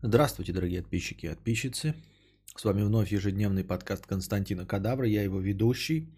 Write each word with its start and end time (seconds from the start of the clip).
Здравствуйте, 0.00 0.52
дорогие 0.52 0.80
подписчики 0.80 1.26
и 1.26 1.28
подписчицы. 1.28 1.92
С 2.54 2.64
вами 2.64 2.82
вновь 2.82 3.10
ежедневный 3.10 3.64
подкаст 3.64 4.06
Константина 4.06 4.64
Кадавра, 4.64 5.08
я 5.08 5.24
его 5.24 5.40
ведущий. 5.40 6.08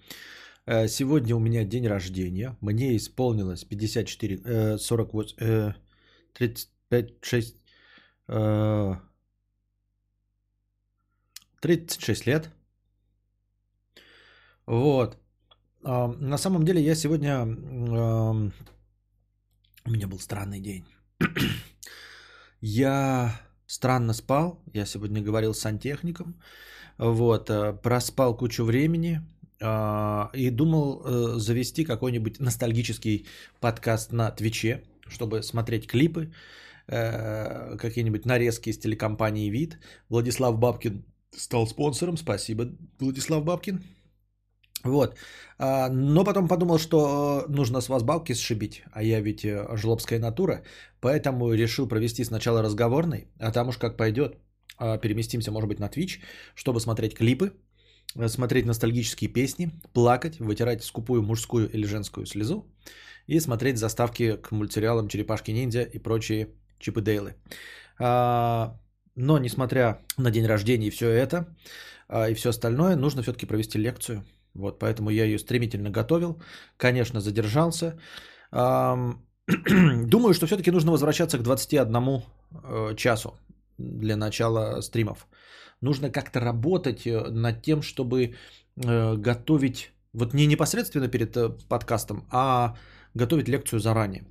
Э, 0.67 0.87
сегодня 0.87 1.35
у 1.35 1.39
меня 1.39 1.65
день 1.65 1.87
рождения. 1.87 2.59
Мне 2.61 2.95
исполнилось 2.95 3.65
54, 3.65 4.77
48, 4.77 5.73
35, 6.35 7.15
6, 7.23 7.57
36 11.61 12.27
лет. 12.27 12.51
Вот. 14.67 15.17
На 15.83 16.37
самом 16.37 16.67
деле 16.67 16.83
я 16.83 16.95
сегодня... 16.95 17.47
У 17.47 18.51
меня 19.91 20.07
был 20.07 20.19
странный 20.19 20.61
день. 20.61 20.85
Я 22.61 23.41
странно 23.71 24.15
спал. 24.15 24.61
Я 24.75 24.85
сегодня 24.85 25.23
говорил 25.23 25.55
с 25.55 25.61
сантехником. 25.61 26.35
Вот. 26.99 27.51
Э, 27.51 27.73
проспал 27.73 28.37
кучу 28.37 28.65
времени. 28.65 29.21
А, 29.63 30.31
и 30.33 30.51
думал 30.51 31.03
э, 31.05 31.39
завести 31.39 31.85
какой-нибудь 31.85 32.41
ностальгический 32.41 33.27
подкаст 33.61 34.13
на 34.13 34.31
Твиче, 34.31 34.83
чтобы 35.07 35.43
смотреть 35.43 35.87
клипы, 35.87 36.33
э, 36.89 37.77
какие-нибудь 37.77 38.25
нарезки 38.25 38.71
из 38.71 38.79
телекомпании 38.79 39.51
«Вид». 39.51 39.79
Владислав 40.09 40.59
Бабкин 40.59 41.05
стал 41.37 41.67
спонсором. 41.67 42.17
Спасибо, 42.17 42.71
Владислав 42.99 43.45
Бабкин. 43.45 43.85
Вот. 44.85 45.17
А, 45.59 45.89
но 45.91 46.25
потом 46.25 46.49
подумал, 46.49 46.79
что 46.79 47.45
нужно 47.49 47.81
с 47.81 47.89
вас 47.89 48.03
балки 48.03 48.35
сшибить, 48.35 48.83
а 48.93 49.03
я 49.03 49.21
ведь 49.21 49.45
э, 49.45 49.77
жлобская 49.77 50.19
натура, 50.19 50.63
поэтому 51.01 51.53
решил 51.53 51.89
провести 51.89 52.25
сначала 52.25 52.63
разговорный, 52.63 53.29
а 53.39 53.53
там 53.53 53.69
уж 53.69 53.77
как 53.77 53.97
пойдет, 53.97 54.39
а, 54.79 54.99
переместимся, 54.99 55.53
может 55.53 55.69
быть, 55.69 55.81
на 55.81 55.89
Twitch, 55.89 56.21
чтобы 56.55 56.81
смотреть 56.81 57.15
клипы, 57.15 57.53
э, 58.17 58.29
смотреть 58.29 58.67
ностальгические 58.67 59.29
песни, 59.29 59.71
плакать, 59.93 60.41
вытирать 60.41 60.83
скупую 60.83 61.23
мужскую 61.23 61.69
или 61.71 61.85
женскую 61.87 62.27
слезу 62.27 62.65
и 63.27 63.39
смотреть 63.41 63.77
заставки 63.77 64.37
к 64.37 64.53
мультсериалам 64.53 65.09
«Черепашки-ниндзя» 65.09 65.83
и 65.83 65.99
прочие 65.99 66.49
чипы 66.79 67.03
Дейлы. 67.03 67.35
А, 67.99 68.81
но, 69.15 69.39
несмотря 69.39 69.99
на 70.17 70.31
день 70.31 70.47
рождения 70.47 70.87
и 70.87 70.91
все 70.91 71.11
это, 71.11 71.55
и 72.31 72.35
все 72.35 72.49
остальное, 72.49 72.97
нужно 72.97 73.23
все-таки 73.23 73.47
провести 73.47 73.79
лекцию– 73.79 74.25
вот, 74.55 74.79
поэтому 74.79 75.11
я 75.11 75.25
ее 75.25 75.39
стремительно 75.39 75.91
готовил. 75.91 76.41
Конечно, 76.77 77.21
задержался. 77.21 77.99
Думаю, 80.07 80.35
что 80.35 80.47
все-таки 80.47 80.71
нужно 80.71 80.93
возвращаться 80.93 81.39
к 81.39 81.43
21 81.43 82.23
э, 82.65 82.95
часу 82.97 83.35
для 83.79 84.17
начала 84.17 84.81
стримов. 84.83 85.27
Нужно 85.81 86.11
как-то 86.11 86.41
работать 86.41 87.07
э, 87.07 87.31
над 87.31 87.63
тем, 87.63 87.83
чтобы 87.83 88.35
э, 88.77 89.17
готовить, 89.17 89.93
вот 90.13 90.35
не 90.35 90.47
непосредственно 90.47 91.09
перед 91.09 91.37
подкастом, 91.69 92.27
а 92.31 92.77
готовить 93.15 93.49
лекцию 93.49 93.81
заранее. 93.81 94.25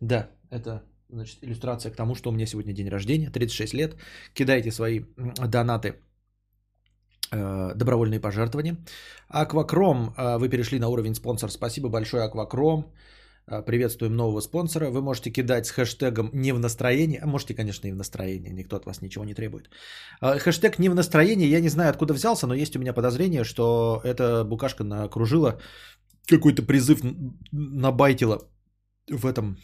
Да, 0.00 0.28
это 0.50 0.82
значит, 1.08 1.38
иллюстрация 1.42 1.92
к 1.92 1.96
тому, 1.96 2.14
что 2.14 2.30
у 2.30 2.32
меня 2.32 2.46
сегодня 2.46 2.72
день 2.72 2.88
рождения, 2.88 3.30
36 3.30 3.74
лет. 3.74 3.96
Кидайте 4.34 4.72
свои 4.72 5.04
донаты 5.16 5.94
добровольные 7.30 8.20
пожертвования. 8.20 8.76
Аквакром, 9.28 10.14
э, 10.16 10.38
вы 10.38 10.48
перешли 10.48 10.78
на 10.78 10.88
уровень 10.88 11.14
спонсор. 11.14 11.50
Спасибо 11.50 11.88
большое, 11.88 12.24
Аквакром. 12.24 12.92
Э, 13.48 13.62
приветствуем 13.62 14.14
нового 14.14 14.40
спонсора. 14.40 14.90
Вы 14.90 15.02
можете 15.02 15.30
кидать 15.30 15.66
с 15.66 15.70
хэштегом 15.70 16.30
«не 16.32 16.52
в 16.52 16.58
настроении». 16.58 17.18
А 17.22 17.26
можете, 17.26 17.54
конечно, 17.54 17.88
и 17.88 17.92
в 17.92 17.96
настроении. 17.96 18.52
Никто 18.52 18.76
от 18.76 18.86
вас 18.86 19.02
ничего 19.02 19.24
не 19.24 19.34
требует. 19.34 19.70
Хэштег 20.20 20.78
«не 20.78 20.88
в 20.88 20.94
настроении». 20.94 21.48
Я 21.48 21.60
не 21.60 21.68
знаю, 21.68 21.90
откуда 21.90 22.14
взялся, 22.14 22.46
но 22.46 22.54
есть 22.54 22.76
у 22.76 22.78
меня 22.78 22.92
подозрение, 22.92 23.44
что 23.44 24.00
эта 24.04 24.44
букашка 24.44 24.84
накружила 24.84 25.60
какой-то 26.26 26.62
призыв 26.62 27.00
набайтила 27.52 28.42
в 29.10 29.26
этом, 29.26 29.58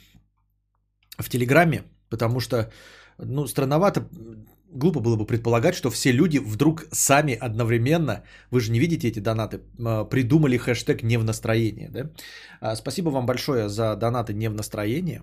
в 1.19 1.28
Телеграме, 1.28 1.82
потому 2.09 2.41
что, 2.41 2.70
ну, 3.19 3.47
странновато 3.47 4.09
глупо 4.72 5.00
было 5.00 5.16
бы 5.16 5.27
предполагать, 5.27 5.75
что 5.75 5.91
все 5.91 6.12
люди 6.12 6.38
вдруг 6.38 6.87
сами 6.93 7.34
одновременно, 7.34 8.25
вы 8.50 8.60
же 8.60 8.72
не 8.72 8.81
видите 8.81 9.09
эти 9.09 9.21
донаты, 9.21 9.60
а, 9.78 10.05
придумали 10.05 10.56
хэштег 10.56 11.03
«не 11.03 11.19
в 11.19 11.25
настроении». 11.25 11.88
Да? 11.88 12.10
А, 12.60 12.77
спасибо 12.77 13.10
вам 13.10 13.27
большое 13.27 13.69
за 13.69 13.97
донаты 13.97 14.34
«не 14.34 14.49
в 14.49 14.55
настроении», 14.55 15.22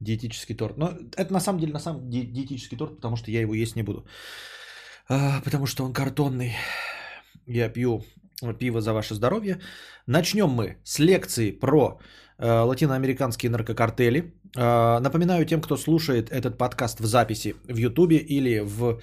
диетический 0.00 0.56
торт. 0.56 0.76
Но 0.76 0.92
это 1.16 1.32
на 1.32 1.40
самом 1.40 1.60
деле 1.60 1.72
на 1.72 1.80
самом 1.80 2.10
деле 2.10 2.26
диетический 2.26 2.76
торт, 2.76 2.96
потому 2.96 3.16
что 3.16 3.30
я 3.30 3.40
его 3.40 3.54
есть 3.54 3.76
не 3.76 3.82
буду. 3.82 4.06
А, 5.08 5.40
потому 5.44 5.66
что 5.66 5.84
он 5.84 5.92
картонный. 5.92 6.52
Я 7.46 7.68
пью 7.70 8.04
пиво 8.58 8.80
за 8.80 8.92
ваше 8.92 9.14
здоровье. 9.14 9.58
Начнем 10.06 10.48
мы 10.48 10.76
с 10.84 10.98
лекции 10.98 11.50
про 11.50 11.98
латиноамериканские 12.38 13.50
наркокартели. 13.50 14.32
Э, 14.56 15.00
напоминаю 15.00 15.44
тем, 15.44 15.60
кто 15.60 15.76
слушает 15.76 16.30
этот 16.30 16.58
подкаст 16.58 17.00
в 17.00 17.06
записи 17.06 17.54
в 17.68 17.76
Ютубе 17.76 18.16
или 18.16 18.60
в 18.60 19.00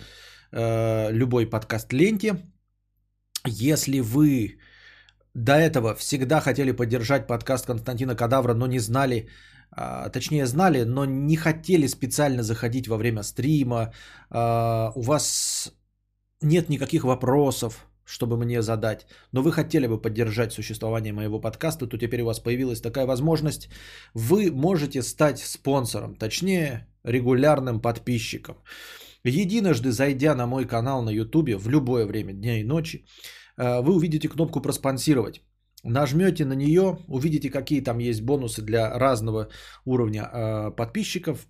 э, 0.52 1.12
любой 1.12 1.50
подкаст-ленте. 1.50 2.36
Если 3.46 4.00
вы 4.00 4.60
до 5.34 5.54
этого 5.54 5.96
всегда 5.96 6.42
хотели 6.42 6.72
поддержать 6.72 7.28
подкаст 7.28 7.66
Константина 7.66 8.16
Кадавра, 8.16 8.54
но 8.54 8.68
не 8.68 8.80
знали, 8.80 9.28
точнее 10.14 10.46
знали, 10.46 10.84
но 10.84 11.06
не 11.06 11.36
хотели 11.36 11.88
специально 11.88 12.42
заходить 12.42 12.88
во 12.88 12.98
время 12.98 13.22
стрима, 13.22 13.94
у 14.32 15.02
вас 15.02 15.74
нет 16.42 16.70
никаких 16.70 17.04
вопросов, 17.04 17.86
чтобы 18.06 18.38
мне 18.38 18.62
задать, 18.62 19.08
но 19.32 19.42
вы 19.42 19.52
хотели 19.52 19.88
бы 19.88 20.02
поддержать 20.02 20.54
существование 20.54 21.14
моего 21.14 21.42
подкаста, 21.42 21.88
то 21.88 21.98
теперь 21.98 22.22
у 22.22 22.26
вас 22.26 22.40
появилась 22.40 22.82
такая 22.82 23.06
возможность. 23.06 23.70
Вы 24.14 24.52
можете 24.52 25.02
стать 25.02 25.40
спонсором, 25.40 26.16
точнее 26.16 26.88
регулярным 27.04 27.82
подписчиком. 27.82 28.56
Единожды 29.24 29.92
зайдя 29.92 30.36
на 30.36 30.46
мой 30.46 30.66
канал 30.66 31.02
на 31.04 31.10
YouTube 31.10 31.56
в 31.56 31.70
любое 31.70 32.06
время 32.06 32.34
дня 32.34 32.60
и 32.60 32.64
ночи, 32.64 33.06
э, 33.58 33.82
вы 33.82 33.96
увидите 33.96 34.30
кнопку 34.30 34.62
«Проспонсировать». 34.62 35.42
Нажмете 35.84 36.46
на 36.46 36.54
нее, 36.54 36.98
увидите, 37.08 37.50
какие 37.50 37.82
там 37.82 38.00
есть 38.00 38.22
бонусы 38.22 38.62
для 38.62 38.98
разного 38.98 39.50
уровня 39.86 40.24
э, 40.24 40.72
подписчиков, 40.76 41.48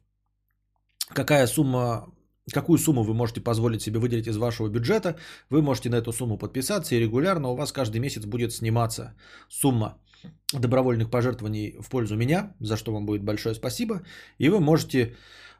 какая 1.13 1.47
сумма 1.47 2.14
какую 2.53 2.77
сумму 2.77 3.03
вы 3.03 3.13
можете 3.13 3.41
позволить 3.41 3.81
себе 3.81 3.99
выделить 3.99 4.27
из 4.27 4.37
вашего 4.37 4.69
бюджета, 4.69 5.17
вы 5.49 5.61
можете 5.61 5.89
на 5.89 5.95
эту 5.95 6.11
сумму 6.11 6.37
подписаться, 6.37 6.95
и 6.95 6.99
регулярно 6.99 7.49
у 7.49 7.55
вас 7.55 7.71
каждый 7.71 7.99
месяц 7.99 8.25
будет 8.25 8.53
сниматься 8.53 9.15
сумма 9.49 9.97
добровольных 10.53 11.09
пожертвований 11.09 11.75
в 11.81 11.89
пользу 11.89 12.15
меня, 12.15 12.55
за 12.59 12.77
что 12.77 12.93
вам 12.93 13.05
будет 13.05 13.23
большое 13.23 13.55
спасибо, 13.55 14.01
и 14.39 14.49
вы 14.49 14.59
можете 14.59 15.15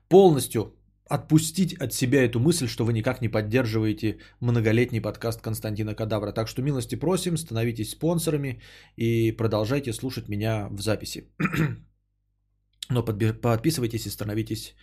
полностью 0.09 0.75
отпустить 1.09 1.73
от 1.73 1.93
себя 1.93 2.23
эту 2.23 2.39
мысль, 2.39 2.67
что 2.67 2.85
вы 2.85 2.93
никак 2.93 3.21
не 3.21 3.29
поддерживаете 3.29 4.17
многолетний 4.41 5.01
подкаст 5.01 5.41
Константина 5.41 5.95
Кадавра. 5.95 6.31
Так 6.31 6.47
что 6.47 6.61
милости 6.61 6.95
просим, 6.95 7.37
становитесь 7.37 7.91
спонсорами 7.91 8.61
и 8.95 9.31
продолжайте 9.31 9.93
слушать 9.93 10.29
меня 10.29 10.67
в 10.71 10.81
записи. 10.81 11.29
Но 12.89 13.03
подписывайтесь 13.03 14.07
и 14.07 14.09
становитесь 14.09 14.75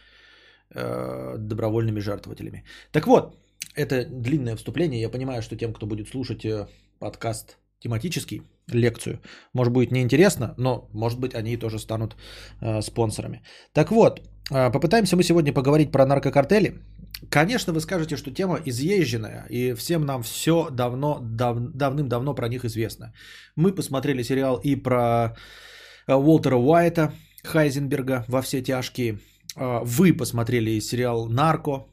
Э, 0.75 1.37
добровольными 1.38 2.00
жертвователями. 2.00 2.65
Так 2.93 3.06
вот, 3.06 3.37
это 3.75 4.06
длинное 4.06 4.56
вступление. 4.56 5.00
Я 5.03 5.10
понимаю, 5.10 5.43
что 5.43 5.56
тем, 5.56 5.72
кто 5.75 5.87
будет 5.87 6.09
слушать 6.09 6.44
э, 6.44 6.66
подкаст 6.99 7.59
тематический, 7.81 8.43
лекцию, 8.72 9.21
может 9.53 9.72
будет 9.72 9.93
неинтересно, 9.93 10.55
но 10.56 10.88
может 10.93 11.21
быть 11.21 11.34
они 11.34 11.59
тоже 11.59 11.78
станут 11.78 12.16
э, 12.62 12.81
спонсорами. 12.81 13.43
Так 13.75 13.91
вот, 13.91 14.21
э, 14.50 14.71
попытаемся 14.71 15.16
мы 15.16 15.22
сегодня 15.25 15.53
поговорить 15.53 15.93
про 15.93 16.06
наркокартели. 16.06 16.75
Конечно, 17.28 17.75
вы 17.75 17.81
скажете, 17.81 18.16
что 18.16 18.30
тема 18.30 18.59
изъезженная, 18.65 19.47
и 19.51 19.74
всем 19.74 20.07
нам 20.07 20.22
все 20.22 20.71
давно, 20.71 21.19
дав, 21.21 21.59
давным-давно 21.74 22.34
про 22.34 22.48
них 22.48 22.65
известно. 22.65 23.13
Мы 23.57 23.74
посмотрели 23.74 24.22
сериал 24.22 24.59
и 24.65 24.77
про 24.77 25.36
Уолтера 26.09 26.57
Уайта, 26.57 27.13
Хайзенберга 27.45 28.24
во 28.28 28.41
все 28.41 28.63
тяжкие– 28.63 29.19
вы 29.57 30.13
посмотрели 30.13 30.81
сериал 30.81 31.28
«Нарко» 31.28 31.87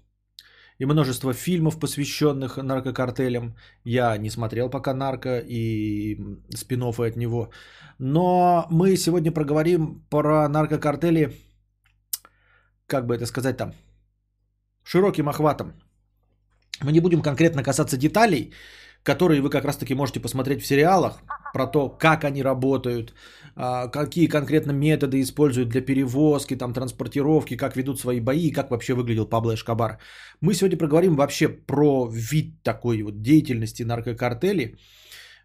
и 0.80 0.86
множество 0.86 1.34
фильмов, 1.34 1.80
посвященных 1.80 2.58
наркокартелям. 2.58 3.56
Я 3.84 4.18
не 4.18 4.30
смотрел 4.30 4.70
пока 4.70 4.94
«Нарко» 4.94 5.40
и 5.40 6.18
спин 6.56 6.84
от 6.84 7.18
него. 7.18 7.52
Но 8.00 8.66
мы 8.72 8.96
сегодня 8.96 9.32
проговорим 9.32 10.06
про 10.10 10.48
наркокартели, 10.48 11.34
как 12.88 13.06
бы 13.06 13.16
это 13.16 13.26
сказать 13.26 13.58
там, 13.58 13.74
широким 14.84 15.28
охватом. 15.28 15.74
Мы 16.82 16.92
не 16.94 17.02
будем 17.02 17.22
конкретно 17.22 17.64
касаться 17.64 17.98
деталей, 17.98 18.54
которые 19.04 19.42
вы 19.42 19.50
как 19.50 19.66
раз-таки 19.66 19.96
можете 19.96 20.20
посмотреть 20.20 20.62
в 20.62 20.68
сериалах, 20.68 21.22
про 21.54 21.68
то, 21.68 21.90
как 21.90 22.24
они 22.24 22.44
работают, 22.44 23.14
а, 23.56 23.88
какие 23.88 24.28
конкретно 24.28 24.72
методы 24.72 25.22
используют 25.22 25.70
для 25.70 25.82
перевозки, 25.82 26.56
там, 26.56 26.74
транспортировки, 26.74 27.58
как 27.58 27.76
ведут 27.76 28.00
свои 28.00 28.20
бои 28.20 28.52
как 28.52 28.72
вообще 28.72 28.94
выглядел 28.94 29.26
Пабло 29.26 29.54
Эшкобар. 29.54 29.98
Мы 30.42 30.54
сегодня 30.54 30.78
проговорим 30.78 31.16
вообще 31.16 31.48
про 31.48 32.08
вид 32.12 32.64
такой 32.64 33.02
вот 33.04 33.22
деятельности 33.22 33.84
наркокартелей, 33.84 34.76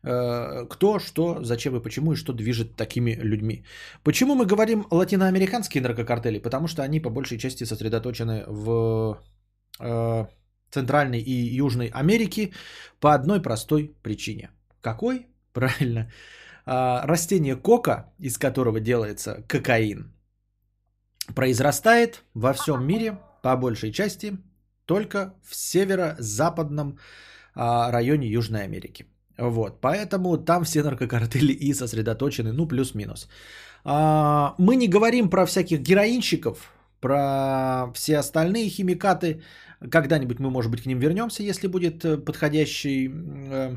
э, 0.03 0.67
кто, 0.71 0.99
что, 0.99 1.39
зачем 1.43 1.77
и 1.77 1.83
почему, 1.83 2.13
и 2.13 2.17
что 2.17 2.33
движет 2.33 2.77
такими 2.77 3.19
людьми. 3.23 3.65
Почему 4.03 4.35
мы 4.35 4.47
говорим 4.47 4.87
латиноамериканские 4.91 5.83
наркокартели? 5.83 6.39
Потому 6.39 6.69
что 6.69 6.83
они 6.83 7.01
по 7.01 7.11
большей 7.11 7.39
части 7.39 7.65
сосредоточены 7.65 8.45
в 8.47 9.19
э, 9.81 10.27
Центральной 10.75 11.21
и 11.21 11.61
Южной 11.61 11.91
Америке 11.95 12.53
по 13.01 13.15
одной 13.15 13.43
простой 13.43 13.95
причине. 14.03 14.51
Какой? 14.81 15.27
Правильно. 15.53 16.11
А, 16.67 17.07
растение 17.07 17.57
кока, 17.57 18.13
из 18.19 18.39
которого 18.39 18.81
делается 18.81 19.45
кокаин, 19.49 20.13
произрастает 21.35 22.25
во 22.35 22.53
всем 22.53 22.87
мире 22.87 23.19
по 23.43 23.57
большей 23.57 23.93
части 23.93 24.37
только 24.87 25.35
в 25.43 25.55
северо-западном 25.55 26.99
а, 27.55 27.91
районе 27.91 28.29
Южной 28.29 28.65
Америки. 28.65 29.07
Вот, 29.39 29.81
поэтому 29.81 30.39
там 30.39 30.65
все 30.65 30.83
наркокартели 30.83 31.53
и 31.53 31.75
сосредоточены, 31.75 32.53
ну, 32.53 32.67
плюс-минус. 32.67 33.29
А, 33.85 34.55
мы 34.59 34.77
не 34.77 34.89
говорим 34.89 35.31
про 35.31 35.47
всяких 35.47 35.81
героинщиков, 35.81 36.73
про 37.01 37.93
все 37.95 38.19
остальные 38.19 38.71
химикаты. 38.71 39.43
Когда-нибудь 39.91 40.39
мы, 40.41 40.51
может 40.51 40.71
быть, 40.71 40.83
к 40.83 40.87
ним 40.87 40.99
вернемся, 40.99 41.43
если 41.43 41.67
будет 41.67 42.05
э, 42.05 42.17
подходящий 42.17 43.11
э, 43.51 43.77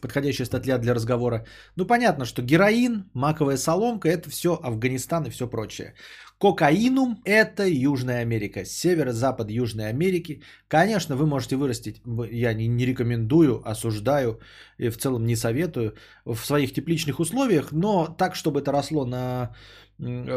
подходящая 0.00 0.46
статья 0.46 0.78
для 0.78 0.94
разговора. 0.94 1.46
Ну, 1.76 1.86
понятно, 1.86 2.24
что 2.24 2.42
героин, 2.42 3.10
маковая 3.14 3.56
соломка– 3.56 4.08
это 4.10 4.28
все 4.28 4.58
Афганистан 4.62 5.26
и 5.26 5.30
все 5.30 5.46
прочее. 5.46 5.94
Кокаинум– 6.38 7.22
это 7.24 7.66
Южная 7.66 8.20
Америка, 8.20 8.64
северо-запад 8.64 9.50
Южной 9.50 9.88
Америки. 9.88 10.42
Конечно, 10.68 11.16
вы 11.16 11.26
можете 11.26 11.56
вырастить, 11.56 12.02
я 12.30 12.54
не, 12.54 12.68
не 12.68 12.86
рекомендую, 12.86 13.62
осуждаю 13.64 14.40
и 14.78 14.90
в 14.90 14.98
целом 14.98 15.26
не 15.26 15.36
советую 15.36 15.94
в 16.24 16.36
своих 16.36 16.72
тепличных 16.72 17.20
условиях, 17.20 17.72
но 17.72 18.06
так, 18.18 18.34
чтобы 18.34 18.60
это 18.60 18.72
росло 18.72 19.06
на, 19.06 19.54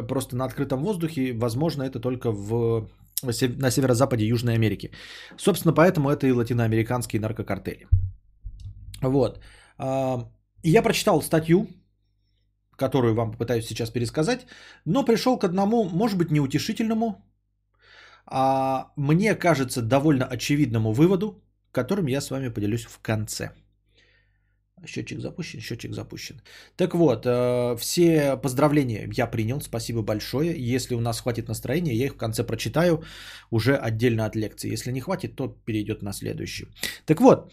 просто 0.08 0.36
на 0.36 0.46
открытом 0.46 0.84
воздухе, 0.84 1.34
возможно, 1.34 1.84
это 1.84 2.00
только 2.00 2.32
в, 2.32 2.90
на 3.24 3.72
северо-западе 3.72 4.28
Южной 4.28 4.56
Америки. 4.56 4.92
Собственно, 5.38 5.74
поэтому 5.74 6.10
это 6.10 6.28
и 6.28 6.32
латиноамериканские 6.32 7.22
наркокартели. 7.22 7.88
Вот. 9.02 9.40
Я 10.64 10.82
прочитал 10.84 11.22
статью, 11.22 11.68
которую 12.76 13.16
вам 13.16 13.32
попытаюсь 13.32 13.66
сейчас 13.66 13.90
пересказать, 13.90 14.46
но 14.86 15.06
пришел 15.06 15.38
к 15.40 15.44
одному, 15.44 15.90
может 15.90 16.18
быть, 16.18 16.32
неутешительному, 16.32 17.24
а 18.26 18.92
мне 18.98 19.36
кажется, 19.36 19.82
довольно 19.82 20.26
очевидному 20.26 20.94
выводу, 20.94 21.42
которым 21.72 22.08
я 22.08 22.22
с 22.22 22.30
вами 22.30 22.50
поделюсь 22.50 22.86
в 22.86 23.00
конце. 23.02 23.52
Счетчик 24.86 25.20
запущен, 25.20 25.60
счетчик 25.60 25.94
запущен. 25.94 26.42
Так 26.76 26.94
вот, 26.94 27.26
э, 27.26 27.76
все 27.80 28.38
поздравления 28.38 29.10
я 29.18 29.26
принял, 29.26 29.60
спасибо 29.62 30.04
большое. 30.04 30.54
Если 30.76 30.96
у 30.96 31.00
нас 31.00 31.22
хватит 31.22 31.48
настроения, 31.48 31.96
я 31.96 32.06
их 32.06 32.14
в 32.14 32.18
конце 32.18 32.44
прочитаю 32.44 33.04
уже 33.50 33.76
отдельно 33.76 34.26
от 34.26 34.36
лекции. 34.36 34.72
Если 34.72 34.92
не 34.92 35.02
хватит, 35.02 35.36
то 35.36 35.48
перейдет 35.66 36.04
на 36.04 36.14
следующий. 36.14 36.68
Так 37.06 37.22
вот, 37.22 37.52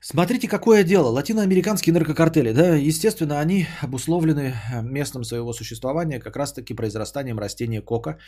Смотрите, 0.00 0.46
какое 0.46 0.84
дело. 0.84 1.08
Латиноамериканские 1.08 1.92
наркокартели, 1.94 2.52
да, 2.52 2.76
естественно, 2.76 3.40
они 3.40 3.66
обусловлены 3.82 4.52
э, 4.52 4.82
местом 4.82 5.24
своего 5.24 5.52
существования 5.52 6.20
как 6.20 6.36
раз-таки 6.36 6.74
произрастанием 6.74 7.38
растения 7.38 7.80
кока, 7.80 8.18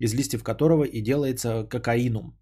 из 0.00 0.14
листьев 0.14 0.42
которого 0.42 0.84
и 0.84 1.02
делается 1.02 1.64
кокаинум. 1.64 2.34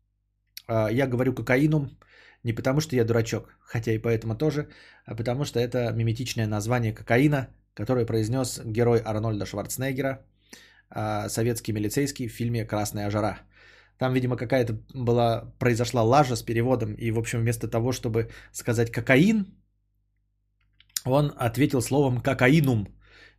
А, 0.68 0.88
я 0.88 1.06
говорю 1.06 1.34
кокаинум 1.34 1.98
не 2.46 2.54
потому, 2.54 2.80
что 2.80 2.96
я 2.96 3.04
дурачок, 3.04 3.48
хотя 3.60 3.92
и 3.92 3.98
поэтому 3.98 4.36
тоже, 4.36 4.68
а 5.04 5.16
потому 5.16 5.44
что 5.44 5.58
это 5.58 5.92
миметичное 5.92 6.46
название 6.46 6.92
кокаина, 6.92 7.48
которое 7.74 8.06
произнес 8.06 8.60
герой 8.64 9.02
Арнольда 9.04 9.46
Шварценеггера, 9.46 10.18
а, 10.90 11.28
советский 11.28 11.72
милицейский 11.72 12.28
в 12.28 12.32
фильме 12.32 12.64
«Красная 12.64 13.10
жара». 13.10 13.38
Там, 13.98 14.14
видимо, 14.14 14.36
какая-то 14.36 14.78
была, 14.94 15.52
произошла 15.58 16.02
лажа 16.02 16.36
с 16.36 16.42
переводом, 16.42 16.94
и, 16.94 17.10
в 17.10 17.18
общем, 17.18 17.40
вместо 17.40 17.68
того, 17.68 17.92
чтобы 17.92 18.28
сказать 18.52 18.92
кокаин, 18.92 19.46
он 21.04 21.32
ответил 21.36 21.82
словом 21.82 22.20
кокаинум, 22.20 22.86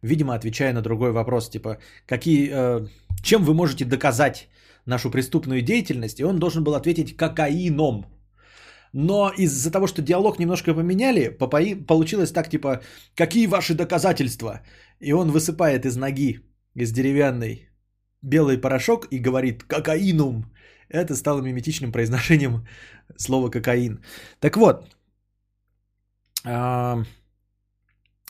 видимо, 0.02 0.34
отвечая 0.34 0.74
на 0.74 0.82
другой 0.82 1.12
вопрос, 1.12 1.50
типа, 1.50 1.78
какие, 2.06 2.50
э, 2.52 2.88
чем 3.24 3.44
вы 3.44 3.54
можете 3.54 3.86
доказать 3.86 4.50
нашу 4.86 5.12
преступную 5.12 5.62
деятельность, 5.62 6.20
и 6.20 6.26
он 6.26 6.40
должен 6.40 6.64
был 6.64 6.76
ответить 6.76 7.16
кокаином. 7.16 8.17
Но 8.94 9.32
из-за 9.38 9.72
того, 9.72 9.88
что 9.88 10.02
диалог 10.02 10.40
немножко 10.40 10.74
поменяли, 10.74 11.30
получилось 11.88 12.32
так, 12.32 12.50
типа, 12.50 12.82
какие 13.16 13.48
ваши 13.48 13.74
доказательства? 13.74 14.62
И 15.00 15.14
он 15.14 15.32
высыпает 15.32 15.86
из 15.86 15.98
ноги, 15.98 16.40
из 16.76 16.92
деревянной, 16.92 17.70
белый 18.22 18.58
порошок 18.58 19.08
и 19.12 19.20
говорит 19.20 19.64
«кокаинум». 19.64 20.46
Это 20.90 21.16
стало 21.16 21.42
миметичным 21.42 21.92
произношением 21.92 22.66
слова 23.18 23.50
«кокаин». 23.50 24.04
Так 24.40 24.58
вот, 24.58 24.88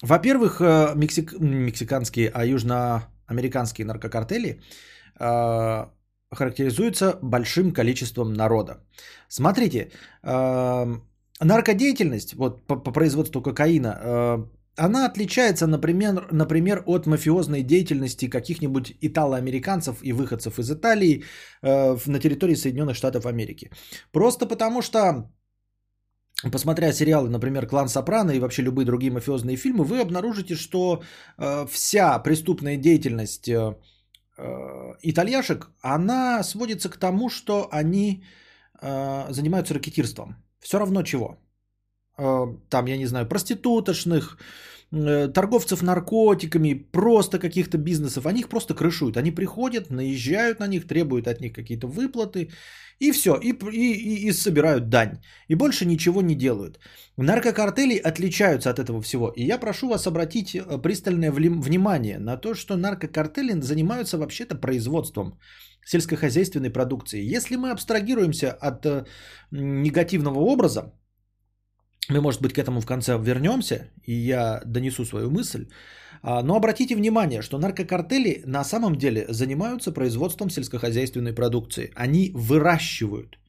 во-первых, 0.02 0.62
э, 0.62 0.94
мексик... 0.96 1.34
мексиканские, 1.40 2.30
а 2.34 2.46
южноамериканские 2.46 3.86
наркокартели 3.86 4.62
э, 6.32 6.36
характеризуются 6.36 7.20
большим 7.22 7.74
количеством 7.74 8.34
народа. 8.34 8.84
Смотрите, 9.28 9.92
наркодеятельность 10.24 12.36
вот, 12.36 12.68
по, 12.68 12.76
по 12.76 12.92
производству 12.92 13.42
кокаина 13.42 13.88
э, 13.88 14.46
она 14.78 15.06
отличается, 15.06 15.68
например, 15.68 16.28
например, 16.32 16.84
от 16.86 17.08
мафиозной 17.08 17.64
деятельности 17.64 18.30
каких-нибудь 18.30 18.94
итало-американцев 19.02 19.98
и 20.04 20.14
выходцев 20.14 20.60
из 20.60 20.72
Италии 20.72 21.24
э, 21.64 21.98
на 22.06 22.20
территории 22.20 22.56
Соединенных 22.56 22.96
Штатов 22.96 23.26
Америки. 23.26 23.72
Просто 24.12 24.46
потому 24.46 24.82
что, 24.82 25.32
посмотря 26.52 26.94
сериалы, 26.94 27.30
например, 27.30 27.68
«Клан 27.68 27.90
Сопрано» 27.90 28.32
и 28.32 28.40
вообще 28.40 28.62
любые 28.62 28.86
другие 28.86 29.12
мафиозные 29.12 29.58
фильмы, 29.58 29.84
вы 29.84 30.00
обнаружите, 30.00 30.56
что 30.56 31.02
э, 31.38 31.66
вся 31.72 32.20
преступная 32.20 32.78
деятельность 32.78 33.50
э, 33.50 33.56
э, 33.56 33.76
итальяшек, 35.02 35.70
она 35.82 36.44
сводится 36.44 36.90
к 36.90 36.98
тому, 36.98 37.30
что 37.30 37.68
они 37.72 38.24
э, 38.82 39.32
занимаются 39.32 39.74
ракетирством. 39.74 40.36
Все 40.60 40.78
равно 40.80 41.04
чего. 41.04 41.38
Э, 42.18 42.46
там, 42.70 42.88
я 42.88 42.98
не 42.98 43.08
знаю, 43.08 43.28
проституточных, 43.28 44.38
э, 44.38 44.44
торговцев 44.92 45.82
наркотиками, 45.82 46.74
просто 46.92 47.40
каких-то 47.40 47.78
бизнесов, 47.78 48.26
они 48.26 48.40
их 48.40 48.50
просто 48.50 48.74
крышуют. 48.74 49.18
Они 49.18 49.32
приходят, 49.32 49.90
наезжают 49.90 50.60
на 50.60 50.68
них, 50.68 50.88
требуют 50.88 51.28
от 51.28 51.42
них 51.42 51.54
какие-то 51.54 51.88
выплаты, 51.88 52.50
и 53.00 53.12
все, 53.12 53.36
и, 53.36 53.52
и, 53.52 53.94
и, 53.94 54.28
и 54.28 54.32
собирают 54.32 54.90
дань. 54.90 55.20
И 55.50 55.56
больше 55.56 55.86
ничего 55.86 56.22
не 56.22 56.36
делают. 56.36 56.80
Наркокартели 57.18 57.98
отличаются 57.98 58.70
от 58.70 58.80
этого 58.80 59.02
всего. 59.02 59.34
И 59.36 59.44
я 59.44 59.60
прошу 59.60 59.90
вас 59.90 60.08
обратить 60.08 60.56
э, 60.56 60.82
пристальное 60.82 61.32
внимание 61.32 62.18
на 62.20 62.38
то, 62.38 62.56
что 62.56 62.78
наркокартели 62.78 63.62
занимаются 63.62 64.18
вообще-то 64.18 64.56
производством 64.56 65.38
сельскохозяйственной 65.86 66.70
продукции. 66.70 67.36
Если 67.36 67.56
мы 67.56 67.72
абстрагируемся 67.72 68.52
от 68.52 69.08
негативного 69.52 70.40
образа, 70.40 70.94
мы, 72.10 72.22
может 72.22 72.42
быть, 72.42 72.54
к 72.54 72.58
этому 72.58 72.82
в 72.82 72.86
конце 72.86 73.18
вернемся, 73.18 73.90
и 74.04 74.14
я 74.14 74.62
донесу 74.66 75.06
свою 75.06 75.30
мысль. 75.30 75.68
А, 76.22 76.42
но 76.44 76.56
обратите 76.56 76.96
внимание, 76.96 77.42
что 77.42 77.58
наркокартели 77.58 78.44
на 78.46 78.64
самом 78.64 78.96
деле 78.96 79.26
занимаются 79.30 79.92
производством 79.92 80.50
сельскохозяйственной 80.50 81.34
продукции. 81.34 81.92
Они 81.96 82.32
выращивают 82.34 83.40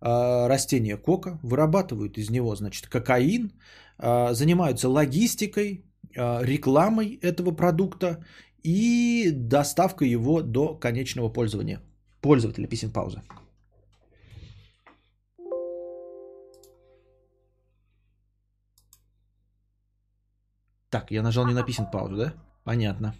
а, 0.00 0.48
растения 0.48 0.96
кока, 0.96 1.38
вырабатывают 1.42 2.18
из 2.18 2.30
него, 2.30 2.54
значит, 2.56 2.88
кокаин, 2.88 3.52
а, 3.98 4.34
занимаются 4.34 4.88
логистикой, 4.88 5.84
рекламой 6.16 7.18
этого 7.22 7.50
продукта 7.50 8.24
и 8.62 9.32
доставкой 9.32 10.08
его 10.08 10.42
до 10.42 10.74
конечного 10.74 11.28
пользования. 11.28 11.80
Пользователя, 12.20 12.68
писем 12.68 12.92
пауза. 12.92 13.22
Так, 20.94 21.10
я 21.10 21.22
нажал 21.22 21.44
не 21.46 21.54
написан 21.54 21.90
паузу, 21.90 22.16
да? 22.16 22.34
Понятно. 22.62 23.14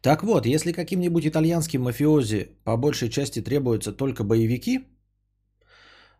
Так 0.00 0.22
вот, 0.22 0.46
если 0.46 0.70
каким-нибудь 0.70 1.26
итальянским 1.26 1.82
мафиози 1.82 2.50
по 2.62 2.76
большей 2.76 3.08
части 3.08 3.42
требуются 3.42 3.92
только 3.92 4.22
боевики, 4.22 4.86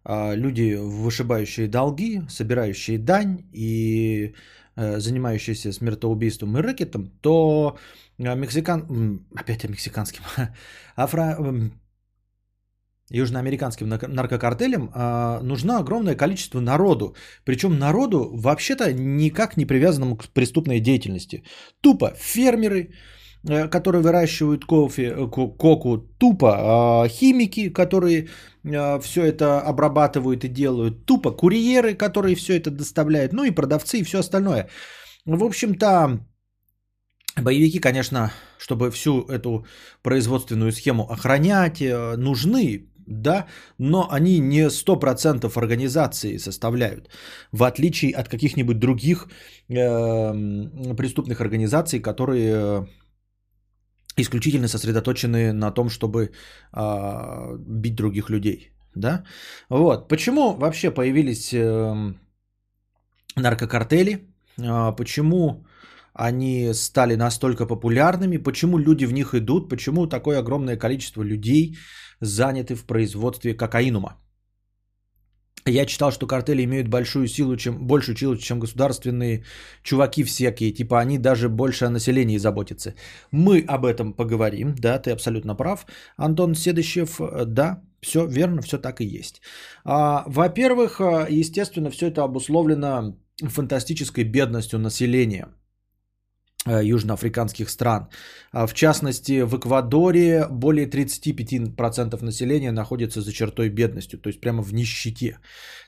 а, 0.03 0.35
люди, 0.35 0.75
вышибающие 0.75 1.69
долги, 1.69 2.23
собирающие 2.29 2.99
дань 2.99 3.45
и 3.53 4.35
занимающиеся 4.77 5.73
смертоубийством 5.73 6.57
и 6.59 6.61
рэкетом, 6.61 7.11
то 7.21 7.79
а, 8.19 8.35
мексикан... 8.35 9.25
Опять 9.35 9.65
о 9.65 9.69
мексиканским. 9.69 10.23
Афро... 10.97 11.37
Южноамериканским 13.09 13.89
наркокартелям 13.89 14.91
а, 14.93 15.41
нужно 15.41 15.79
огромное 15.79 16.17
количество 16.17 16.61
народу. 16.61 17.15
Причем 17.45 17.79
народу 17.79 18.31
вообще-то 18.33 18.93
никак 18.93 19.57
не 19.57 19.65
привязанному 19.65 20.17
к 20.17 20.29
преступной 20.29 20.81
деятельности. 20.81 21.45
Тупо 21.81 22.15
фермеры, 22.17 22.89
Э, 22.89 23.16
которые 23.47 24.03
выращивают 24.03 24.65
кофе, 24.65 25.15
э, 25.17 25.27
коку, 25.29 25.99
тупо 26.19 26.57
а, 26.59 27.09
химики, 27.09 27.69
которые 27.69 28.29
э, 28.65 29.01
все 29.01 29.25
это 29.25 29.61
обрабатывают 29.61 30.45
и 30.45 30.49
делают, 30.49 31.07
тупо 31.07 31.31
курьеры, 31.31 31.95
которые 31.95 32.35
все 32.35 32.57
это 32.57 32.71
доставляют, 32.71 33.33
ну 33.33 33.45
и 33.45 33.55
продавцы 33.55 33.99
и 33.99 34.05
все 34.05 34.19
остальное. 34.19 34.69
В 35.27 35.45
общем-то, 35.45 36.21
боевики, 37.37 37.79
конечно, 37.79 38.33
чтобы 38.59 38.91
всю 38.91 39.23
эту 39.29 39.67
производственную 40.03 40.73
схему 40.73 41.05
охранять, 41.11 41.83
нужны, 42.17 42.87
да, 43.07 43.47
но 43.79 44.09
они 44.11 44.41
не 44.41 44.69
100% 44.69 45.59
организации 45.59 46.39
составляют, 46.39 47.09
в 47.53 47.63
отличие 47.63 48.13
от 48.13 48.29
каких-нибудь 48.29 48.79
других 48.79 49.29
э, 49.69 49.75
преступных 50.97 51.41
организаций, 51.41 52.01
которые 52.01 52.89
исключительно 54.17 54.69
сосредоточены 54.69 55.53
на 55.53 55.71
том, 55.71 55.89
чтобы 55.89 56.31
э, 56.73 57.57
бить 57.59 57.95
других 57.97 58.31
людей. 58.31 58.71
Да? 58.95 59.25
Вот. 59.69 60.09
Почему 60.09 60.57
вообще 60.57 60.91
появились 60.91 61.53
э, 61.53 62.15
наркокартели? 63.37 64.19
Э, 64.59 64.97
почему 64.97 65.67
они 66.15 66.73
стали 66.73 67.17
настолько 67.17 67.67
популярными? 67.67 68.39
Почему 68.39 68.79
люди 68.79 69.07
в 69.07 69.13
них 69.13 69.35
идут? 69.35 69.69
Почему 69.69 70.07
такое 70.07 70.39
огромное 70.39 70.79
количество 70.79 71.23
людей 71.23 71.77
заняты 72.21 72.75
в 72.75 72.87
производстве 72.87 73.55
кокаинума? 73.55 74.17
Я 75.67 75.85
читал, 75.87 76.13
что 76.13 76.27
картели 76.27 76.63
имеют 76.63 76.89
большую 76.89 77.27
силу, 77.27 77.57
чем, 77.57 77.87
большую 77.87 78.17
силу, 78.17 78.37
чем 78.37 78.61
государственные 78.61 79.45
чуваки 79.83 80.23
всякие. 80.23 80.73
Типа 80.73 81.01
они 81.01 81.19
даже 81.19 81.49
больше 81.49 81.87
о 81.87 81.91
населении 81.91 82.39
заботятся. 82.39 82.95
Мы 83.33 83.65
об 83.67 83.85
этом 83.85 84.13
поговорим. 84.13 84.75
Да, 84.79 84.99
ты 84.99 85.11
абсолютно 85.11 85.57
прав. 85.57 85.87
Антон 86.17 86.55
Седыщев, 86.55 87.21
да, 87.47 87.83
все 88.01 88.27
верно, 88.27 88.63
все 88.63 88.79
так 88.79 89.01
и 89.01 89.05
есть. 89.05 89.43
А, 89.85 90.23
во-первых, 90.27 91.01
естественно, 91.29 91.91
все 91.91 92.07
это 92.07 92.23
обусловлено 92.23 93.17
фантастической 93.43 94.25
бедностью 94.25 94.79
населения. 94.79 95.49
Э, 96.67 96.83
южноафриканских 96.83 97.71
стран. 97.71 98.09
А, 98.53 98.67
в 98.67 98.75
частности, 98.75 99.43
в 99.43 99.57
Эквадоре 99.57 100.49
более 100.51 100.87
35% 100.87 102.25
населения 102.25 102.73
находится 102.73 103.21
за 103.21 103.33
чертой 103.33 103.69
бедности, 103.69 104.17
то 104.17 104.29
есть 104.29 104.41
прямо 104.41 104.63
в 104.63 104.75
нищете. 104.75 105.39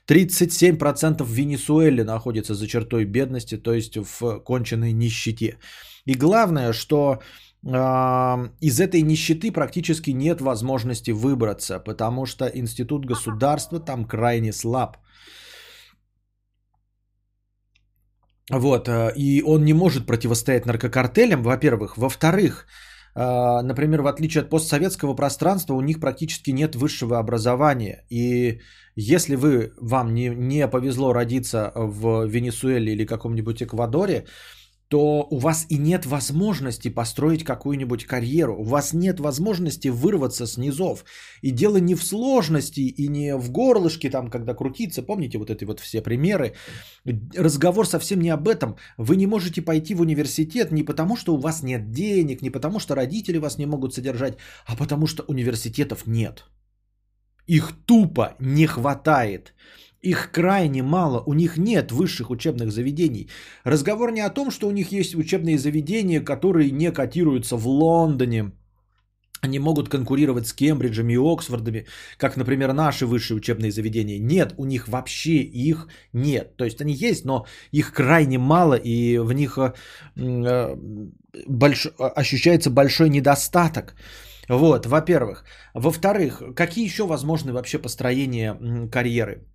37% 0.07 1.21
в 1.23 1.29
Венесуэле 1.29 2.05
находится 2.05 2.55
за 2.55 2.65
чертой 2.67 3.03
бедности, 3.03 3.57
то 3.57 3.73
есть 3.73 3.97
в 3.97 4.39
конченной 4.39 4.93
нищете. 4.93 5.57
И 6.05 6.13
главное, 6.13 6.71
что 6.71 7.19
э, 7.65 8.49
из 8.61 8.79
этой 8.79 9.01
нищеты 9.01 9.51
практически 9.51 10.11
нет 10.11 10.39
возможности 10.39 11.11
выбраться, 11.11 11.79
потому 11.79 12.25
что 12.25 12.45
институт 12.45 13.05
государства 13.05 13.81
там 13.81 14.05
крайне 14.05 14.53
слаб. 14.53 14.95
Вот, 18.49 18.87
э, 18.87 19.13
и 19.15 19.43
он 19.43 19.63
не 19.63 19.73
может 19.73 20.05
противостоять 20.05 20.65
наркокартелям, 20.65 21.43
во-первых. 21.43 21.97
Во-вторых, 21.97 22.65
э, 23.15 23.61
например, 23.61 24.01
в 24.01 24.07
отличие 24.07 24.41
от 24.41 24.49
постсоветского 24.49 25.15
пространства, 25.15 25.75
у 25.75 25.81
них 25.81 25.99
практически 25.99 26.51
нет 26.51 26.75
высшего 26.75 27.19
образования. 27.19 28.05
И 28.09 28.61
если 28.95 29.35
вы, 29.35 29.73
вам 29.79 30.13
не, 30.13 30.29
не 30.29 30.67
повезло 30.67 31.13
родиться 31.13 31.71
в 31.75 32.25
Венесуэле 32.25 32.93
или 32.93 33.05
каком-нибудь 33.05 33.61
Эквадоре, 33.61 34.25
то 34.89 35.27
у 35.29 35.37
вас 35.37 35.67
и 35.69 35.77
нет 35.77 36.05
возможности 36.05 36.89
построить 36.89 37.43
какую-нибудь 37.43 38.05
карьеру. 38.05 38.55
У 38.59 38.63
вас 38.63 38.93
нет 38.93 39.19
возможности 39.19 39.87
вырваться 39.87 40.47
с 40.47 40.57
низов. 40.57 41.05
И 41.43 41.51
дело 41.51 41.77
не 41.77 41.95
в 41.95 42.03
сложности 42.03 42.81
и 42.81 43.07
не 43.07 43.37
в 43.37 43.51
горлышке, 43.51 44.09
там, 44.09 44.29
когда 44.29 44.55
крутиться. 44.55 45.03
Помните 45.03 45.37
вот 45.37 45.49
эти 45.51 45.63
вот 45.65 45.79
все 45.79 46.01
примеры? 46.01 46.53
Разговор 47.37 47.87
совсем 47.87 48.19
не 48.19 48.29
об 48.29 48.47
этом. 48.47 48.77
Вы 48.97 49.15
не 49.15 49.27
можете 49.27 49.61
пойти 49.61 49.93
в 49.93 50.01
университет 50.01 50.71
не 50.71 50.83
потому, 50.83 51.15
что 51.15 51.35
у 51.35 51.37
вас 51.37 51.63
нет 51.63 51.91
денег, 51.91 52.41
не 52.41 52.49
потому, 52.49 52.79
что 52.79 52.95
родители 52.95 53.37
вас 53.37 53.57
не 53.59 53.67
могут 53.67 53.93
содержать, 53.93 54.37
а 54.65 54.75
потому, 54.75 55.05
что 55.05 55.23
университетов 55.27 56.07
нет. 56.07 56.45
Их 57.49 57.73
тупо 57.85 58.35
не 58.39 58.67
хватает. 58.67 59.53
Их 60.01 60.31
крайне 60.31 60.83
мало, 60.83 61.23
у 61.25 61.33
них 61.33 61.57
нет 61.57 61.91
высших 61.91 62.29
учебных 62.29 62.71
заведений. 62.71 63.27
Разговор 63.63 64.11
не 64.11 64.21
о 64.21 64.29
том, 64.29 64.51
что 64.51 64.67
у 64.67 64.71
них 64.71 64.91
есть 64.91 65.15
учебные 65.15 65.57
заведения, 65.57 66.21
которые 66.21 66.71
не 66.71 66.91
котируются 66.91 67.57
в 67.57 67.67
Лондоне, 67.67 68.51
они 69.41 69.59
могут 69.59 69.89
конкурировать 69.89 70.47
с 70.47 70.53
Кембриджем 70.53 71.09
и 71.09 71.15
Оксфордами, 71.15 71.85
как, 72.17 72.37
например, 72.37 72.73
наши 72.73 73.05
высшие 73.05 73.37
учебные 73.37 73.71
заведения. 73.71 74.19
Нет, 74.19 74.53
у 74.57 74.65
них 74.65 74.87
вообще 74.87 75.37
их 75.41 75.87
нет. 76.13 76.55
То 76.57 76.65
есть 76.65 76.81
они 76.81 76.93
есть, 76.93 77.25
но 77.25 77.45
их 77.71 77.93
крайне 77.93 78.37
мало, 78.37 78.75
и 78.75 79.17
в 79.17 79.33
них 79.33 79.57
э, 79.57 79.73
э 80.17 80.75
больш... 81.47 81.87
ощущается 81.97 82.69
большой 82.69 83.09
недостаток. 83.09 83.95
Вот, 84.49 84.85
во-первых. 84.85 85.45
Во-вторых, 85.73 86.41
какие 86.55 86.83
еще 86.85 87.05
возможны 87.05 87.53
вообще 87.53 87.79
построения 87.79 88.89
карьеры? 88.91 89.48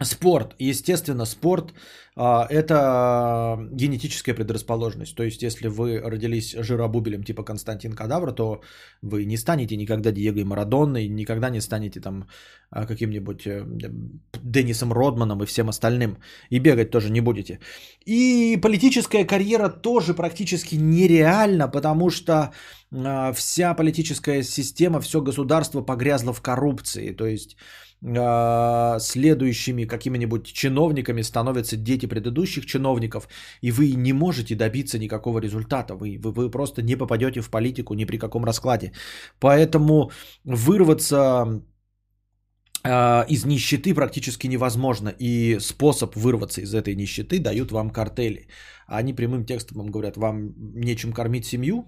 Спорт, 0.00 0.54
естественно, 0.60 1.26
спорт 1.26 1.74
а, 2.20 2.46
это 2.50 3.56
генетическая 3.72 4.34
предрасположенность. 4.34 5.14
То 5.16 5.24
есть, 5.24 5.42
если 5.42 5.68
вы 5.68 6.00
родились 6.00 6.54
жиробубелем 6.54 7.24
типа 7.24 7.44
Константин 7.44 7.92
Кадавра, 7.92 8.32
то 8.32 8.60
вы 9.02 9.24
не 9.24 9.36
станете 9.36 9.76
никогда 9.76 10.12
Диего 10.12 10.38
и 10.38 10.44
Марадонной, 10.44 11.08
никогда 11.08 11.50
не 11.50 11.60
станете 11.60 12.00
там 12.00 12.28
а, 12.70 12.86
каким-нибудь 12.86 13.46
э, 13.46 13.64
Деннисом 14.42 14.92
Родманом 14.92 15.42
и 15.42 15.46
всем 15.46 15.68
остальным. 15.68 16.18
И 16.50 16.60
бегать 16.60 16.90
тоже 16.90 17.10
не 17.10 17.20
будете. 17.20 17.58
И 18.04 18.56
политическая 18.62 19.24
карьера 19.24 19.68
тоже 19.68 20.14
практически 20.14 20.76
нереальна, 20.76 21.68
потому 21.68 22.10
что 22.10 22.52
а, 22.92 23.32
вся 23.32 23.74
политическая 23.74 24.42
система, 24.42 25.00
все 25.00 25.20
государство 25.20 25.82
погрязло 25.82 26.32
в 26.32 26.40
коррупции. 26.40 27.12
То 27.12 27.26
есть 27.26 27.56
следующими 28.00 29.84
какими-нибудь 29.84 30.52
чиновниками 30.52 31.22
становятся 31.22 31.76
дети 31.76 32.06
предыдущих 32.06 32.64
чиновников, 32.66 33.28
и 33.60 33.72
вы 33.72 33.92
не 33.96 34.12
можете 34.12 34.54
добиться 34.54 34.98
никакого 34.98 35.40
результата. 35.40 35.94
Вы, 35.94 36.18
вы, 36.22 36.30
вы 36.32 36.50
просто 36.50 36.82
не 36.82 36.96
попадете 36.96 37.40
в 37.40 37.50
политику 37.50 37.94
ни 37.94 38.04
при 38.04 38.18
каком 38.18 38.44
раскладе. 38.44 38.92
Поэтому 39.40 40.12
вырваться 40.44 41.62
э, 42.84 43.24
из 43.28 43.44
нищеты 43.44 43.94
практически 43.94 44.46
невозможно. 44.46 45.12
И 45.18 45.58
способ 45.60 46.14
вырваться 46.14 46.60
из 46.60 46.74
этой 46.74 46.94
нищеты 46.94 47.40
дают 47.40 47.72
вам 47.72 47.90
картели. 47.90 48.46
Они 48.86 49.12
прямым 49.12 49.44
текстом 49.44 49.78
вам 49.78 49.90
говорят, 49.90 50.16
вам 50.16 50.54
нечем 50.56 51.12
кормить 51.12 51.46
семью, 51.46 51.84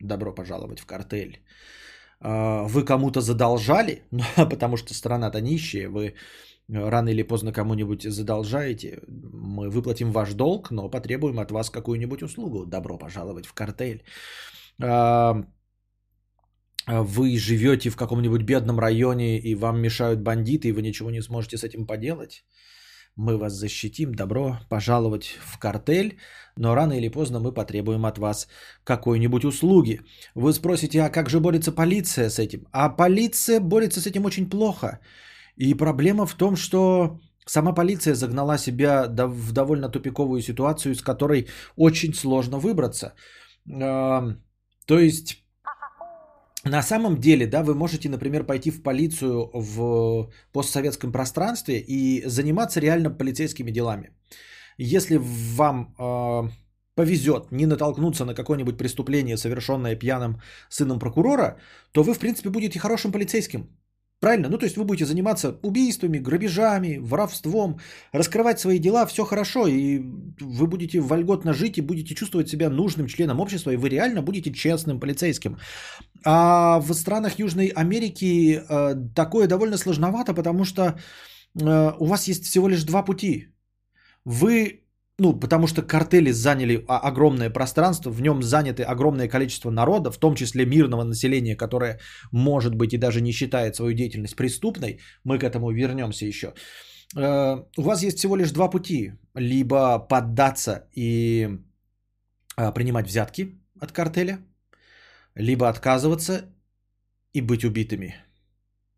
добро 0.00 0.34
пожаловать 0.34 0.80
в 0.80 0.86
картель. 0.86 1.42
А, 2.24 2.62
вы 2.68 2.84
кому-то 2.84 3.20
задолжали, 3.20 4.02
ну, 4.10 4.48
потому 4.50 4.76
что 4.76 4.94
страна-то 4.94 5.40
нищая, 5.40 5.88
вы 5.88 6.04
э, 6.04 6.12
рано 6.68 7.08
или 7.08 7.22
поздно 7.22 7.52
кому-нибудь 7.52 8.02
задолжаете, 8.02 9.00
мы 9.08 9.70
выплатим 9.70 10.12
ваш 10.12 10.34
долг, 10.34 10.70
но 10.70 10.88
потребуем 10.90 11.40
от 11.40 11.50
вас 11.50 11.70
какую-нибудь 11.70 12.22
услугу. 12.22 12.66
Добро 12.66 12.98
пожаловать 12.98 13.46
в 13.46 13.54
картель. 13.54 14.04
А, 14.80 15.44
вы 16.86 17.38
живете 17.38 17.90
в 17.90 17.96
каком-нибудь 17.96 18.42
бедном 18.42 18.78
районе 18.78 19.38
и 19.38 19.54
вам 19.54 19.80
мешают 19.80 20.20
бандиты, 20.20 20.68
и 20.68 20.72
вы 20.72 20.82
ничего 20.82 21.10
не 21.10 21.22
сможете 21.22 21.56
с 21.56 21.64
этим 21.64 21.86
поделать 21.86 22.44
мы 23.16 23.36
вас 23.36 23.52
защитим, 23.52 24.14
добро 24.14 24.58
пожаловать 24.68 25.38
в 25.44 25.58
картель, 25.58 26.18
но 26.56 26.74
рано 26.74 26.94
или 26.94 27.08
поздно 27.08 27.40
мы 27.40 27.52
потребуем 27.52 28.06
от 28.06 28.18
вас 28.18 28.48
какой-нибудь 28.84 29.44
услуги. 29.44 30.00
Вы 30.34 30.52
спросите, 30.52 31.02
а 31.02 31.10
как 31.10 31.28
же 31.28 31.40
борется 31.40 31.72
полиция 31.72 32.30
с 32.30 32.38
этим? 32.38 32.66
А 32.72 32.88
полиция 32.88 33.60
борется 33.60 34.00
с 34.00 34.06
этим 34.06 34.24
очень 34.24 34.48
плохо. 34.48 35.00
И 35.56 35.74
проблема 35.74 36.26
в 36.26 36.34
том, 36.34 36.56
что 36.56 37.20
сама 37.46 37.72
полиция 37.74 38.14
загнала 38.14 38.58
себя 38.58 39.06
в 39.08 39.52
довольно 39.52 39.88
тупиковую 39.88 40.40
ситуацию, 40.40 40.92
из 40.92 41.02
которой 41.02 41.48
очень 41.76 42.14
сложно 42.14 42.58
выбраться. 42.58 43.14
То 43.66 44.98
есть 44.98 45.41
на 46.64 46.82
самом 46.82 47.18
деле, 47.18 47.46
да, 47.46 47.62
вы 47.62 47.74
можете, 47.74 48.08
например, 48.08 48.44
пойти 48.44 48.70
в 48.70 48.82
полицию 48.82 49.50
в 49.52 50.30
постсоветском 50.52 51.12
пространстве 51.12 51.80
и 51.80 52.22
заниматься 52.26 52.80
реально 52.80 53.10
полицейскими 53.10 53.70
делами. 53.70 54.10
Если 54.78 55.18
вам 55.56 55.94
э, 55.98 56.50
повезет 56.94 57.50
не 57.50 57.66
натолкнуться 57.66 58.24
на 58.24 58.34
какое-нибудь 58.34 58.78
преступление, 58.78 59.36
совершенное 59.36 59.96
пьяным 59.96 60.40
сыном 60.68 60.98
прокурора, 60.98 61.58
то 61.92 62.02
вы, 62.02 62.14
в 62.14 62.18
принципе, 62.18 62.50
будете 62.50 62.78
хорошим 62.78 63.12
полицейским. 63.12 63.68
Правильно? 64.22 64.48
Ну, 64.48 64.58
то 64.58 64.66
есть 64.66 64.76
вы 64.76 64.84
будете 64.84 65.04
заниматься 65.04 65.58
убийствами, 65.62 66.18
грабежами, 66.18 66.98
воровством, 66.98 67.80
раскрывать 68.12 68.60
свои 68.60 68.78
дела, 68.78 69.04
все 69.06 69.24
хорошо, 69.24 69.66
и 69.66 69.98
вы 70.40 70.68
будете 70.68 71.00
вольготно 71.00 71.52
жить 71.52 71.78
и 71.78 71.82
будете 71.82 72.14
чувствовать 72.14 72.48
себя 72.48 72.70
нужным 72.70 73.08
членом 73.08 73.40
общества, 73.40 73.72
и 73.72 73.76
вы 73.76 73.88
реально 73.88 74.22
будете 74.22 74.52
честным 74.52 75.00
полицейским. 75.00 75.58
А 76.24 76.78
в 76.78 76.94
странах 76.94 77.40
Южной 77.40 77.72
Америки 77.74 78.62
э, 78.68 78.94
такое 79.16 79.48
довольно 79.48 79.76
сложновато, 79.76 80.34
потому 80.34 80.64
что 80.64 80.82
э, 81.60 81.92
у 81.98 82.06
вас 82.06 82.28
есть 82.28 82.44
всего 82.44 82.68
лишь 82.68 82.84
два 82.84 83.02
пути. 83.02 83.48
Вы 84.24 84.81
ну, 85.18 85.40
потому 85.40 85.66
что 85.66 85.82
картели 85.82 86.32
заняли 86.32 86.84
огромное 86.88 87.50
пространство, 87.50 88.10
в 88.10 88.22
нем 88.22 88.42
заняты 88.42 88.82
огромное 88.82 89.28
количество 89.28 89.70
народа, 89.70 90.10
в 90.10 90.18
том 90.18 90.34
числе 90.34 90.66
мирного 90.66 91.04
населения, 91.04 91.56
которое, 91.56 92.00
может 92.32 92.74
быть, 92.74 92.94
и 92.94 92.98
даже 92.98 93.20
не 93.20 93.32
считает 93.32 93.76
свою 93.76 93.92
деятельность 93.94 94.36
преступной. 94.36 95.00
Мы 95.24 95.38
к 95.38 95.44
этому 95.44 95.70
вернемся 95.70 96.26
еще. 96.26 96.54
Э, 97.16 97.62
у 97.76 97.82
вас 97.82 98.02
есть 98.02 98.18
всего 98.18 98.36
лишь 98.36 98.52
два 98.52 98.70
пути. 98.70 99.12
Либо 99.34 99.98
поддаться 99.98 100.88
и 100.96 101.48
э, 102.56 102.72
принимать 102.72 103.06
взятки 103.06 103.60
от 103.80 103.92
картеля, 103.92 104.38
либо 105.34 105.68
отказываться 105.68 106.46
и 107.34 107.42
быть 107.42 107.64
убитыми. 107.64 108.14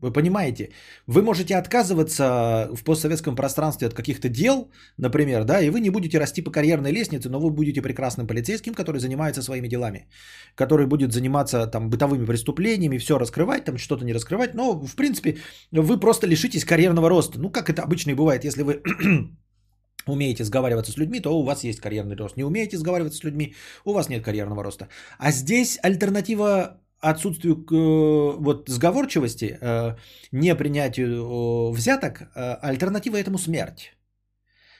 Вы 0.00 0.12
понимаете, 0.12 0.70
вы 1.06 1.22
можете 1.22 1.54
отказываться 1.54 2.68
в 2.74 2.84
постсоветском 2.84 3.36
пространстве 3.36 3.86
от 3.86 3.94
каких-то 3.94 4.28
дел, 4.28 4.70
например, 4.98 5.44
да, 5.44 5.60
и 5.60 5.70
вы 5.70 5.80
не 5.80 5.90
будете 5.90 6.18
расти 6.18 6.42
по 6.42 6.50
карьерной 6.50 6.92
лестнице, 6.92 7.28
но 7.30 7.40
вы 7.40 7.50
будете 7.50 7.80
прекрасным 7.80 8.26
полицейским, 8.26 8.74
который 8.74 9.00
занимается 9.00 9.42
своими 9.42 9.68
делами, 9.68 10.08
который 10.56 10.86
будет 10.86 11.12
заниматься 11.12 11.66
там 11.66 11.90
бытовыми 11.90 12.26
преступлениями, 12.26 12.98
все 12.98 13.18
раскрывать, 13.18 13.64
там 13.64 13.78
что-то 13.78 14.04
не 14.04 14.12
раскрывать, 14.12 14.54
но 14.54 14.72
в 14.72 14.96
принципе 14.96 15.36
вы 15.72 16.00
просто 16.00 16.26
лишитесь 16.26 16.64
карьерного 16.64 17.08
роста. 17.08 17.38
Ну, 17.38 17.50
как 17.50 17.70
это 17.70 17.82
обычно 17.82 18.10
и 18.10 18.14
бывает, 18.14 18.44
если 18.44 18.62
вы 18.62 18.82
умеете 20.06 20.44
сговариваться 20.44 20.92
с 20.92 20.98
людьми, 20.98 21.20
то 21.20 21.30
у 21.30 21.44
вас 21.44 21.64
есть 21.64 21.80
карьерный 21.80 22.16
рост. 22.16 22.36
Не 22.36 22.44
умеете 22.44 22.76
сговариваться 22.76 23.18
с 23.18 23.24
людьми, 23.24 23.54
у 23.84 23.92
вас 23.92 24.08
нет 24.08 24.24
карьерного 24.24 24.64
роста. 24.64 24.88
А 25.18 25.30
здесь 25.30 25.78
альтернатива 25.82 26.80
отсутствию 27.10 27.54
э, 27.54 28.36
вот 28.38 28.68
сговорчивости, 28.68 29.58
э, 29.60 29.96
не 30.32 30.54
принятию 30.54 31.70
взяток, 31.72 32.20
э, 32.20 32.58
альтернатива 32.62 33.16
этому 33.16 33.38
смерть. 33.38 33.92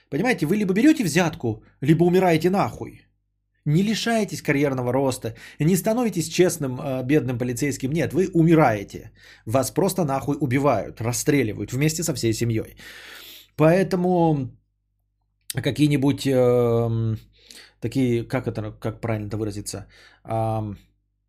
Понимаете, 0.09 0.45
вы 0.45 0.57
либо 0.57 0.73
берете 0.73 1.03
взятку, 1.03 1.63
либо 1.81 2.03
умираете 2.03 2.49
нахуй. 2.49 3.01
Не 3.65 3.83
лишаетесь 3.83 4.41
карьерного 4.41 4.93
роста, 4.93 5.33
не 5.59 5.75
становитесь 5.75 6.29
честным 6.29 6.79
бедным 7.03 7.39
полицейским. 7.39 7.91
Нет, 7.91 8.13
вы 8.13 8.29
умираете. 8.33 9.11
Вас 9.45 9.71
просто 9.71 10.05
нахуй 10.05 10.37
убивают, 10.39 11.01
расстреливают 11.01 11.73
вместе 11.73 12.03
со 12.03 12.13
всей 12.13 12.33
семьей. 12.33 12.75
Поэтому 13.55 14.51
какие-нибудь 15.61 16.27
э, 16.27 17.15
такие, 17.79 18.23
как 18.23 18.47
это, 18.47 18.71
как 18.79 19.01
правильно 19.01 19.27
это 19.27 19.37
выразиться, 19.37 19.87
э, 20.23 20.75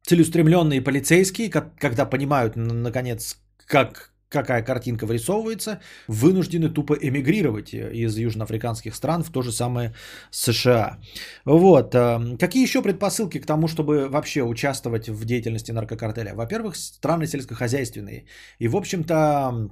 целеустремленные 0.06 0.80
полицейские, 0.80 1.50
когда 1.50 2.06
понимают, 2.06 2.56
наконец, 2.56 3.36
как, 3.66 4.12
какая 4.28 4.62
картинка 4.62 5.06
вырисовывается, 5.06 5.80
вынуждены 6.08 6.68
тупо 6.68 6.94
эмигрировать 6.94 7.74
из 7.74 8.16
южноафриканских 8.16 8.94
стран 8.94 9.22
в 9.24 9.30
то 9.30 9.42
же 9.42 9.52
самое 9.52 9.94
США. 10.30 10.98
Вот. 11.44 11.94
Э, 11.94 12.36
какие 12.38 12.62
еще 12.62 12.82
предпосылки 12.82 13.40
к 13.40 13.46
тому, 13.46 13.68
чтобы 13.68 14.08
вообще 14.08 14.42
участвовать 14.42 15.08
в 15.08 15.24
деятельности 15.24 15.72
наркокартеля? 15.72 16.34
Во-первых, 16.34 16.76
страны 16.76 17.26
сельскохозяйственные. 17.26 18.26
И, 18.60 18.68
в 18.68 18.76
общем-то, 18.76 19.70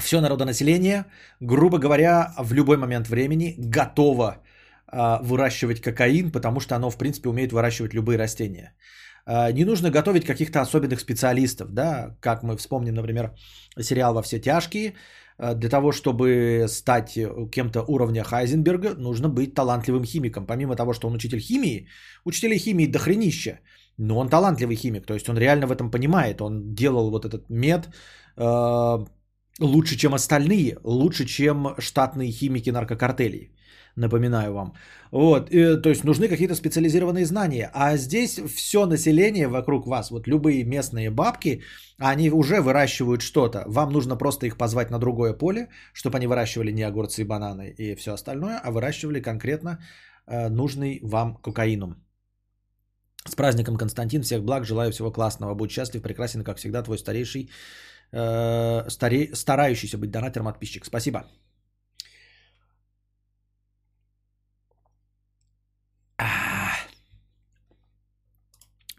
все 0.00 0.20
народонаселение, 0.20 1.04
грубо 1.40 1.78
говоря, 1.78 2.32
в 2.38 2.52
любой 2.52 2.76
момент 2.76 3.08
времени 3.08 3.54
готово 3.58 4.36
э, 4.92 5.18
выращивать 5.22 5.80
кокаин, 5.80 6.30
потому 6.30 6.60
что 6.60 6.76
оно, 6.76 6.90
в 6.90 6.96
принципе, 6.96 7.28
умеет 7.28 7.52
выращивать 7.52 7.94
любые 7.94 8.18
растения. 8.18 8.72
А, 9.26 9.52
не 9.52 9.64
нужно 9.64 9.90
готовить 9.90 10.24
каких-то 10.24 10.60
особенных 10.60 11.00
специалистов, 11.00 11.72
да, 11.72 12.16
как 12.20 12.42
мы 12.42 12.56
вспомним, 12.56 12.94
например, 12.94 13.34
сериал 13.80 14.14
«Во 14.14 14.22
все 14.22 14.40
тяжкие», 14.40 14.94
а, 15.38 15.54
для 15.54 15.68
того, 15.68 15.92
чтобы 15.92 16.66
стать 16.68 17.18
кем-то 17.50 17.82
уровня 17.88 18.22
Хайзенберга, 18.22 18.94
нужно 18.94 19.28
быть 19.28 19.54
талантливым 19.54 20.04
химиком. 20.04 20.46
Помимо 20.46 20.76
того, 20.76 20.92
что 20.92 21.08
он 21.08 21.14
учитель 21.14 21.40
химии, 21.40 21.88
учителей 22.24 22.58
химии 22.58 22.86
дохренища, 22.86 23.58
но 23.98 24.18
он 24.18 24.28
талантливый 24.28 24.76
химик, 24.76 25.06
то 25.06 25.14
есть 25.14 25.28
он 25.28 25.36
реально 25.36 25.66
в 25.66 25.72
этом 25.72 25.90
понимает, 25.90 26.40
он 26.40 26.74
делал 26.74 27.10
вот 27.10 27.24
этот 27.24 27.50
мед 27.50 27.88
э, 28.36 29.06
лучше, 29.60 29.96
чем 29.96 30.14
остальные, 30.14 30.78
лучше, 30.84 31.26
чем 31.26 31.74
штатные 31.78 32.30
химики 32.30 32.70
наркокартелей 32.70 33.52
напоминаю 33.96 34.52
вам. 34.52 34.74
Вот, 35.10 35.50
и, 35.50 35.82
то 35.82 35.88
есть 35.88 36.04
нужны 36.04 36.28
какие-то 36.28 36.54
специализированные 36.54 37.24
знания. 37.24 37.70
А 37.72 37.96
здесь 37.96 38.38
все 38.56 38.86
население 38.86 39.48
вокруг 39.48 39.86
вас, 39.86 40.10
вот 40.10 40.28
любые 40.28 40.64
местные 40.64 41.10
бабки, 41.10 41.62
они 41.98 42.30
уже 42.30 42.60
выращивают 42.60 43.22
что-то. 43.22 43.64
Вам 43.66 43.92
нужно 43.92 44.16
просто 44.16 44.46
их 44.46 44.56
позвать 44.56 44.90
на 44.90 44.98
другое 44.98 45.32
поле, 45.32 45.68
чтобы 45.94 46.18
они 46.18 46.26
выращивали 46.26 46.72
не 46.72 46.82
огурцы 46.82 47.22
и 47.22 47.24
бананы 47.24 47.74
и 47.78 47.94
все 47.94 48.12
остальное, 48.12 48.60
а 48.62 48.70
выращивали 48.70 49.20
конкретно 49.20 49.78
э, 50.26 50.48
нужный 50.48 51.00
вам 51.02 51.36
кокаином. 51.36 52.02
С 53.28 53.34
праздником, 53.34 53.76
Константин. 53.76 54.22
Всех 54.22 54.44
благ. 54.44 54.64
Желаю 54.64 54.92
всего 54.92 55.10
классного. 55.10 55.54
Будь 55.54 55.70
счастлив, 55.70 56.02
прекрасен, 56.02 56.44
как 56.44 56.58
всегда, 56.58 56.82
твой 56.82 56.98
старейший, 56.98 57.50
э, 58.12 58.88
старей, 58.88 59.34
старающийся 59.34 59.98
быть 59.98 60.10
донатером 60.10 60.46
подписчик. 60.46 60.84
Спасибо. 60.84 61.24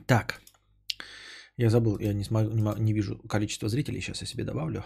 Так. 0.07 0.41
Я 1.57 1.69
забыл, 1.69 1.99
я 1.99 2.13
не, 2.13 2.23
смогу, 2.23 2.49
не, 2.51 2.61
не 2.79 2.93
вижу 2.93 3.17
количество 3.27 3.67
зрителей. 3.67 4.01
Сейчас 4.01 4.21
я 4.21 4.27
себе 4.27 4.43
добавлю. 4.43 4.83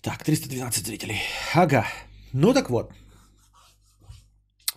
Так, 0.00 0.22
312 0.24 0.86
зрителей. 0.86 1.20
Ага. 1.54 1.84
Ну 2.32 2.54
так 2.54 2.70
вот. 2.70 2.92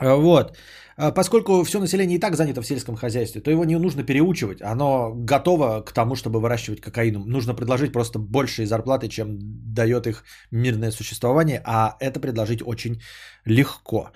Вот. 0.02 0.58
А 1.02 1.12
поскольку 1.12 1.64
все 1.64 1.80
население 1.80 2.18
и 2.18 2.20
так 2.20 2.36
занято 2.36 2.62
в 2.62 2.68
сельском 2.68 2.96
хозяйстве, 2.96 3.42
то 3.42 3.52
его 3.52 3.64
не 3.66 3.78
нужно 3.78 4.04
переучивать. 4.04 4.62
Оно 4.62 5.14
готово 5.16 5.82
к 5.82 5.94
тому, 5.94 6.16
чтобы 6.16 6.42
выращивать 6.42 6.82
кокаин. 6.82 7.24
Нужно 7.26 7.54
предложить 7.54 7.94
просто 7.94 8.20
большие 8.20 8.66
зарплаты, 8.68 9.08
чем 9.08 9.40
дает 9.74 10.08
их 10.08 10.24
мирное 10.52 10.92
существование, 10.92 11.62
а 11.66 11.96
это 12.02 12.20
предложить 12.20 12.62
очень 12.62 13.02
легко. 13.46 14.12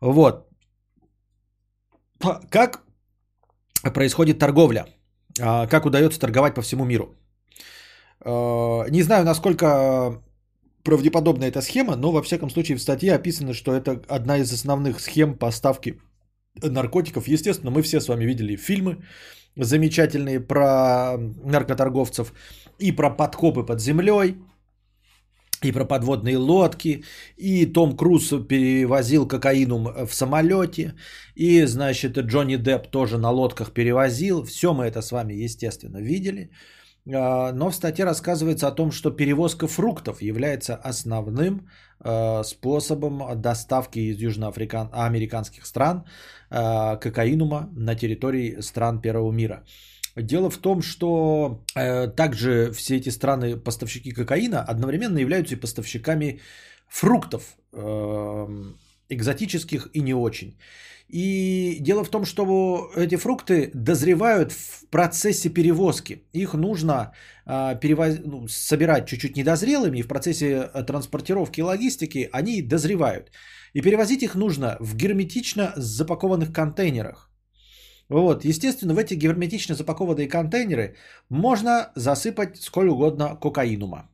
Вот. 0.00 0.48
Как 2.50 2.82
происходит 3.94 4.38
торговля? 4.38 4.86
А, 5.40 5.66
как 5.66 5.86
удается 5.86 6.20
торговать 6.20 6.54
по 6.54 6.62
всему 6.62 6.84
миру? 6.84 7.14
Не 8.24 9.02
знаю, 9.02 9.24
насколько 9.24 10.22
правдеподобна 10.86 11.44
эта 11.44 11.62
схема, 11.62 11.96
но 11.96 12.12
во 12.12 12.22
всяком 12.22 12.50
случае 12.50 12.76
в 12.76 12.80
статье 12.80 13.14
описано, 13.14 13.54
что 13.54 13.74
это 13.74 14.00
одна 14.08 14.38
из 14.38 14.52
основных 14.52 15.00
схем 15.00 15.34
поставки 15.34 15.98
наркотиков. 16.62 17.28
Естественно, 17.28 17.72
мы 17.72 17.82
все 17.82 18.00
с 18.00 18.08
вами 18.08 18.24
видели 18.24 18.56
фильмы 18.56 18.96
замечательные 19.56 20.40
про 20.40 21.16
наркоторговцев 21.44 22.32
и 22.78 22.92
про 22.92 23.10
подкопы 23.16 23.66
под 23.66 23.80
землей, 23.80 24.36
и 25.62 25.72
про 25.72 25.84
подводные 25.84 26.38
лодки, 26.38 27.04
и 27.36 27.72
Том 27.72 27.96
Круз 27.96 28.28
перевозил 28.48 29.26
кокаинум 29.26 30.06
в 30.06 30.14
самолете, 30.14 30.94
и, 31.34 31.66
значит, 31.66 32.18
Джонни 32.18 32.56
Депп 32.56 32.90
тоже 32.90 33.18
на 33.18 33.30
лодках 33.30 33.72
перевозил. 33.72 34.44
Все 34.44 34.74
мы 34.74 34.84
это 34.84 35.02
с 35.02 35.10
вами, 35.12 35.44
естественно, 35.44 35.98
видели. 35.98 36.50
А, 37.14 37.52
но 37.52 37.70
в 37.70 37.74
статье 37.74 38.04
рассказывается 38.04 38.68
о 38.68 38.72
том, 38.72 38.90
что 38.90 39.10
перевозка 39.10 39.66
фруктов 39.66 40.22
является 40.22 40.74
основным 40.74 41.68
а, 42.00 42.42
способом 42.42 43.40
доставки 43.40 43.98
из 43.98 44.20
южноамериканских 44.20 45.66
стран 45.66 46.04
а, 46.50 46.96
кокаинума 46.96 47.68
на 47.76 47.94
территории 47.94 48.60
стран 48.60 49.00
первого 49.00 49.32
мира. 49.32 49.64
Дело 50.16 50.48
в 50.48 50.56
том, 50.56 50.80
что 50.80 51.62
э, 51.74 52.08
также 52.08 52.72
все 52.72 52.96
эти 52.96 53.10
страны 53.10 53.58
поставщики 53.58 54.12
кокаина 54.12 54.62
одновременно 54.62 55.18
являются 55.18 55.54
и 55.54 55.60
поставщиками 55.60 56.40
фруктов 56.88 57.58
э, 57.72 58.46
экзотических 59.10 59.90
и 59.92 60.00
не 60.00 60.14
очень. 60.14 60.58
И 61.08 61.78
дело 61.80 62.04
в 62.04 62.08
том, 62.08 62.24
что 62.24 62.90
эти 62.96 63.16
фрукты 63.16 63.70
дозревают 63.74 64.52
в 64.52 64.86
процессе 64.90 65.48
перевозки. 65.48 66.22
Их 66.32 66.54
нужно 66.54 67.12
э, 67.46 67.78
перевоз... 67.80 68.18
ну, 68.24 68.48
собирать 68.48 69.06
чуть-чуть 69.06 69.36
недозрелыми, 69.36 69.98
и 69.98 70.02
в 70.02 70.08
процессе 70.08 70.68
э, 70.74 70.82
транспортировки 70.82 71.60
и 71.60 71.62
логистики 71.62 72.28
они 72.32 72.60
дозревают. 72.60 73.30
И 73.72 73.82
перевозить 73.82 74.22
их 74.22 74.34
нужно 74.34 74.76
в 74.80 74.96
герметично 74.96 75.72
запакованных 75.76 76.52
контейнерах. 76.52 77.30
Вот, 78.08 78.44
естественно, 78.44 78.94
в 78.94 78.98
эти 78.98 79.14
герметично 79.14 79.74
запакованные 79.74 80.28
контейнеры 80.28 80.96
можно 81.28 81.92
засыпать 81.94 82.56
сколь 82.56 82.88
угодно 82.88 83.36
кокаинума. 83.36 84.08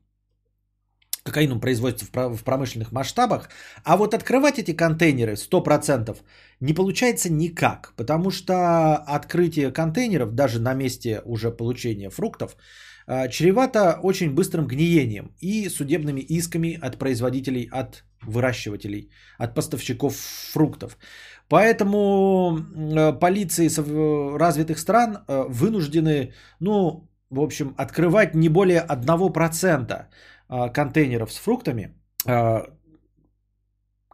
Кокаинум 1.25 1.61
производится 1.61 2.07
в 2.13 2.43
промышленных 2.43 2.93
масштабах, 2.93 3.49
а 3.85 3.97
вот 3.97 4.15
открывать 4.15 4.59
эти 4.59 4.73
контейнеры 4.73 5.35
100% 5.35 6.17
не 6.61 6.75
получается 6.75 7.33
никак, 7.33 7.95
потому 7.97 8.31
что 8.31 8.97
открытие 8.97 9.71
контейнеров 9.71 10.35
даже 10.35 10.61
на 10.61 10.75
месте 10.75 11.23
уже 11.25 11.51
получения 11.51 12.11
фруктов 12.11 12.57
а, 13.07 13.29
чревато 13.29 13.99
очень 14.03 14.35
быстрым 14.35 14.67
гниением 14.67 15.33
и 15.41 15.69
судебными 15.69 16.21
исками 16.21 16.79
от 16.81 16.99
производителей, 16.99 17.69
от 17.71 18.05
выращивателей, 18.23 19.11
от 19.39 19.55
поставщиков 19.55 20.17
фруктов. 20.53 20.97
Поэтому 21.49 22.59
э, 22.59 23.13
полиции 23.13 23.69
развитых 24.39 24.79
стран 24.79 25.19
э, 25.29 25.45
вынуждены, 25.49 26.33
ну, 26.61 27.09
в 27.31 27.41
общем, 27.41 27.75
открывать 27.77 28.35
не 28.35 28.49
более 28.49 28.81
1% 28.89 29.93
э, 29.93 30.07
контейнеров 30.75 31.33
с 31.33 31.39
фруктами, 31.39 31.95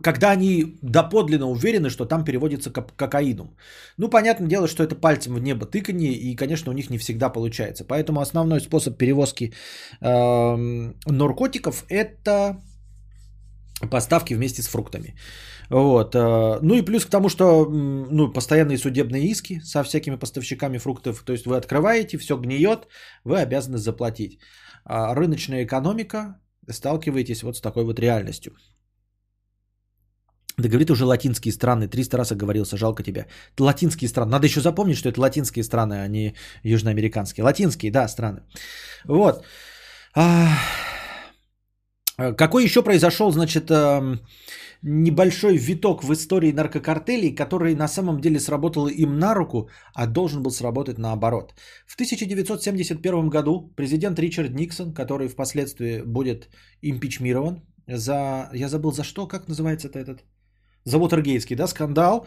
когда 0.01 0.31
они 0.31 0.79
доподлинно 0.83 1.51
уверены, 1.51 1.91
что 1.91 2.05
там 2.05 2.25
переводится 2.25 2.71
кокаином. 2.71 3.57
Ну, 3.97 4.09
понятное 4.09 4.49
дело, 4.49 4.69
что 4.69 4.85
это 4.85 4.95
пальцем 4.95 5.35
в 5.35 5.41
небо 5.41 5.67
тыканье, 5.67 6.13
и, 6.13 6.37
конечно, 6.37 6.71
у 6.71 6.75
них 6.75 6.91
не 6.91 6.99
всегда 6.99 7.33
получается. 7.33 7.85
Поэтому 7.85 8.21
основной 8.21 8.61
способ 8.61 8.97
перевозки 8.97 9.53
э, 10.01 10.93
наркотиков– 11.07 11.85
это 11.89 12.63
поставки 13.91 14.35
вместе 14.35 14.63
с 14.63 14.69
фруктами. 14.69 15.17
Вот. 15.71 16.15
Ну 16.15 16.75
и 16.75 16.83
плюс 16.83 17.05
к 17.05 17.11
тому, 17.11 17.29
что 17.29 17.67
ну, 17.67 18.33
постоянные 18.33 18.79
судебные 18.79 19.27
иски 19.27 19.61
со 19.65 19.83
всякими 19.83 20.17
поставщиками 20.17 20.79
фруктов. 20.79 21.23
То 21.25 21.33
есть 21.33 21.47
вы 21.47 21.57
открываете, 21.57 22.19
все 22.19 22.37
гниет, 22.37 22.87
вы 23.25 23.43
обязаны 23.43 23.79
заплатить. 23.79 24.39
А 24.89 25.15
рыночная 25.15 25.65
экономика, 25.65 26.41
сталкиваетесь 26.71 27.43
вот 27.43 27.57
с 27.57 27.61
такой 27.61 27.85
вот 27.85 28.01
реальностью. 28.01 28.53
Да 30.57 30.69
говорит 30.69 30.91
уже 30.91 31.05
латинские 31.05 31.53
страны. 31.53 31.89
300 31.89 32.17
раз 32.17 32.33
оговорился, 32.33 32.77
жалко 32.77 33.03
тебя. 33.03 33.27
Латинские 33.59 34.09
страны. 34.09 34.31
Надо 34.33 34.47
еще 34.47 34.61
запомнить, 34.61 34.97
что 34.97 35.09
это 35.09 35.21
латинские 35.21 35.63
страны, 35.63 36.03
а 36.03 36.09
не 36.09 36.35
южноамериканские. 36.65 37.45
Латинские, 37.45 37.93
да, 37.93 38.09
страны. 38.09 38.41
Вот. 39.05 39.45
А, 40.17 40.49
какой 42.37 42.65
еще 42.65 42.83
произошел, 42.83 43.31
значит, 43.31 43.71
эм, 43.71 44.21
небольшой 44.83 45.57
виток 45.57 46.05
в 46.05 46.13
истории 46.13 46.53
наркокартелей, 46.53 47.35
который 47.35 47.75
на 47.75 47.89
самом 47.89 48.21
деле 48.21 48.41
сработал 48.41 48.89
им 48.89 49.19
на 49.19 49.35
руку, 49.35 49.69
а 49.95 50.07
должен 50.07 50.43
был 50.43 50.51
сработать 50.51 50.99
наоборот. 50.99 51.55
В 51.87 51.95
1971 51.95 53.29
году 53.29 53.73
президент 53.77 54.19
Ричард 54.19 54.55
Никсон, 54.55 54.95
который 54.95 55.29
впоследствии 55.29 56.03
будет 56.03 56.49
импичмирован 56.83 57.63
за... 57.87 58.51
Я 58.55 58.69
забыл 58.69 58.93
за 58.93 59.05
что, 59.05 59.27
как 59.27 59.49
называется 59.49 59.89
это 59.89 59.99
этот 59.99 60.25
за 60.85 60.99
Вотергейский, 60.99 61.57
да, 61.57 61.67
скандал. 61.67 62.27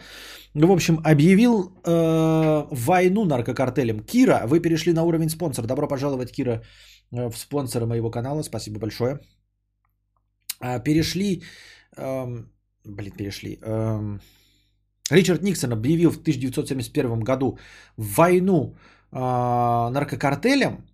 В 0.54 0.70
общем, 0.70 1.00
объявил 1.04 1.72
э, 1.84 2.66
войну 2.70 3.24
наркокартелям. 3.24 4.00
Кира, 4.00 4.46
вы 4.46 4.60
перешли 4.60 4.92
на 4.92 5.02
уровень 5.02 5.30
спонсора. 5.30 5.66
Добро 5.66 5.88
пожаловать, 5.88 6.32
Кира, 6.32 6.62
э, 7.12 7.30
в 7.30 7.36
спонсора 7.36 7.86
моего 7.86 8.10
канала. 8.10 8.42
Спасибо 8.42 8.78
большое. 8.78 9.18
Э, 10.60 10.82
перешли, 10.84 11.42
э, 11.96 12.44
блин, 12.84 13.12
перешли. 13.16 13.58
Э, 13.62 14.18
Ричард 15.10 15.42
Никсон 15.42 15.72
объявил 15.72 16.10
в 16.10 16.18
1971 16.18 17.20
году 17.20 17.58
войну 17.96 18.74
э, 19.12 19.16
наркокартелям. 19.90 20.84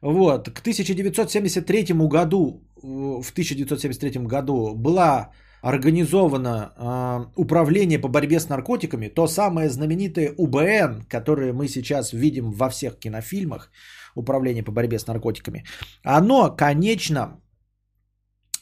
Вот, 0.00 0.50
к 0.50 0.60
1973 0.60 1.94
году, 2.08 2.62
в 2.82 3.32
1973 3.32 4.26
году 4.26 4.74
была 4.74 5.30
организовано 5.62 6.72
э, 6.76 7.40
управление 7.40 7.98
по 7.98 8.08
борьбе 8.08 8.38
с 8.38 8.48
наркотиками, 8.48 9.08
то 9.08 9.26
самое 9.26 9.70
знаменитое 9.70 10.34
УБН, 10.36 11.06
которое 11.08 11.54
мы 11.54 11.68
сейчас 11.68 12.12
видим 12.12 12.50
во 12.50 12.68
всех 12.68 12.98
кинофильмах, 12.98 13.70
управление 14.14 14.62
по 14.62 14.72
борьбе 14.72 14.98
с 14.98 15.06
наркотиками, 15.06 15.64
оно, 16.02 16.54
конечно, 16.54 17.40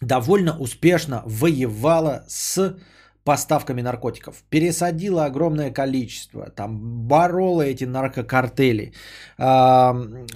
довольно 0.02 0.58
успешно 0.58 1.22
воевало 1.24 2.24
с 2.28 2.76
поставками 3.24 3.82
наркотиков. 3.82 4.42
Пересадило 4.50 5.24
огромное 5.24 5.70
количество, 5.70 6.50
там 6.50 7.06
бороло 7.06 7.62
эти 7.62 7.84
наркокартели, 7.84 8.92
э, 9.38 9.92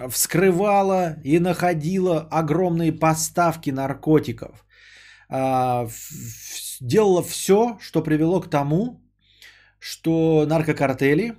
вскрывало 0.09 1.17
и 1.25 1.39
находило 1.39 2.21
огромные 2.31 2.93
поставки 2.93 3.71
наркотиков 3.71 4.67
а, 5.29 5.89
делала 6.81 7.23
все, 7.23 7.79
что 7.81 8.03
привело 8.03 8.41
к 8.41 8.51
тому, 8.51 9.01
что 9.79 10.47
наркокартели 10.47 11.37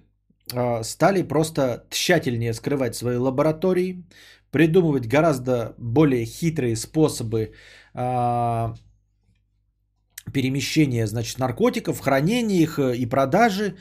а, 0.54 0.84
стали 0.84 1.24
просто 1.24 1.86
тщательнее 1.90 2.54
скрывать 2.54 2.96
свои 2.96 3.18
лаборатории, 3.18 4.04
придумывать 4.52 5.08
гораздо 5.08 5.76
более 5.78 6.26
хитрые 6.26 6.76
способы 6.76 7.54
а, 8.00 8.76
перемещения, 10.32 11.08
значит, 11.08 11.40
наркотиков, 11.40 12.00
хранения 12.00 12.62
их 12.62 12.78
э, 12.80 12.96
и 12.96 13.10
продажи. 13.10 13.78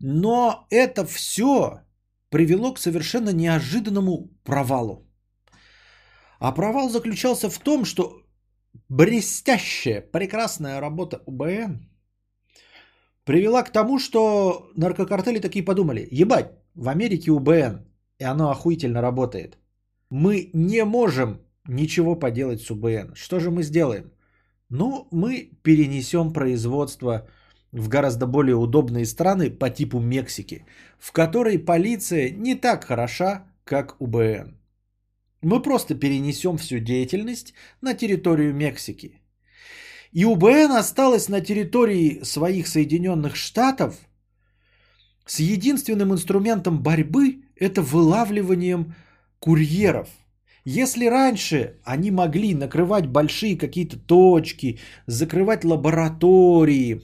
Но 0.00 0.66
это 0.70 1.04
все 1.04 1.80
привело 2.30 2.74
к 2.74 2.78
совершенно 2.78 3.32
неожиданному 3.32 4.28
провалу. 4.44 5.06
А 6.38 6.52
провал 6.52 6.88
заключался 6.88 7.50
в 7.50 7.58
том, 7.58 7.84
что 7.84 8.22
блестящая, 8.88 10.00
прекрасная 10.12 10.80
работа 10.80 11.22
УБН 11.26 11.88
привела 13.24 13.64
к 13.64 13.72
тому, 13.72 13.98
что 13.98 14.70
наркокартели 14.76 15.40
такие 15.40 15.64
подумали, 15.64 16.08
ебать, 16.12 16.52
в 16.74 16.88
Америке 16.88 17.32
УБН, 17.32 17.84
и 18.20 18.24
оно 18.24 18.50
охуительно 18.50 19.02
работает. 19.02 19.58
Мы 20.10 20.50
не 20.54 20.84
можем 20.84 21.40
ничего 21.68 22.16
поделать 22.16 22.60
с 22.60 22.70
УБН. 22.70 23.14
Что 23.14 23.40
же 23.40 23.50
мы 23.50 23.62
сделаем? 23.62 24.12
Ну, 24.68 25.08
мы 25.10 25.50
перенесем 25.62 26.32
производство 26.32 27.28
в 27.72 27.88
гораздо 27.88 28.26
более 28.26 28.56
удобные 28.56 29.06
страны 29.06 29.50
по 29.50 29.70
типу 29.70 30.00
Мексики, 30.00 30.64
в 30.98 31.12
которой 31.12 31.58
полиция 31.58 32.30
не 32.30 32.54
так 32.54 32.84
хороша, 32.84 33.44
как 33.64 34.00
УБН. 34.00 34.56
Мы 35.42 35.62
просто 35.62 35.94
перенесем 35.94 36.56
всю 36.56 36.78
деятельность 36.78 37.54
на 37.80 37.94
территорию 37.94 38.54
Мексики. 38.54 39.20
И 40.12 40.24
УБН 40.24 40.72
осталась 40.72 41.28
на 41.28 41.40
территории 41.40 42.22
своих 42.22 42.66
Соединенных 42.68 43.36
Штатов 43.36 43.94
с 45.26 45.40
единственным 45.40 46.12
инструментом 46.12 46.82
борьбы– 46.82 47.42
это 47.56 47.82
вылавливанием 47.82 48.94
курьеров. 49.40 50.08
Если 50.68 51.06
раньше 51.06 51.74
они 51.84 52.10
могли 52.10 52.52
накрывать 52.52 53.06
большие 53.06 53.56
какие-то 53.56 54.00
точки, 54.00 54.80
закрывать 55.06 55.64
лаборатории, 55.64 57.02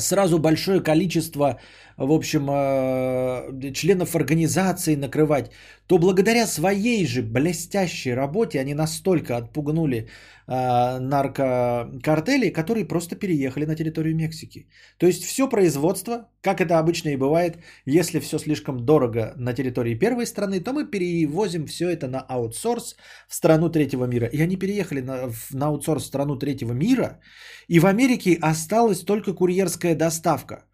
сразу 0.00 0.40
большое 0.40 0.80
количество 0.80 1.60
в 1.96 2.12
общем, 2.12 2.48
э, 2.50 3.72
членов 3.72 4.14
организации 4.16 4.96
накрывать, 4.96 5.50
то 5.86 5.98
благодаря 5.98 6.46
своей 6.46 7.06
же 7.06 7.22
блестящей 7.22 8.14
работе 8.14 8.60
они 8.60 8.74
настолько 8.74 9.36
отпугнули 9.36 10.08
э, 10.46 10.98
наркокартели, 10.98 12.50
которые 12.50 12.88
просто 12.88 13.16
переехали 13.16 13.66
на 13.66 13.76
территорию 13.76 14.16
Мексики. 14.16 14.68
То 14.98 15.06
есть 15.06 15.24
все 15.24 15.48
производство, 15.48 16.28
как 16.40 16.60
это 16.60 16.78
обычно 16.78 17.10
и 17.10 17.16
бывает, 17.16 17.58
если 17.84 18.20
все 18.20 18.38
слишком 18.38 18.86
дорого 18.86 19.34
на 19.36 19.52
территории 19.52 19.98
первой 19.98 20.26
страны, 20.26 20.60
то 20.60 20.72
мы 20.72 20.90
перевозим 20.90 21.66
все 21.66 21.90
это 21.90 22.08
на 22.08 22.20
аутсорс 22.20 22.96
в 23.28 23.34
страну 23.34 23.68
третьего 23.68 24.06
мира. 24.06 24.26
И 24.32 24.40
они 24.40 24.56
переехали 24.56 25.00
на, 25.00 25.30
на 25.52 25.66
аутсорс 25.66 26.04
в 26.04 26.06
страну 26.06 26.36
третьего 26.36 26.72
мира, 26.72 27.20
и 27.68 27.78
в 27.78 27.86
Америке 27.86 28.38
осталась 28.40 29.00
только 29.00 29.34
курьерская 29.34 29.94
доставка– 29.94 30.64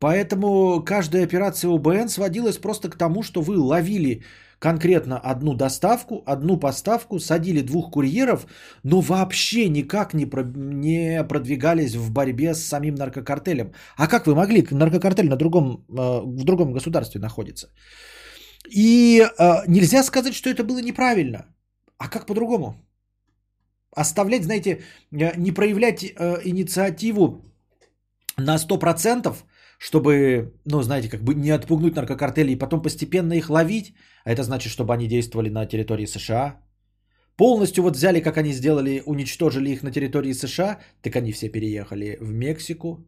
Поэтому 0.00 0.82
каждая 0.84 1.24
операция 1.24 1.70
ОБН 1.70 2.08
сводилась 2.08 2.58
просто 2.58 2.88
к 2.88 2.96
тому, 2.96 3.22
что 3.22 3.42
вы 3.42 3.58
ловили 3.58 4.22
конкретно 4.58 5.18
одну 5.18 5.54
доставку, 5.54 6.22
одну 6.26 6.56
поставку, 6.56 7.18
садили 7.18 7.62
двух 7.62 7.90
курьеров, 7.90 8.46
но 8.84 9.00
вообще 9.00 9.68
никак 9.68 10.14
не, 10.14 10.26
про, 10.26 10.42
не 10.44 11.24
продвигались 11.24 11.94
в 11.94 12.12
борьбе 12.12 12.54
с 12.54 12.64
самим 12.64 12.94
наркокартелем. 12.94 13.72
А 13.96 14.06
как 14.06 14.26
вы 14.26 14.34
могли? 14.34 14.66
Наркокартель 14.70 15.28
на 15.28 15.36
другом, 15.36 15.84
э, 15.88 16.20
в 16.24 16.44
другом 16.44 16.72
государстве 16.72 17.20
находится. 17.20 17.68
И 18.70 19.20
э, 19.20 19.62
нельзя 19.66 20.02
сказать, 20.02 20.34
что 20.34 20.50
это 20.50 20.64
было 20.64 20.78
неправильно. 20.78 21.46
А 21.98 22.08
как 22.08 22.26
по-другому? 22.26 22.74
Оставлять, 23.96 24.44
знаете, 24.44 24.82
э, 25.12 25.36
не 25.36 25.52
проявлять 25.52 26.04
инициативу 26.04 27.44
на 28.36 28.58
100%, 28.58 29.44
чтобы, 29.78 30.52
ну, 30.64 30.82
знаете, 30.82 31.08
как 31.08 31.22
бы 31.22 31.34
не 31.34 31.50
отпугнуть 31.50 31.96
наркокартели 31.96 32.52
и 32.52 32.58
потом 32.58 32.82
постепенно 32.82 33.32
их 33.32 33.48
ловить, 33.48 33.94
а 34.24 34.32
это 34.32 34.42
значит, 34.42 34.72
чтобы 34.72 34.92
они 34.92 35.06
действовали 35.08 35.48
на 35.50 35.66
территории 35.66 36.06
США. 36.06 36.60
Полностью 37.36 37.84
вот 37.84 37.96
взяли, 37.96 38.20
как 38.20 38.36
они 38.36 38.52
сделали, 38.52 39.02
уничтожили 39.06 39.70
их 39.70 39.82
на 39.82 39.92
территории 39.92 40.32
США, 40.32 40.80
так 41.00 41.16
они 41.16 41.32
все 41.32 41.48
переехали 41.48 42.18
в 42.20 42.32
Мексику, 42.32 43.06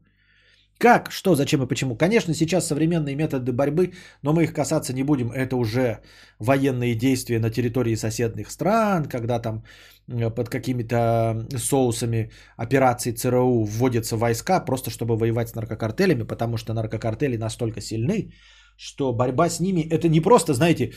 как, 0.80 1.10
что, 1.12 1.34
зачем 1.34 1.62
и 1.62 1.68
почему? 1.68 1.94
Конечно, 1.96 2.34
сейчас 2.34 2.66
современные 2.66 3.14
методы 3.14 3.52
борьбы, 3.52 3.92
но 4.22 4.32
мы 4.32 4.44
их 4.44 4.54
касаться 4.54 4.94
не 4.94 5.04
будем. 5.04 5.30
Это 5.30 5.56
уже 5.56 5.98
военные 6.38 6.94
действия 6.94 7.38
на 7.38 7.50
территории 7.50 7.96
соседних 7.96 8.50
стран, 8.50 9.04
когда 9.04 9.38
там 9.40 9.62
э, 10.08 10.30
под 10.30 10.48
какими-то 10.48 11.46
соусами 11.58 12.30
операций 12.56 13.12
ЦРУ 13.12 13.64
вводятся 13.64 14.16
войска, 14.16 14.64
просто 14.64 14.90
чтобы 14.90 15.18
воевать 15.18 15.48
с 15.48 15.54
наркокартелями, 15.54 16.22
потому 16.22 16.56
что 16.56 16.72
наркокартели 16.72 17.36
настолько 17.36 17.80
сильны, 17.82 18.32
что 18.78 19.12
борьба 19.12 19.50
с 19.50 19.60
ними 19.60 19.82
это 19.82 20.08
не 20.08 20.22
просто, 20.22 20.54
знаете, 20.54 20.92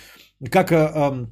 как 0.50 0.72
э, 0.72 1.28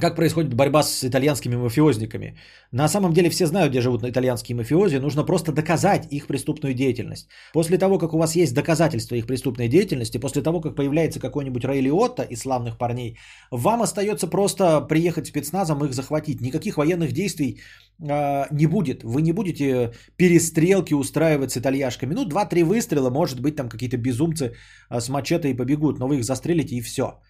как 0.00 0.16
происходит 0.16 0.54
борьба 0.54 0.82
с 0.82 1.04
итальянскими 1.04 1.56
мафиозниками? 1.56 2.36
На 2.72 2.88
самом 2.88 3.12
деле 3.12 3.30
все 3.30 3.46
знают, 3.46 3.70
где 3.70 3.80
живут 3.80 4.02
итальянские 4.04 4.56
мафиози. 4.56 4.96
Нужно 4.98 5.24
просто 5.24 5.52
доказать 5.52 6.06
их 6.10 6.26
преступную 6.26 6.74
деятельность. 6.74 7.28
После 7.52 7.78
того, 7.78 7.98
как 7.98 8.14
у 8.14 8.18
вас 8.18 8.36
есть 8.36 8.54
доказательства 8.54 9.16
их 9.16 9.26
преступной 9.26 9.68
деятельности, 9.68 10.18
после 10.18 10.42
того, 10.42 10.60
как 10.60 10.74
появляется 10.74 11.20
какой-нибудь 11.20 11.64
Рэй 11.64 11.80
Лиотто 11.80 12.22
из 12.22 12.40
славных 12.40 12.76
парней, 12.78 13.16
вам 13.50 13.82
остается 13.82 14.26
просто 14.26 14.80
приехать 14.80 15.26
спецназом 15.26 15.84
их 15.84 15.94
захватить. 15.94 16.40
Никаких 16.40 16.76
военных 16.76 17.12
действий 17.12 17.60
э, 18.00 18.44
не 18.50 18.66
будет. 18.66 19.04
Вы 19.04 19.22
не 19.22 19.32
будете 19.32 19.92
перестрелки 20.16 20.94
устраивать 20.94 21.52
с 21.52 21.56
итальяшками. 21.56 22.14
Ну, 22.14 22.24
два-три 22.24 22.62
выстрела, 22.62 23.10
может 23.10 23.40
быть, 23.40 23.56
там 23.56 23.68
какие-то 23.68 23.96
безумцы 23.96 24.54
э, 24.90 25.00
с 25.00 25.08
мачете 25.08 25.50
и 25.50 25.56
побегут, 25.56 25.98
но 25.98 26.08
вы 26.08 26.16
их 26.16 26.24
застрелите 26.24 26.76
и 26.76 26.80
все. 26.80 27.20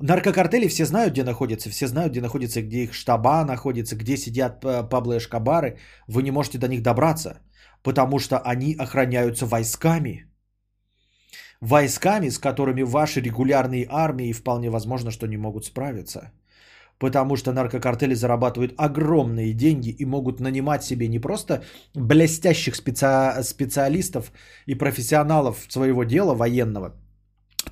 Наркокартели 0.00 0.66
все 0.68 0.86
знают, 0.86 1.12
где 1.12 1.22
находятся, 1.22 1.70
все 1.70 1.86
знают, 1.86 2.12
где 2.12 2.20
находится, 2.20 2.62
где 2.62 2.82
их 2.82 2.94
штаба 2.94 3.44
находится, 3.44 3.96
где 3.96 4.16
сидят 4.16 4.64
э, 4.64 4.88
Пабло 4.88 5.16
Эшкабары. 5.18 5.78
Вы 6.08 6.22
не 6.22 6.32
можете 6.32 6.58
до 6.58 6.66
них 6.66 6.82
добраться, 6.82 7.40
потому 7.82 8.18
что 8.18 8.38
они 8.38 8.74
охраняются 8.74 9.46
войсками. 9.46 10.26
Войсками, 11.60 12.28
с 12.28 12.38
которыми 12.38 12.82
ваши 12.82 13.20
регулярные 13.20 13.86
армии 13.88 14.32
вполне 14.32 14.68
возможно, 14.68 15.12
что 15.12 15.28
не 15.28 15.36
могут 15.36 15.64
справиться. 15.64 16.32
Потому 16.98 17.36
что 17.36 17.52
наркокартели 17.52 18.14
зарабатывают 18.14 18.74
огромные 18.76 19.52
деньги 19.52 19.90
и 19.90 20.04
могут 20.04 20.40
нанимать 20.40 20.82
себе 20.82 21.08
не 21.08 21.20
просто 21.20 21.62
блестящих 21.94 22.74
специ... 22.74 23.42
специалистов 23.42 24.32
и 24.66 24.74
профессионалов 24.74 25.66
своего 25.68 26.02
дела 26.04 26.34
военного– 26.34 26.94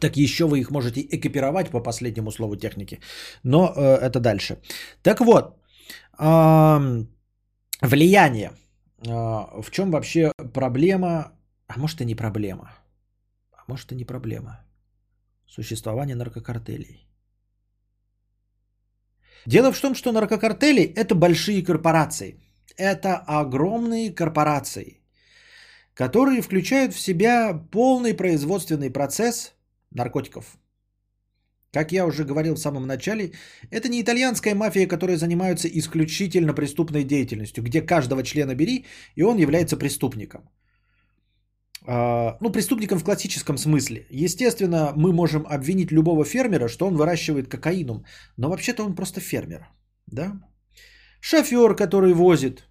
так 0.02 0.16
еще 0.16 0.44
вы 0.44 0.58
их 0.58 0.70
можете 0.70 1.00
экипировать 1.00 1.70
по 1.70 1.82
последнему 1.82 2.30
слову 2.30 2.56
техники. 2.56 3.00
Но 3.44 3.72
э, 3.76 4.08
это 4.08 4.20
дальше. 4.20 4.56
Так 5.02 5.20
вот, 5.20 5.56
э, 6.18 7.06
влияние. 7.80 8.50
Э, 9.06 9.62
в 9.62 9.70
чем 9.70 9.90
вообще 9.90 10.32
проблема? 10.54 11.32
А 11.68 11.78
может 11.78 12.00
и 12.00 12.04
не 12.04 12.16
проблема. 12.16 12.72
А 13.52 13.64
может 13.68 13.92
и 13.92 13.94
не 13.94 14.04
проблема. 14.04 14.64
Существование 15.46 16.16
наркокартелей. 16.16 17.06
Дело 19.46 19.72
в 19.72 19.80
том, 19.80 19.94
что 19.94 20.12
наркокартели 20.12 20.82
это 20.82 21.14
большие 21.14 21.64
корпорации. 21.64 22.40
Это 22.76 23.16
огромные 23.26 24.14
корпорации, 24.14 25.00
которые 25.94 26.42
включают 26.42 26.94
в 26.94 27.00
себя 27.00 27.52
полный 27.70 28.14
производственный 28.14 28.90
процесс 28.90 29.52
наркотиков. 29.94 30.58
Как 31.72 31.92
я 31.92 32.04
уже 32.06 32.24
говорил 32.24 32.54
в 32.54 32.60
самом 32.60 32.86
начале, 32.86 33.32
это 33.70 33.88
не 33.88 34.02
итальянская 34.02 34.54
мафия, 34.54 34.86
которая 34.86 35.16
занимается 35.16 35.68
исключительно 35.68 36.52
преступной 36.52 37.04
деятельностью, 37.04 37.64
где 37.64 37.80
каждого 37.80 38.22
члена 38.22 38.54
бери, 38.54 38.84
и 39.16 39.22
он 39.22 39.38
является 39.38 39.78
преступником. 39.78 40.42
А, 41.86 42.36
ну, 42.40 42.52
преступником 42.52 42.98
в 42.98 43.04
классическом 43.04 43.56
смысле. 43.56 44.06
Естественно, 44.10 44.92
мы 44.96 45.12
можем 45.12 45.46
обвинить 45.46 45.90
любого 45.92 46.24
фермера, 46.24 46.68
что 46.68 46.86
он 46.86 46.94
выращивает 46.94 47.48
кокаином, 47.48 48.04
но 48.36 48.50
вообще-то 48.50 48.84
он 48.84 48.94
просто 48.94 49.20
фермер. 49.20 49.66
Да? 50.06 50.32
Шофер, 51.20 51.74
который 51.74 52.12
возит 52.12 52.68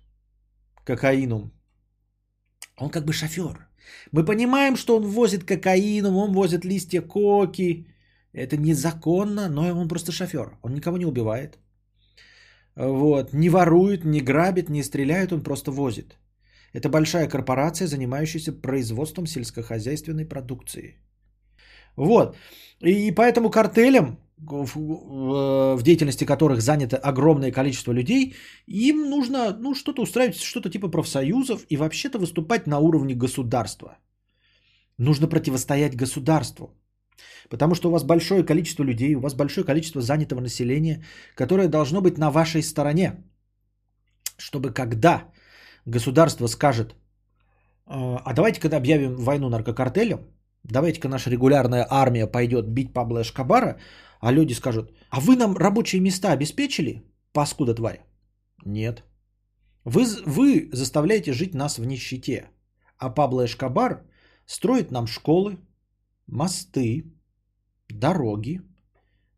кокаином, 0.85 1.51
он 2.77 2.89
как 2.89 3.05
бы 3.05 3.13
шофер. 3.13 3.70
Мы 4.11 4.25
понимаем, 4.25 4.75
что 4.75 4.97
он 4.97 5.03
возит 5.03 5.43
кокаин, 5.43 6.05
он 6.05 6.33
возит 6.33 6.65
листья 6.65 7.01
коки. 7.01 7.87
Это 8.33 8.57
незаконно, 8.57 9.49
но 9.49 9.61
он 9.79 9.87
просто 9.87 10.11
шофер. 10.11 10.57
Он 10.61 10.73
никого 10.73 10.97
не 10.97 11.05
убивает. 11.05 11.59
Вот. 12.75 13.33
Не 13.33 13.49
ворует, 13.49 14.05
не 14.05 14.21
грабит, 14.21 14.69
не 14.69 14.83
стреляет, 14.83 15.31
он 15.31 15.43
просто 15.43 15.71
возит. 15.71 16.17
Это 16.73 16.89
большая 16.89 17.27
корпорация, 17.27 17.87
занимающаяся 17.87 18.53
производством 18.53 19.27
сельскохозяйственной 19.27 20.25
продукции. 20.25 20.97
Вот. 21.97 22.37
И 22.79 23.11
поэтому 23.11 23.49
картелям, 23.49 24.17
в 24.41 25.83
деятельности 25.83 26.25
которых 26.25 26.61
занято 26.61 26.97
огромное 26.97 27.51
количество 27.51 27.93
людей, 27.93 28.33
им 28.67 29.09
нужно 29.09 29.55
ну, 29.59 29.75
что-то 29.75 30.01
устраивать, 30.01 30.35
что-то 30.35 30.69
типа 30.69 30.87
профсоюзов 30.87 31.65
и 31.69 31.77
вообще-то 31.77 32.17
выступать 32.17 32.67
на 32.67 32.79
уровне 32.79 33.15
государства. 33.15 33.97
Нужно 34.97 35.27
противостоять 35.27 35.95
государству. 35.95 36.75
Потому 37.49 37.75
что 37.75 37.89
у 37.89 37.91
вас 37.91 38.03
большое 38.03 38.43
количество 38.43 38.83
людей, 38.83 39.15
у 39.15 39.19
вас 39.19 39.35
большое 39.35 39.65
количество 39.65 40.01
занятого 40.01 40.41
населения, 40.41 41.03
которое 41.35 41.67
должно 41.67 42.01
быть 42.01 42.17
на 42.17 42.31
вашей 42.31 42.63
стороне. 42.63 43.23
Чтобы 44.37 44.73
когда 44.73 45.29
государство 45.85 46.47
скажет, 46.47 46.95
«А, 47.85 48.21
а 48.25 48.33
давайте 48.33 48.59
когда 48.59 48.77
объявим 48.77 49.15
войну 49.17 49.49
наркокартелям, 49.49 50.19
давайте-ка 50.63 51.09
наша 51.09 51.29
регулярная 51.29 51.85
армия 51.89 52.27
пойдет 52.27 52.67
бить 52.67 52.93
Пабло 52.93 53.21
Эшкабара, 53.21 53.77
а 54.21 54.31
люди 54.31 54.53
скажут, 54.53 54.91
а 55.09 55.19
вы 55.19 55.35
нам 55.35 55.57
рабочие 55.57 56.01
места 56.01 56.31
обеспечили, 56.31 57.03
паскуда 57.33 57.73
тварь? 57.73 58.05
Нет. 58.65 59.03
Вы, 59.83 60.05
вы 60.25 60.69
заставляете 60.71 61.33
жить 61.33 61.55
нас 61.55 61.79
в 61.79 61.85
нищете. 61.85 62.49
А 62.97 63.09
Пабло 63.09 63.45
Эшкабар 63.45 64.03
строит 64.45 64.91
нам 64.91 65.07
школы, 65.07 65.57
мосты, 66.27 67.05
дороги, 67.89 68.61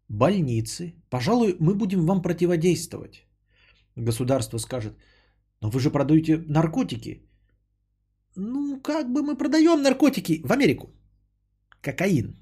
больницы. 0.09 0.93
Пожалуй, 1.09 1.55
мы 1.59 1.75
будем 1.75 2.05
вам 2.05 2.21
противодействовать. 2.21 3.25
Государство 3.95 4.57
скажет, 4.57 4.97
но 5.61 5.69
вы 5.69 5.79
же 5.79 5.91
продаете 5.91 6.43
наркотики. 6.47 7.21
Ну, 8.35 8.81
как 8.81 9.13
бы 9.13 9.23
мы 9.23 9.37
продаем 9.37 9.81
наркотики 9.81 10.41
в 10.43 10.51
Америку. 10.51 10.87
Кокаин. 11.81 12.35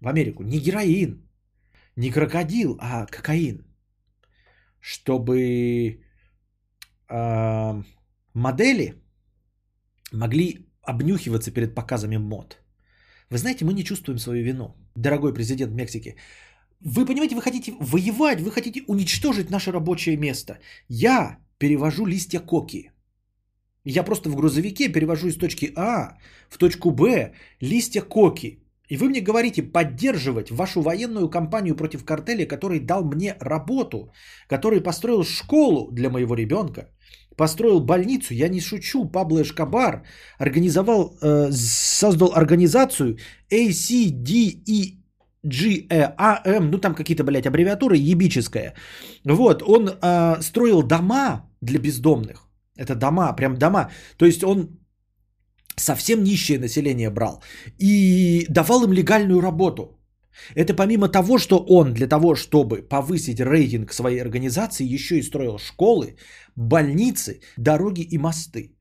В 0.00 0.06
Америку. 0.06 0.44
Не 0.44 0.60
героин, 0.60 1.31
не 1.96 2.10
крокодил, 2.10 2.76
а 2.80 3.06
кокаин. 3.06 3.64
Чтобы 4.80 6.00
э, 7.08 7.82
модели 8.34 8.94
могли 10.12 10.66
обнюхиваться 10.82 11.50
перед 11.52 11.74
показами 11.74 12.16
мод. 12.16 12.58
Вы 13.30 13.38
знаете, 13.38 13.64
мы 13.64 13.72
не 13.72 13.84
чувствуем 13.84 14.18
свою 14.18 14.44
вину, 14.44 14.74
дорогой 14.94 15.32
президент 15.32 15.72
Мексики. 15.72 16.16
Вы 16.80 17.06
понимаете, 17.06 17.34
вы 17.34 17.42
хотите 17.42 17.72
воевать, 17.80 18.40
вы 18.40 18.50
хотите 18.50 18.82
уничтожить 18.88 19.50
наше 19.50 19.72
рабочее 19.72 20.16
место. 20.16 20.58
Я 20.88 21.38
перевожу 21.58 22.06
листья 22.06 22.40
коки. 22.40 22.90
Я 23.84 24.04
просто 24.04 24.30
в 24.30 24.36
грузовике 24.36 24.92
перевожу 24.92 25.28
из 25.28 25.36
точки 25.36 25.72
А 25.76 26.18
в 26.48 26.58
точку 26.58 26.90
Б 26.90 27.32
листья 27.60 28.02
коки. 28.02 28.61
И 28.88 28.96
вы 28.96 29.08
мне 29.08 29.20
говорите 29.20 29.62
поддерживать 29.62 30.50
вашу 30.50 30.82
военную 30.82 31.30
кампанию 31.30 31.76
против 31.76 32.04
картеля, 32.04 32.46
который 32.46 32.80
дал 32.80 33.04
мне 33.04 33.36
работу, 33.40 34.12
который 34.48 34.80
построил 34.82 35.24
школу 35.24 35.90
для 35.92 36.10
моего 36.10 36.34
ребенка, 36.34 36.88
построил 37.36 37.80
больницу, 37.80 38.34
я 38.34 38.48
не 38.48 38.60
шучу, 38.60 39.04
Пабло 39.04 39.42
Эшкобар 39.42 40.02
организовал, 40.38 41.16
э, 41.22 41.50
создал 41.52 42.32
организацию 42.34 43.18
ACDE 43.50 45.02
GEAM, 45.44 46.60
ну 46.70 46.78
там 46.78 46.94
какие-то, 46.94 47.24
блядь, 47.24 47.46
аббревиатуры, 47.46 47.96
ебическая. 47.96 48.74
Вот, 49.24 49.62
он 49.62 49.88
э, 49.88 50.42
строил 50.42 50.82
дома 50.82 51.48
для 51.60 51.78
бездомных. 51.78 52.48
Это 52.76 52.94
дома, 52.94 53.32
прям 53.32 53.56
дома. 53.56 53.90
То 54.16 54.26
есть 54.26 54.44
он 54.44 54.81
совсем 55.76 56.22
нищее 56.22 56.58
население 56.58 57.10
брал 57.10 57.42
и 57.78 58.46
давал 58.48 58.84
им 58.84 58.92
легальную 58.92 59.40
работу. 59.40 59.98
Это 60.54 60.74
помимо 60.74 61.08
того, 61.08 61.38
что 61.38 61.58
он 61.58 61.92
для 61.92 62.06
того, 62.06 62.34
чтобы 62.34 62.82
повысить 62.82 63.40
рейтинг 63.40 63.92
своей 63.92 64.20
организации, 64.20 64.94
еще 64.94 65.18
и 65.18 65.22
строил 65.22 65.58
школы, 65.58 66.16
больницы, 66.56 67.40
дороги 67.58 68.02
и 68.02 68.18
мосты. 68.18 68.76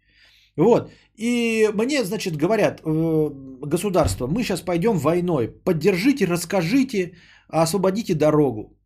Вот. 0.57 0.91
И 1.15 1.69
мне, 1.73 2.03
значит, 2.03 2.35
говорят, 2.35 2.81
э, 2.83 3.29
государство, 3.65 4.27
мы 4.27 4.43
сейчас 4.43 4.61
пойдем 4.61 4.97
войной, 4.97 5.47
поддержите, 5.47 6.25
расскажите, 6.25 7.13
освободите 7.49 8.15
дорогу. 8.15 8.77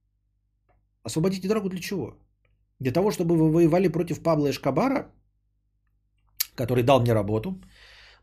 Освободите 1.03 1.47
дорогу 1.47 1.69
для 1.69 1.79
чего? 1.79 2.17
Для 2.79 2.91
того, 2.91 3.11
чтобы 3.11 3.35
вы 3.35 3.51
воевали 3.51 3.87
против 3.87 4.21
Павла 4.21 4.49
Эшкабара, 4.49 5.11
который 6.55 6.83
дал 6.83 7.01
мне 7.01 7.13
работу, 7.13 7.61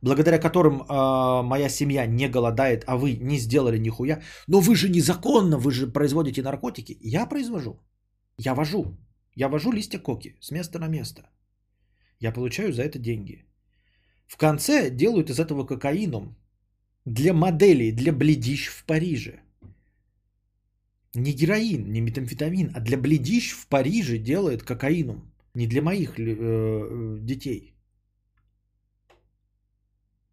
благодаря 0.02 0.38
которым 0.38 0.82
э, 0.82 1.42
моя 1.42 1.68
семья 1.68 2.06
не 2.06 2.28
голодает, 2.28 2.84
а 2.86 2.96
вы 2.96 3.16
не 3.20 3.38
сделали 3.38 3.78
нихуя. 3.78 4.20
Но 4.48 4.60
вы 4.60 4.74
же 4.74 4.88
незаконно, 4.88 5.58
вы 5.58 5.70
же 5.70 5.86
производите 5.86 6.42
наркотики. 6.42 6.98
Я 7.00 7.26
произвожу. 7.26 7.80
Я 8.38 8.54
вожу. 8.54 8.84
Я 9.36 9.48
вожу 9.48 9.72
листья 9.72 9.98
коки 9.98 10.36
с 10.40 10.50
места 10.50 10.78
на 10.78 10.88
место. 10.88 11.22
Я 12.20 12.32
получаю 12.32 12.72
за 12.72 12.82
это 12.82 12.98
деньги. 12.98 13.44
В 14.26 14.36
конце 14.36 14.90
делают 14.90 15.30
из 15.30 15.38
этого 15.38 15.64
кокаином 15.64 16.36
для 17.04 17.32
моделей, 17.32 17.92
для 17.92 18.12
бледищ 18.12 18.68
в 18.68 18.84
Париже. 18.84 19.40
Не 21.14 21.32
героин, 21.32 21.92
не 21.92 22.00
метамфетамин, 22.00 22.72
а 22.74 22.80
для 22.80 22.96
бледищ 22.96 23.52
в 23.52 23.66
Париже 23.68 24.18
делают 24.18 24.62
кокаином. 24.62 25.32
Не 25.54 25.66
для 25.66 25.82
моих 25.82 26.18
э, 26.18 26.22
э, 26.22 27.18
детей. 27.20 27.71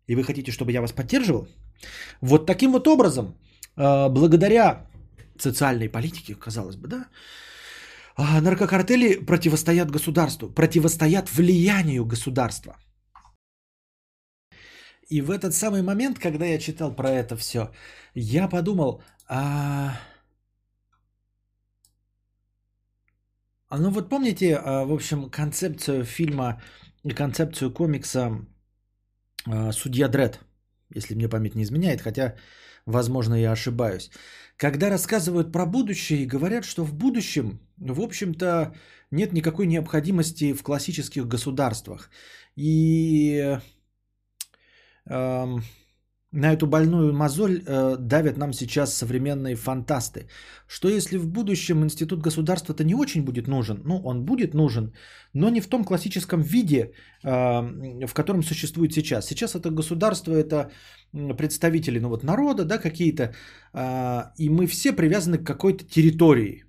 И 0.10 0.16
вы 0.16 0.24
хотите, 0.24 0.52
чтобы 0.52 0.72
я 0.72 0.82
вас 0.82 0.92
поддерживал? 0.92 1.48
Вот 2.22 2.46
таким 2.46 2.72
вот 2.72 2.88
образом, 2.88 3.36
э, 3.78 4.10
благодаря 4.10 4.88
социальной 5.38 5.90
политике, 5.90 6.36
казалось 6.36 6.76
бы, 6.76 6.88
да, 6.88 7.06
а, 8.16 8.42
наркокартели 8.42 9.26
противостоят 9.26 9.92
государству, 9.92 10.50
противостоят 10.50 11.30
влиянию 11.32 12.06
государства. 12.06 12.76
И 15.12 15.22
в 15.22 15.30
этот 15.30 15.54
самый 15.54 15.82
момент, 15.82 16.20
когда 16.20 16.46
я 16.46 16.58
читал 16.58 16.96
про 16.96 17.10
это 17.10 17.38
все, 17.38 17.72
я 18.16 18.50
подумал, 18.50 19.04
а... 19.28 19.94
а 23.70 23.78
ну 23.78 23.92
вот 23.92 24.10
помните, 24.10 24.56
а, 24.56 24.86
в 24.86 24.92
общем, 24.92 25.30
концепцию 25.30 26.04
фильма 26.04 26.62
и 27.04 27.14
концепцию 27.14 27.72
комикса 27.72 28.20
а, 28.26 28.59
«Судья 29.72 30.08
Дред», 30.08 30.40
если 30.94 31.16
мне 31.16 31.30
память 31.30 31.56
не 31.56 31.64
изменяет, 31.64 32.02
хотя, 32.02 32.36
возможно, 32.86 33.36
я 33.36 33.52
ошибаюсь. 33.52 34.12
Когда 34.58 34.90
рассказывают 34.90 35.52
про 35.52 35.66
будущее 35.66 36.24
и 36.24 36.28
говорят, 36.28 36.66
что 36.66 36.84
в 36.84 36.94
будущем, 36.94 37.60
в 37.78 38.02
общем-то, 38.02 38.74
нет 39.12 39.34
никакой 39.34 39.68
необходимости 39.68 40.54
в 40.54 40.64
классических 40.64 41.28
государствах. 41.28 42.10
И 42.56 43.58
эм, 45.06 45.64
на 46.32 46.54
эту 46.54 46.68
больную 46.68 47.14
мозоль 47.14 47.64
э, 47.66 47.98
давят 48.00 48.38
нам 48.38 48.54
сейчас 48.54 48.94
современные 48.94 49.56
фантасты. 49.56 50.28
Что 50.68 50.88
если 50.88 51.18
в 51.18 51.28
будущем 51.28 51.84
институт 51.84 52.22
государства-то 52.22 52.84
не 52.84 52.96
очень 52.96 53.24
будет 53.24 53.48
нужен? 53.48 53.82
Ну, 53.86 54.02
он 54.06 54.26
будет 54.26 54.54
нужен, 54.54 54.94
но 55.34 55.50
не 55.50 55.62
в 55.62 55.68
том 55.68 55.84
классическом 55.84 56.42
виде, 56.42 56.94
э, 57.24 58.08
в 58.08 58.14
котором 58.14 58.44
существует 58.44 58.94
сейчас. 58.94 59.26
Сейчас 59.26 59.56
это 59.56 59.72
государство, 59.72 60.34
это 60.34 60.70
представители 61.38 62.00
ну, 62.00 62.10
вот, 62.10 62.24
народа, 62.24 62.66
да, 62.66 62.78
какие-то, 62.78 63.34
э, 63.74 64.32
и 64.38 64.50
мы 64.50 64.68
все 64.68 64.94
привязаны 64.94 65.40
к 65.40 65.48
какой-то 65.48 65.84
территории. 65.84 66.66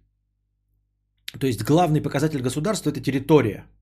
То 1.38 1.46
есть 1.46 1.62
главный 1.62 2.00
показатель 2.00 2.40
государства– 2.40 2.90
это 2.90 3.00
территория– 3.00 3.66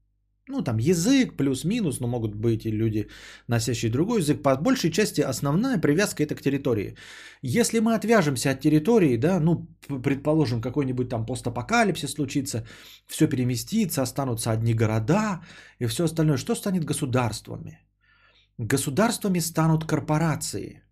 ну, 0.49 0.63
там 0.63 0.79
язык 0.79 1.37
плюс-минус, 1.37 2.01
но 2.01 2.09
могут 2.09 2.35
быть 2.35 2.65
и 2.65 2.71
люди, 2.71 3.09
носящие 3.49 3.91
другой 3.91 4.21
язык. 4.21 4.43
По 4.43 4.57
большей 4.57 4.91
части 4.91 5.21
основная 5.21 5.79
привязка 5.81 6.23
это 6.23 6.35
к 6.35 6.43
территории. 6.43 6.97
Если 7.43 7.81
мы 7.81 7.95
отвяжемся 7.95 8.51
от 8.51 8.61
территории, 8.61 9.17
да, 9.17 9.41
ну, 9.41 9.67
предположим, 10.05 10.61
какой-нибудь 10.61 11.09
там 11.09 11.27
постапокалипсис 11.27 12.13
случится, 12.13 12.67
все 13.07 13.29
переместится, 13.29 14.03
останутся 14.03 14.51
одни 14.51 14.75
города 14.75 15.41
и 15.81 15.87
все 15.87 16.05
остальное, 16.05 16.39
что 16.39 16.55
станет 16.55 16.85
государствами? 16.85 17.79
Государствами 18.59 19.41
станут 19.41 19.85
корпорации. 19.85 20.83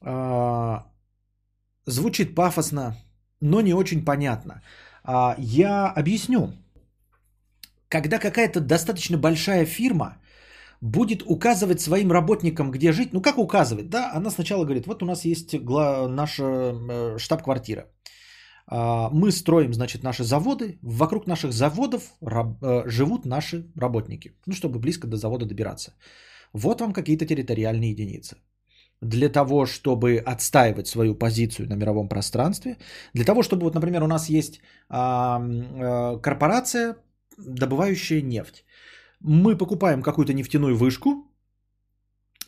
А, 0.00 0.86
звучит 1.86 2.34
пафосно, 2.34 2.96
но 3.40 3.60
не 3.60 3.74
очень 3.74 4.04
понятно. 4.04 4.62
А, 5.04 5.36
я 5.38 5.88
объясню 5.88 6.52
когда 7.92 8.18
какая-то 8.18 8.60
достаточно 8.60 9.18
большая 9.18 9.66
фирма 9.66 10.16
будет 10.80 11.22
указывать 11.26 11.80
своим 11.80 12.10
работникам, 12.10 12.70
где 12.70 12.92
жить, 12.92 13.12
ну 13.12 13.20
как 13.20 13.38
указывать, 13.38 13.90
да, 13.90 14.10
она 14.16 14.30
сначала 14.30 14.64
говорит, 14.64 14.86
вот 14.86 15.02
у 15.02 15.06
нас 15.06 15.24
есть 15.24 15.54
гла- 15.54 16.08
наша 16.08 16.42
э, 16.42 17.18
штаб-квартира, 17.18 17.84
а, 18.66 19.10
мы 19.12 19.30
строим, 19.30 19.74
значит, 19.74 20.02
наши 20.02 20.24
заводы, 20.24 20.78
вокруг 20.82 21.26
наших 21.26 21.52
заводов 21.52 22.02
раб- 22.22 22.62
э, 22.62 22.88
живут 22.88 23.26
наши 23.26 23.66
работники, 23.80 24.32
ну 24.46 24.54
чтобы 24.54 24.78
близко 24.78 25.06
до 25.06 25.16
завода 25.16 25.44
добираться. 25.46 25.92
Вот 26.54 26.80
вам 26.80 26.92
какие-то 26.92 27.26
территориальные 27.26 27.90
единицы. 27.90 28.36
Для 29.02 29.28
того, 29.28 29.66
чтобы 29.66 30.16
отстаивать 30.18 30.86
свою 30.86 31.14
позицию 31.14 31.68
на 31.68 31.74
мировом 31.74 32.08
пространстве, 32.08 32.76
для 33.14 33.24
того, 33.24 33.42
чтобы, 33.42 33.64
вот, 33.64 33.74
например, 33.74 34.02
у 34.02 34.06
нас 34.06 34.30
есть 34.30 34.60
а, 34.88 35.40
а, 35.40 36.18
корпорация, 36.18 36.96
добывающая 37.38 38.22
нефть. 38.22 38.64
Мы 39.20 39.56
покупаем 39.56 40.02
какую-то 40.02 40.34
нефтяную 40.34 40.76
вышку, 40.76 41.32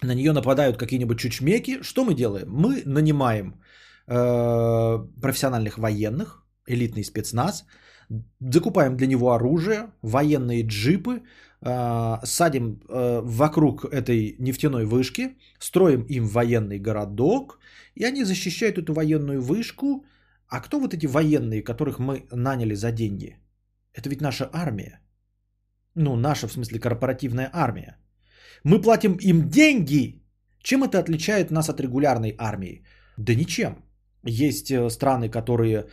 на 0.03 0.15
нее 0.15 0.33
нападают 0.33 0.77
какие-нибудь 0.77 1.19
чучмеки. 1.19 1.83
Что 1.83 2.05
мы 2.05 2.15
делаем? 2.15 2.49
Мы 2.49 2.83
нанимаем 2.87 3.55
э, 4.07 4.99
профессиональных 5.23 5.79
военных, 5.79 6.45
элитный 6.67 7.05
спецназ, 7.05 7.65
закупаем 8.41 8.97
для 8.97 9.07
него 9.07 9.33
оружие, 9.33 9.91
военные 10.03 10.63
джипы, 10.67 11.23
э, 11.63 12.17
садим 12.25 12.81
э, 12.89 13.21
вокруг 13.25 13.85
этой 13.85 14.37
нефтяной 14.39 14.85
вышки, 14.85 15.37
строим 15.59 16.03
им 16.03 16.27
военный 16.27 16.79
городок, 16.79 17.59
и 17.95 18.05
они 18.05 18.25
защищают 18.25 18.79
эту 18.79 18.93
военную 18.93 19.41
вышку. 19.41 20.05
А 20.49 20.61
кто 20.61 20.81
вот 20.81 20.95
эти 20.95 21.07
военные, 21.07 21.63
которых 21.63 21.99
мы 21.99 22.27
наняли 22.31 22.75
за 22.75 22.93
деньги? 22.93 23.39
Это 23.95 24.09
ведь 24.09 24.21
наша 24.21 24.51
армия. 24.53 25.01
Ну, 25.95 26.17
наша, 26.17 26.49
в 26.49 26.53
смысле, 26.53 26.81
корпоративная 26.81 27.51
армия. 27.53 27.97
Мы 28.65 28.81
платим 28.81 29.17
им 29.21 29.49
деньги. 29.49 30.23
Чем 30.63 30.83
это 30.83 30.99
отличает 30.99 31.51
нас 31.51 31.69
от 31.69 31.81
регулярной 31.81 32.35
армии? 32.39 32.83
Да 33.17 33.35
ничем. 33.35 33.85
Есть 34.27 34.71
э, 34.71 34.91
страны, 34.91 35.29
которые 35.29 35.77
э, 35.77 35.85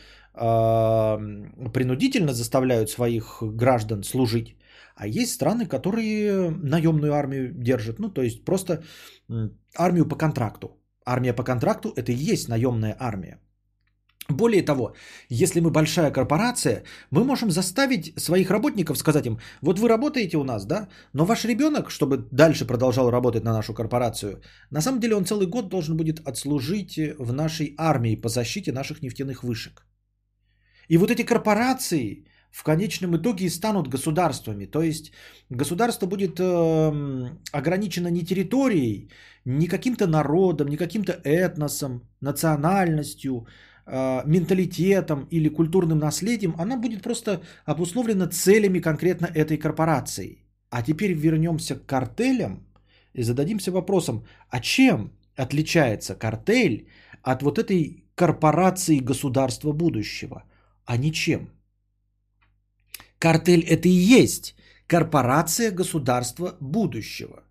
принудительно 1.73 2.33
заставляют 2.33 2.89
своих 2.89 3.41
граждан 3.41 4.03
служить, 4.03 4.55
а 4.95 5.07
есть 5.07 5.33
страны, 5.33 5.65
которые 5.65 6.49
наемную 6.49 7.13
армию 7.13 7.51
держат. 7.53 7.99
Ну, 7.99 8.09
то 8.09 8.21
есть 8.21 8.45
просто 8.45 8.83
армию 9.75 10.07
по 10.07 10.15
контракту. 10.15 10.67
Армия 11.05 11.33
по 11.33 11.43
контракту 11.43 11.89
это 11.89 12.11
и 12.11 12.31
есть 12.31 12.47
наемная 12.47 12.95
армия. 12.99 13.39
Более 14.29 14.61
того, 14.65 14.93
если 15.29 15.59
мы 15.61 15.71
большая 15.71 16.11
корпорация, 16.11 16.83
мы 17.11 17.23
можем 17.23 17.51
заставить 17.51 18.13
своих 18.19 18.49
работников 18.51 18.97
сказать 18.97 19.25
им, 19.25 19.39
вот 19.61 19.79
вы 19.79 19.89
работаете 19.89 20.37
у 20.37 20.43
нас, 20.43 20.65
да, 20.65 20.87
но 21.13 21.25
ваш 21.25 21.45
ребенок, 21.45 21.89
чтобы 21.89 22.27
дальше 22.31 22.65
продолжал 22.65 23.11
работать 23.11 23.43
на 23.43 23.53
нашу 23.53 23.73
корпорацию, 23.73 24.41
на 24.69 24.81
самом 24.81 24.99
деле 24.99 25.15
он 25.15 25.25
целый 25.25 25.47
год 25.47 25.69
должен 25.69 25.97
будет 25.97 26.27
отслужить 26.27 26.97
в 27.19 27.33
нашей 27.33 27.75
армии 27.77 28.15
по 28.15 28.29
защите 28.29 28.71
наших 28.71 29.01
нефтяных 29.01 29.43
вышек. 29.43 29.85
И 30.87 30.97
вот 30.97 31.09
эти 31.09 31.23
корпорации 31.23 32.25
в 32.51 32.63
конечном 32.63 33.15
итоге 33.15 33.45
и 33.45 33.49
станут 33.49 33.87
государствами. 33.87 34.65
То 34.65 34.81
есть 34.81 35.11
государство 35.49 36.05
будет 36.05 36.39
э, 36.39 37.29
ограничено 37.53 38.09
не 38.09 38.25
территорией, 38.25 39.09
не 39.45 39.67
каким-то 39.67 40.07
народом, 40.07 40.67
не 40.67 40.77
каким-то 40.77 41.13
этносом, 41.23 42.01
национальностью, 42.21 43.47
менталитетом 43.85 45.27
или 45.31 45.49
культурным 45.49 45.99
наследием, 45.99 46.55
она 46.57 46.77
будет 46.77 47.01
просто 47.01 47.41
обусловлена 47.65 48.27
целями 48.27 48.79
конкретно 48.79 49.25
этой 49.25 49.57
корпорации. 49.57 50.45
А 50.69 50.81
теперь 50.81 51.13
вернемся 51.13 51.75
к 51.75 51.85
картелям 51.85 52.65
и 53.13 53.23
зададимся 53.23 53.71
вопросом, 53.71 54.25
а 54.49 54.59
чем 54.59 55.11
отличается 55.35 56.15
картель 56.15 56.87
от 57.23 57.43
вот 57.43 57.59
этой 57.59 58.05
корпорации 58.15 58.99
государства 58.99 59.73
будущего? 59.73 60.43
А 60.85 60.97
ничем. 60.97 61.49
Картель 63.19 63.61
это 63.61 63.87
и 63.87 63.91
есть 63.91 64.55
корпорация 64.87 65.71
государства 65.71 66.57
будущего– 66.59 67.43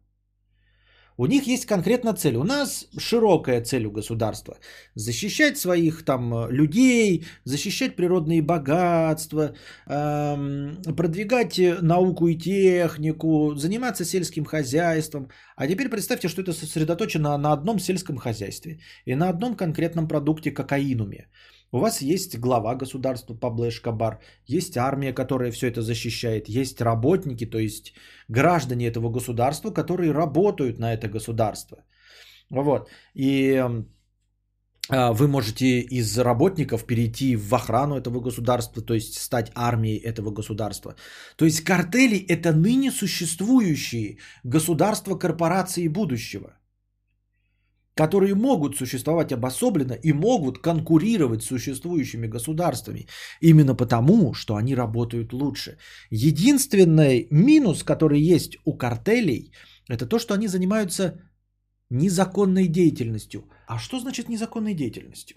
у 1.21 1.27
них 1.27 1.47
есть 1.47 1.66
конкретная 1.66 2.14
цель. 2.14 2.37
У 2.37 2.45
нас 2.45 2.87
широкая 2.99 3.62
цель 3.62 3.85
у 3.87 3.91
государства. 3.91 4.55
Защищать 4.95 5.59
своих 5.59 6.03
там 6.03 6.33
э, 6.33 6.51
людей, 6.51 7.27
защищать 7.45 7.95
природные 7.97 8.43
богатства, 8.43 9.53
эм, 9.87 10.83
продвигать 10.97 11.61
науку 11.83 12.29
и 12.29 12.39
технику, 12.39 13.55
заниматься 13.55 14.05
сельским 14.05 14.47
хозяйством. 14.47 15.29
А 15.57 15.66
теперь 15.66 15.91
представьте, 15.91 16.29
что 16.29 16.41
это 16.41 16.55
сосредоточено 16.55 17.37
на 17.37 17.53
одном 17.53 17.79
сельском 17.79 18.16
хозяйстве 18.16 18.79
и 19.05 19.14
на 19.14 19.29
одном 19.29 19.57
конкретном 19.57 20.09
продукте 20.09 20.51
кокаинуме. 20.51 21.27
У 21.73 21.79
вас 21.79 22.03
есть 22.03 22.39
глава 22.39 22.75
государства 22.75 23.35
Пабло 23.35 23.68
Эшкобар, 23.68 24.18
есть 24.47 24.77
армия, 24.77 25.12
которая 25.12 25.53
все 25.53 25.68
это 25.68 25.83
защищает, 25.83 26.49
есть 26.49 26.81
работники, 26.81 27.47
то 27.47 27.59
есть 27.59 27.95
граждане 28.29 28.89
этого 28.89 29.09
государства, 29.11 29.71
которые 29.71 30.12
работают 30.12 30.79
на 30.79 30.93
это 30.93 31.09
государство. 31.09 31.85
Вот. 32.51 32.91
И 33.14 33.64
а, 34.89 35.12
вы 35.12 35.29
можете 35.29 35.81
из 35.81 36.18
работников 36.18 36.87
перейти 36.87 37.37
в 37.37 37.55
охрану 37.55 37.97
этого 37.97 38.21
государства, 38.21 38.83
то 38.83 38.95
есть 38.95 39.14
стать 39.14 39.53
армией 39.55 39.99
этого 39.99 40.33
государства. 40.33 40.97
То 41.37 41.45
есть 41.45 41.62
картели 41.62 42.18
это 42.18 42.53
ныне 42.53 42.91
существующие 42.91 44.18
государства 44.43 45.14
корпорации 45.14 45.87
будущего 45.89 46.60
которые 48.01 48.35
могут 48.35 48.77
существовать 48.77 49.33
обособленно 49.33 49.93
и 49.93 50.13
могут 50.13 50.59
конкурировать 50.59 51.43
с 51.43 51.47
существующими 51.47 52.29
государствами. 52.29 53.07
Именно 53.43 53.75
потому, 53.75 54.33
что 54.35 54.55
они 54.55 54.75
работают 54.75 55.33
лучше. 55.33 55.77
Единственный 56.11 57.29
минус, 57.31 57.83
который 57.83 58.35
есть 58.35 58.57
у 58.65 58.79
картелей, 58.79 59.53
это 59.89 60.07
то, 60.07 60.19
что 60.19 60.33
они 60.33 60.49
занимаются 60.49 61.21
незаконной 61.91 62.69
деятельностью. 62.69 63.43
А 63.67 63.79
что 63.79 64.01
значит 64.01 64.29
незаконной 64.29 64.75
деятельностью? 64.75 65.37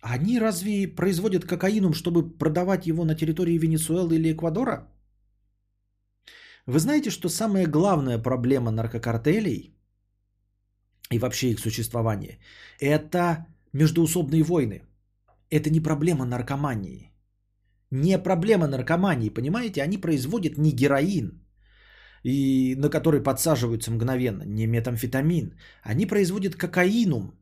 Они 0.00 0.40
разве 0.40 0.88
производят 0.88 1.44
кокаином, 1.44 1.92
чтобы 1.92 2.38
продавать 2.38 2.86
его 2.86 3.04
на 3.04 3.14
территории 3.14 3.58
Венесуэлы 3.58 4.16
или 4.16 4.32
Эквадора? 4.32 4.88
Вы 6.66 6.80
знаете, 6.80 7.10
что 7.10 7.28
самая 7.28 7.66
главная 7.66 8.18
проблема 8.18 8.72
наркокартелей– 8.72 9.72
и 11.10 11.18
вообще 11.18 11.50
их 11.50 11.60
существование, 11.60 12.38
это 12.80 13.46
междуусобные 13.72 14.42
войны. 14.42 14.82
Это 15.50 15.70
не 15.70 15.80
проблема 15.80 16.24
наркомании. 16.24 17.12
Не 17.90 18.18
проблема 18.18 18.66
наркомании, 18.66 19.30
понимаете? 19.30 19.82
Они 19.82 19.98
производят 19.98 20.58
не 20.58 20.72
героин, 20.72 21.46
и 22.24 22.74
на 22.76 22.90
который 22.90 23.22
подсаживаются 23.22 23.92
мгновенно, 23.92 24.42
не 24.42 24.66
метамфетамин. 24.66 25.54
Они 25.82 26.06
производят 26.06 26.56
кокаинум, 26.56 27.32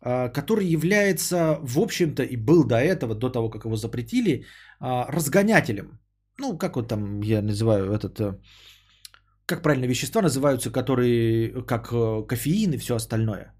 а, 0.00 0.28
который 0.28 0.66
является, 0.66 1.58
в 1.62 1.78
общем-то, 1.78 2.22
и 2.22 2.36
был 2.36 2.64
до 2.64 2.76
этого, 2.76 3.14
до 3.14 3.30
того, 3.30 3.50
как 3.50 3.64
его 3.64 3.76
запретили, 3.76 4.44
а, 4.80 5.06
разгонятелем. 5.10 5.98
Ну, 6.38 6.58
как 6.58 6.76
вот 6.76 6.88
там 6.88 7.20
я 7.22 7.42
называю 7.42 7.92
этот 7.92 8.20
э, 8.20 8.38
как 9.52 9.62
правильно 9.62 9.86
вещества 9.86 10.22
называются, 10.22 10.70
которые 10.70 11.62
как 11.66 11.92
э, 11.92 12.26
кофеин 12.28 12.72
и 12.72 12.78
все 12.78 12.94
остальное. 12.94 13.52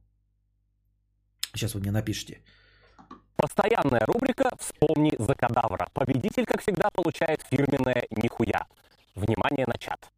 Сейчас 1.55 1.75
вы 1.75 1.81
мне 1.81 1.91
напишите. 1.91 2.43
Постоянная 3.37 4.07
рубрика 4.07 4.51
«Вспомни 4.59 5.13
за 5.19 5.35
кадавра». 5.35 5.89
Победитель, 5.93 6.45
как 6.45 6.63
всегда, 6.63 6.89
получает 6.91 7.43
фирменное 7.51 8.07
нихуя. 8.11 8.67
Внимание 9.15 9.67
на 9.67 9.77
чат. 9.79 10.11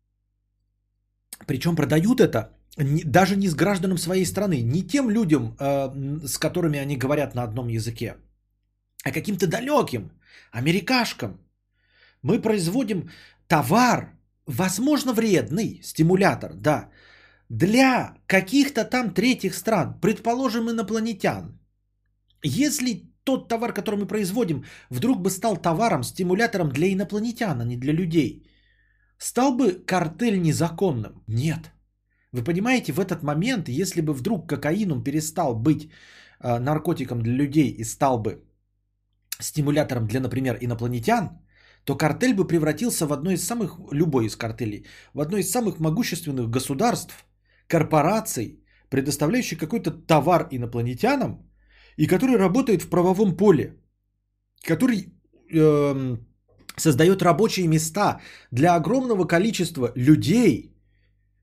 Причем 1.47 1.77
продают 1.77 2.21
это 2.21 2.51
даже 2.77 3.37
не 3.37 3.49
с 3.49 3.55
гражданам 3.55 3.99
своей 3.99 4.27
страны, 4.27 4.63
не 4.63 4.83
тем 4.83 5.11
людям, 5.11 5.57
э, 5.59 6.27
с 6.27 6.39
которыми 6.39 6.79
они 6.79 6.97
говорят 6.97 7.35
на 7.35 7.43
одном 7.43 7.69
языке, 7.69 8.17
а 9.05 9.11
каким-то 9.11 9.47
далеким, 9.47 10.11
америкашкам. 10.53 11.41
Мы 12.23 12.43
производим 12.43 13.11
товар, 13.49 14.13
возможно, 14.47 15.13
вредный 15.13 15.81
стимулятор, 15.83 16.55
да, 16.55 16.91
для 17.49 18.17
каких-то 18.27 18.85
там 18.85 19.15
третьих 19.15 19.55
стран, 19.55 20.01
предположим, 20.01 20.71
инопланетян. 20.71 21.59
Если 22.43 23.15
тот 23.25 23.49
товар, 23.49 23.73
который 23.73 23.97
мы 23.97 24.07
производим, 24.07 24.65
вдруг 24.91 25.23
бы 25.23 25.31
стал 25.31 25.57
товаром, 25.57 26.03
стимулятором 26.03 26.69
для 26.69 26.93
инопланетян, 26.93 27.61
а 27.61 27.65
не 27.65 27.77
для 27.77 27.93
людей, 27.93 28.47
стал 29.19 29.57
бы 29.57 29.73
картель 29.87 30.41
незаконным? 30.41 31.23
Нет. 31.27 31.73
Вы 32.33 32.45
понимаете, 32.45 32.93
в 32.93 33.01
этот 33.01 33.23
момент, 33.23 33.69
если 33.69 34.01
бы 34.01 34.13
вдруг 34.13 34.49
кокаином 34.49 35.05
перестал 35.05 35.55
быть 35.55 35.91
э, 36.41 36.59
наркотиком 36.59 37.23
для 37.23 37.33
людей 37.33 37.71
и 37.71 37.85
стал 37.85 38.19
бы 38.19 38.43
стимулятором 39.41 40.07
для, 40.07 40.21
например, 40.21 40.59
инопланетян, 40.61 41.44
то 41.85 41.97
картель 41.97 42.35
бы 42.35 42.47
превратился 42.47 43.07
в 43.07 43.13
одно 43.13 43.31
из 43.31 43.47
самых, 43.47 43.79
любой 43.93 44.27
из 44.27 44.37
картелей, 44.37 44.87
в 45.15 45.21
одно 45.21 45.37
из 45.39 45.51
самых 45.51 45.79
могущественных 45.79 46.51
государств, 46.51 47.27
корпораций, 47.67 48.61
предоставляющих 48.89 49.59
какой-то 49.59 49.91
товар 49.91 50.49
инопланетянам 50.51 51.51
и 51.97 52.07
который 52.07 52.37
работает 52.37 52.83
в 52.83 52.89
правовом 52.89 53.37
поле, 53.37 53.77
который 54.67 55.13
э, 55.53 56.17
создает 56.77 57.23
рабочие 57.23 57.69
места 57.69 58.21
для 58.51 58.75
огромного 58.75 59.27
количества 59.27 59.93
людей– 59.95 60.71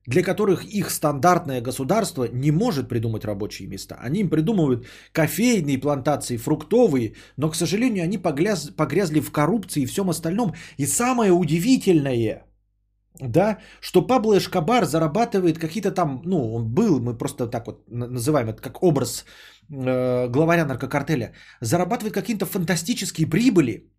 для 0.06 0.22
которых 0.22 0.64
их 0.64 0.90
стандартное 0.90 1.60
государство 1.60 2.28
не 2.32 2.50
может 2.50 2.88
придумать 2.88 3.24
рабочие 3.24 3.68
места. 3.68 3.96
Они 4.00 4.20
им 4.20 4.30
придумывают 4.30 4.86
кофейные 5.12 5.78
плантации, 5.78 6.36
фруктовые, 6.36 7.14
но, 7.36 7.50
к 7.50 7.56
сожалению, 7.56 8.04
они 8.04 8.18
погряз, 8.18 8.70
погрязли 8.76 9.20
в 9.20 9.30
коррупции 9.30 9.82
и 9.82 9.86
всем 9.86 10.08
остальном. 10.10 10.54
И 10.78 10.86
самое 10.86 11.32
удивительное, 11.32 12.42
да, 13.20 13.58
что 13.80 14.06
Пабло 14.06 14.38
Эшкабар 14.38 14.84
зарабатывает 14.84 15.58
какие-то 15.58 15.92
там, 15.92 16.22
ну, 16.24 16.54
он 16.54 16.74
был, 16.74 17.00
мы 17.00 17.16
просто 17.16 17.46
так 17.46 17.66
вот 17.66 17.84
называем 17.88 18.48
это 18.48 18.60
как 18.62 18.82
образ 18.82 19.24
э, 19.70 20.28
главаря 20.28 20.64
наркокартеля, 20.64 21.32
зарабатывает 21.60 22.14
какие-то 22.14 22.46
фантастические 22.46 23.26
прибыли, 23.26 23.91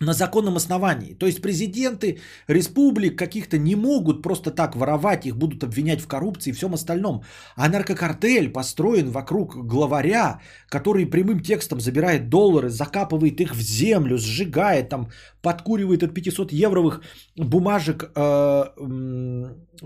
на 0.00 0.12
законном 0.12 0.56
основании. 0.56 1.14
То 1.14 1.26
есть 1.26 1.42
президенты 1.42 2.18
республик 2.48 3.18
каких-то 3.18 3.58
не 3.58 3.76
могут 3.76 4.22
просто 4.22 4.50
так 4.50 4.76
воровать, 4.76 5.26
их 5.26 5.36
будут 5.36 5.62
обвинять 5.62 6.00
в 6.00 6.06
коррупции 6.06 6.50
и 6.50 6.52
всем 6.52 6.74
остальном. 6.74 7.22
А 7.56 7.68
наркокартель 7.68 8.52
построен 8.52 9.10
вокруг 9.10 9.56
главаря, 9.66 10.40
который 10.68 11.06
прямым 11.06 11.40
текстом 11.40 11.80
забирает 11.80 12.28
доллары, 12.28 12.70
закапывает 12.70 13.40
их 13.40 13.54
в 13.54 13.60
землю, 13.60 14.18
сжигает, 14.18 14.88
там, 14.88 15.08
подкуривает 15.42 16.02
от 16.02 16.14
500 16.14 16.52
евровых 16.52 17.02
бумажек 17.36 18.10
э, 18.16 18.64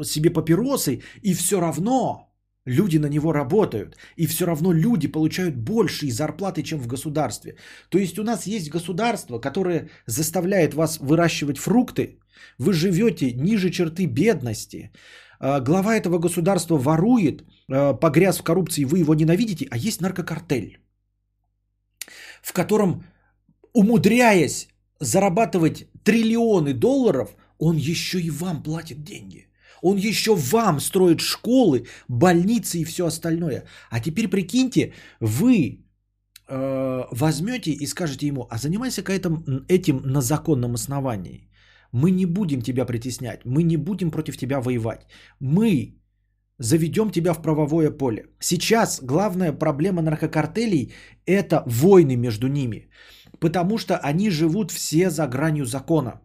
себе 0.04 0.30
папиросы, 0.30 1.02
и 1.22 1.34
все 1.34 1.60
равно 1.60 2.27
Люди 2.68 2.98
на 2.98 3.08
него 3.08 3.32
работают, 3.32 3.96
и 4.16 4.26
все 4.26 4.44
равно 4.44 4.72
люди 4.72 5.08
получают 5.08 5.56
большие 5.56 6.12
зарплаты, 6.12 6.62
чем 6.62 6.78
в 6.80 6.86
государстве. 6.86 7.54
То 7.88 7.98
есть 7.98 8.18
у 8.18 8.22
нас 8.22 8.46
есть 8.46 8.70
государство, 8.70 9.40
которое 9.40 9.88
заставляет 10.06 10.74
вас 10.74 10.98
выращивать 11.00 11.58
фрукты, 11.58 12.18
вы 12.58 12.72
живете 12.74 13.32
ниже 13.32 13.70
черты 13.70 14.06
бедности, 14.06 14.90
а, 15.40 15.60
глава 15.60 15.96
этого 15.96 16.18
государства 16.18 16.76
ворует, 16.76 17.42
а, 17.70 17.94
погряз 17.94 18.38
в 18.38 18.42
коррупции, 18.42 18.84
вы 18.84 18.98
его 18.98 19.14
ненавидите, 19.14 19.66
а 19.70 19.78
есть 19.78 20.02
наркокартель, 20.02 20.78
в 22.42 22.52
котором, 22.52 23.02
умудряясь 23.72 24.68
зарабатывать 25.00 25.86
триллионы 26.04 26.74
долларов, 26.74 27.34
он 27.58 27.76
еще 27.76 28.20
и 28.20 28.30
вам 28.30 28.62
платит 28.62 29.02
деньги. 29.02 29.47
Он 29.82 29.96
еще 29.96 30.34
вам 30.34 30.80
строит 30.80 31.20
школы, 31.20 31.86
больницы 32.08 32.78
и 32.78 32.84
все 32.84 33.06
остальное. 33.06 33.64
А 33.90 34.00
теперь 34.00 34.28
прикиньте, 34.28 34.92
вы 35.20 35.84
э, 36.48 37.04
возьмете 37.12 37.70
и 37.70 37.86
скажете 37.86 38.26
ему, 38.26 38.46
а 38.50 38.58
занимайся-ка 38.58 39.12
этим, 39.12 39.64
этим 39.68 40.02
на 40.04 40.20
законном 40.20 40.74
основании. 40.74 41.48
Мы 41.92 42.10
не 42.10 42.26
будем 42.26 42.62
тебя 42.62 42.84
притеснять, 42.84 43.44
мы 43.44 43.62
не 43.62 43.76
будем 43.76 44.10
против 44.10 44.36
тебя 44.36 44.60
воевать. 44.60 45.06
Мы 45.40 45.98
заведем 46.58 47.10
тебя 47.10 47.32
в 47.32 47.42
правовое 47.42 47.90
поле. 47.90 48.26
Сейчас 48.40 49.00
главная 49.02 49.52
проблема 49.52 50.02
наркокартелей– 50.02 50.92
это 51.26 51.62
войны 51.66 52.16
между 52.16 52.48
ними, 52.48 52.90
потому 53.40 53.78
что 53.78 53.96
они 53.96 54.30
живут 54.30 54.70
все 54.70 55.10
за 55.10 55.26
гранью 55.26 55.64
закона. 55.64 56.20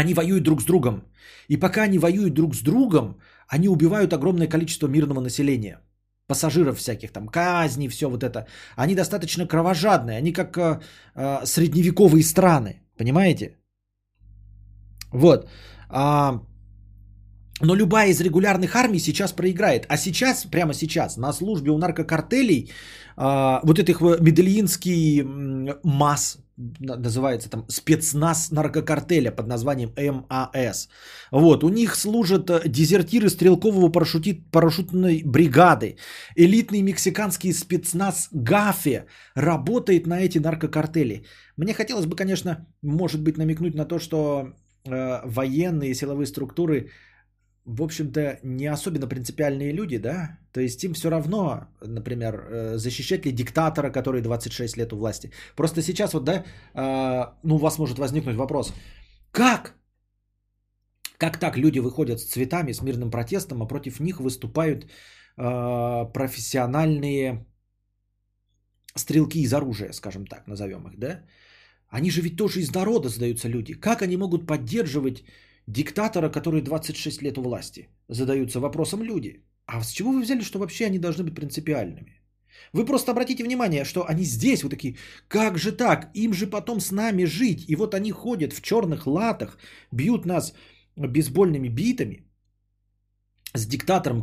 Они 0.00 0.14
воюют 0.14 0.44
друг 0.44 0.62
с 0.62 0.64
другом. 0.64 1.02
И 1.48 1.56
пока 1.56 1.82
они 1.82 1.98
воюют 1.98 2.34
друг 2.34 2.54
с 2.54 2.62
другом, 2.62 3.18
они 3.48 3.68
убивают 3.68 4.12
огромное 4.12 4.48
количество 4.48 4.88
мирного 4.88 5.20
населения. 5.20 5.80
Пассажиров 6.26 6.78
всяких, 6.78 7.12
там, 7.12 7.28
казни, 7.28 7.88
все 7.88 8.08
вот 8.08 8.22
это. 8.22 8.46
Они 8.76 8.94
достаточно 8.94 9.46
кровожадные. 9.46 10.18
Они 10.18 10.32
как 10.32 10.56
э, 10.58 10.80
э, 11.14 11.46
средневековые 11.46 12.22
страны. 12.22 12.82
Понимаете? 12.98 13.56
Вот. 15.12 15.48
А, 15.88 16.42
но 17.60 17.74
любая 17.74 18.10
из 18.10 18.20
регулярных 18.20 18.76
армий 18.76 19.00
сейчас 19.00 19.32
проиграет. 19.32 19.86
А 19.88 19.96
сейчас, 19.96 20.44
прямо 20.44 20.74
сейчас, 20.74 21.16
на 21.16 21.32
службе 21.32 21.70
у 21.70 21.78
наркокартелей, 21.78 22.70
а, 23.16 23.60
вот 23.64 23.78
этих 23.78 24.00
медельинский 24.00 25.22
МАС, 25.82 26.38
называется 26.80 27.48
там 27.48 27.64
спецназ 27.68 28.50
наркокартеля 28.50 29.30
под 29.30 29.46
названием 29.46 29.92
МАС. 29.96 30.88
Вот, 31.30 31.64
у 31.64 31.68
них 31.68 31.94
служат 31.94 32.50
э, 32.50 32.68
дезертиры 32.68 33.28
стрелкового 33.28 33.92
парашюти, 33.92 34.44
парашютной 34.52 35.22
бригады. 35.24 35.96
Элитный 36.36 36.82
мексиканский 36.82 37.52
спецназ 37.52 38.28
ГАФе 38.32 39.06
работает 39.36 40.06
на 40.06 40.20
эти 40.20 40.38
наркокартели. 40.38 41.24
Мне 41.56 41.74
хотелось 41.74 42.06
бы, 42.06 42.16
конечно, 42.16 42.66
может 42.82 43.22
быть, 43.22 43.38
намекнуть 43.38 43.74
на 43.74 43.84
то, 43.84 43.98
что 43.98 44.52
э, 44.84 45.20
военные 45.24 45.94
силовые 45.94 46.26
структуры 46.26 46.90
в 47.68 47.82
общем-то, 47.82 48.40
не 48.42 48.66
особенно 48.72 49.06
принципиальные 49.06 49.72
люди, 49.72 49.98
да? 49.98 50.38
То 50.52 50.60
есть 50.60 50.84
им 50.84 50.94
все 50.94 51.10
равно, 51.10 51.68
например, 51.82 52.34
э, 52.34 52.78
защищать 52.78 53.26
ли 53.26 53.32
диктатора, 53.32 53.90
который 53.90 54.22
26 54.22 54.78
лет 54.78 54.92
у 54.92 54.96
власти. 54.96 55.30
Просто 55.54 55.82
сейчас 55.82 56.14
вот, 56.14 56.24
да, 56.24 56.44
а, 56.74 57.34
ну, 57.42 57.56
у 57.56 57.58
вас 57.58 57.78
может 57.78 57.98
возникнуть 57.98 58.36
вопрос. 58.36 58.72
Как? 59.32 59.74
Как 61.18 61.38
так 61.38 61.58
люди 61.58 61.80
выходят 61.80 62.20
с 62.20 62.24
цветами, 62.24 62.72
с 62.72 62.80
мирным 62.80 63.10
протестом, 63.10 63.62
а 63.62 63.68
против 63.68 64.00
них 64.00 64.20
выступают 64.20 64.86
а, 65.36 66.06
профессиональные 66.06 67.46
стрелки 68.94 69.42
из 69.42 69.52
оружия, 69.52 69.92
скажем 69.92 70.26
так, 70.26 70.46
назовем 70.46 70.88
их, 70.88 70.98
да? 70.98 71.20
Они 71.90 72.10
же 72.10 72.22
ведь 72.22 72.36
тоже 72.36 72.60
из 72.60 72.74
народа 72.74 73.10
задаются 73.10 73.48
люди. 73.48 73.74
Как 73.74 74.00
они 74.00 74.16
могут 74.16 74.46
поддерживать 74.46 75.22
диктатора, 75.68 76.30
который 76.30 76.62
26 76.62 77.22
лет 77.22 77.38
у 77.38 77.42
власти? 77.42 77.88
Задаются 78.08 78.60
вопросом 78.60 79.02
люди. 79.02 79.44
А 79.66 79.82
с 79.82 79.92
чего 79.92 80.12
вы 80.12 80.22
взяли, 80.22 80.42
что 80.42 80.58
вообще 80.58 80.86
они 80.86 80.98
должны 80.98 81.24
быть 81.24 81.34
принципиальными? 81.34 82.22
Вы 82.72 82.84
просто 82.84 83.12
обратите 83.12 83.44
внимание, 83.44 83.84
что 83.84 84.04
они 84.08 84.24
здесь 84.24 84.62
вот 84.62 84.70
такие, 84.70 84.96
как 85.28 85.58
же 85.58 85.72
так, 85.72 86.10
им 86.14 86.32
же 86.32 86.46
потом 86.46 86.80
с 86.80 86.90
нами 86.90 87.26
жить. 87.26 87.68
И 87.68 87.76
вот 87.76 87.94
они 87.94 88.10
ходят 88.12 88.52
в 88.52 88.62
черных 88.62 89.06
латах, 89.06 89.58
бьют 89.92 90.26
нас 90.26 90.54
бейсбольными 90.96 91.68
битами 91.68 92.24
с 93.54 93.66
диктатором, 93.66 94.22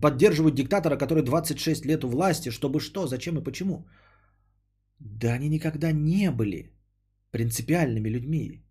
поддерживают 0.00 0.54
диктатора, 0.54 0.96
который 0.96 1.22
26 1.22 1.86
лет 1.86 2.04
у 2.04 2.08
власти, 2.08 2.50
чтобы 2.50 2.80
что, 2.80 3.06
зачем 3.06 3.38
и 3.38 3.44
почему. 3.44 3.86
Да 4.98 5.32
они 5.32 5.48
никогда 5.48 5.92
не 5.92 6.30
были 6.30 6.72
принципиальными 7.30 8.10
людьми. 8.10 8.64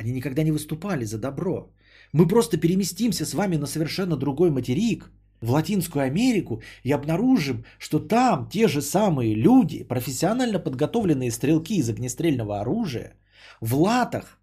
Они 0.00 0.12
никогда 0.12 0.44
не 0.44 0.52
выступали 0.52 1.04
за 1.04 1.18
добро. 1.18 1.72
Мы 2.12 2.28
просто 2.28 2.56
переместимся 2.56 3.26
с 3.26 3.34
вами 3.34 3.56
на 3.56 3.66
совершенно 3.66 4.16
другой 4.16 4.50
материк, 4.50 5.10
в 5.40 5.50
Латинскую 5.50 6.04
Америку, 6.04 6.62
и 6.84 6.92
обнаружим, 6.92 7.64
что 7.78 7.98
там 7.98 8.48
те 8.48 8.68
же 8.68 8.80
самые 8.80 9.34
люди, 9.34 9.82
профессионально 9.84 10.60
подготовленные 10.60 11.32
стрелки 11.32 11.78
из 11.78 11.88
огнестрельного 11.88 12.60
оружия, 12.60 13.14
в 13.60 13.74
латах, 13.74 14.38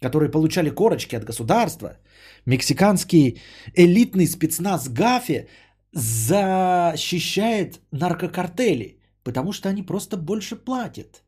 которые 0.00 0.30
получали 0.30 0.70
корочки 0.70 1.16
от 1.16 1.24
государства, 1.24 1.98
мексиканский 2.46 3.40
элитный 3.74 4.26
спецназ 4.26 4.88
ГАФИ 4.88 5.48
защищает 5.92 7.80
наркокартели, 7.90 8.98
потому 9.24 9.52
что 9.52 9.68
они 9.68 9.82
просто 9.82 10.16
больше 10.16 10.56
платят. 10.56 11.23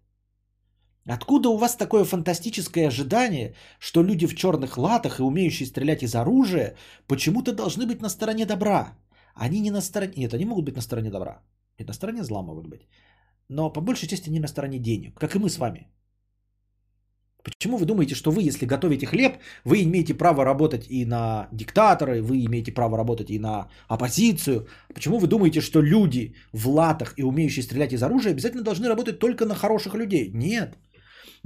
Откуда 1.09 1.48
у 1.48 1.57
вас 1.57 1.76
такое 1.76 2.04
фантастическое 2.04 2.88
ожидание, 2.88 3.54
что 3.78 4.02
люди 4.02 4.26
в 4.26 4.34
черных 4.34 4.76
латах 4.76 5.20
и 5.20 5.22
умеющие 5.22 5.66
стрелять 5.66 6.02
из 6.02 6.14
оружия 6.14 6.74
почему-то 7.07 7.52
должны 7.52 7.86
быть 7.86 8.02
на 8.02 8.09
стороне 8.09 8.46
добра? 8.46 8.98
Они 9.34 9.61
не 9.61 9.70
на 9.70 9.80
стороне... 9.80 10.12
Нет, 10.16 10.34
они 10.34 10.44
могут 10.44 10.64
быть 10.64 10.76
на 10.76 10.82
стороне 10.82 11.11
добра. 11.11 11.42
Нет, 11.78 11.88
на 11.88 11.94
стороне 11.94 12.24
зла 12.24 12.42
могут 12.42 12.66
быть. 12.66 12.88
Но 13.48 13.72
по 13.72 13.80
большей 13.80 14.09
части 14.09 14.30
они 14.30 14.40
на 14.40 14.48
стороне 14.48 14.78
денег, 14.78 15.14
как 15.14 15.36
и 15.36 15.38
мы 15.38 15.48
с 15.48 15.59
вами. 15.59 15.86
Почему 17.44 17.76
вы 17.76 17.86
думаете, 17.86 18.16
что 18.16 18.32
вы, 18.32 18.42
если 18.42 18.66
готовите 18.66 19.07
хлеб, 19.07 19.36
вы 19.64 19.84
имеете 19.84 20.14
право 20.14 20.44
работать 20.44 20.90
и 20.90 21.04
на 21.04 21.46
диктатора, 21.52 22.20
вы 22.20 22.44
имеете 22.44 22.72
право 22.72 22.98
работать 22.98 23.30
и 23.30 23.38
на 23.38 23.68
оппозицию? 23.86 24.66
Почему 24.92 25.18
вы 25.18 25.28
думаете, 25.28 25.61
что 25.61 25.80
люди 25.80 26.34
в 26.52 26.68
латах 26.68 27.14
и 27.16 27.22
умеющие 27.22 27.62
стрелять 27.62 27.92
из 27.92 28.02
оружия 28.02 28.32
обязательно 28.32 28.64
должны 28.64 28.88
работать 28.88 29.20
только 29.20 29.46
на 29.46 29.54
хороших 29.54 29.94
людей? 29.94 30.32
Нет. 30.34 30.76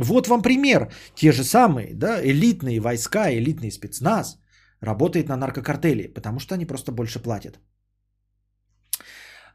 Вот 0.01 0.29
вам 0.29 0.43
пример. 0.43 0.91
Те 1.15 1.33
же 1.33 1.45
самые, 1.45 1.95
да, 1.95 2.21
элитные 2.25 2.81
войска, 2.81 3.31
элитный 3.31 3.71
спецназ 3.71 4.39
работает 4.81 5.29
на 5.29 5.37
наркокартели, 5.37 6.07
потому 6.15 6.41
что 6.41 6.55
они 6.55 6.67
просто 6.67 6.93
больше 6.93 7.23
платят. 7.23 7.61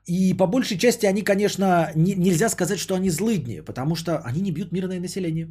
И 0.07 0.35
по 0.37 0.45
большей 0.45 0.77
части 0.77 1.07
они, 1.07 1.23
конечно, 1.23 1.91
не, 1.95 2.13
нельзя 2.15 2.49
сказать, 2.49 2.79
что 2.79 2.93
они 2.93 3.09
злыдни, 3.09 3.61
потому 3.61 3.95
что 3.95 4.21
они 4.23 4.41
не 4.41 4.51
бьют 4.51 4.71
мирное 4.71 4.99
население. 4.99 5.47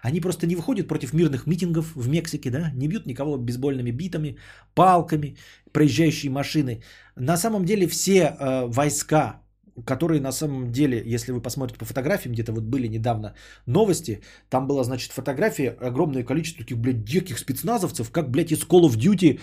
Они 0.00 0.20
просто 0.20 0.46
не 0.46 0.54
выходят 0.54 0.86
против 0.86 1.12
мирных 1.12 1.46
митингов 1.46 1.96
в 1.96 2.08
Мексике, 2.08 2.50
да, 2.50 2.70
не 2.76 2.86
бьют 2.86 3.06
никого 3.06 3.36
бейсбольными 3.36 3.90
битами, 3.90 4.36
палками, 4.74 5.36
проезжающие 5.72 6.30
машины. 6.30 6.82
На 7.16 7.36
самом 7.36 7.64
деле 7.64 7.88
все 7.88 8.20
э, 8.20 8.66
войска 8.68 9.42
которые 9.84 10.20
на 10.20 10.32
самом 10.32 10.70
деле, 10.72 11.02
если 11.14 11.32
вы 11.32 11.40
посмотрите 11.40 11.78
по 11.78 11.84
фотографиям, 11.84 12.32
где-то 12.32 12.52
вот 12.52 12.64
были 12.64 12.88
недавно 12.88 13.34
новости, 13.66 14.20
там 14.48 14.66
была, 14.66 14.84
значит, 14.84 15.12
фотография, 15.12 15.76
огромное 15.80 16.24
количество 16.24 16.64
таких, 16.64 16.78
блядь, 16.78 17.04
диких 17.04 17.38
спецназовцев, 17.38 18.10
как, 18.10 18.30
блядь, 18.30 18.52
из 18.52 18.62
Call 18.64 18.88
of 18.88 18.96
Duty, 18.96 19.40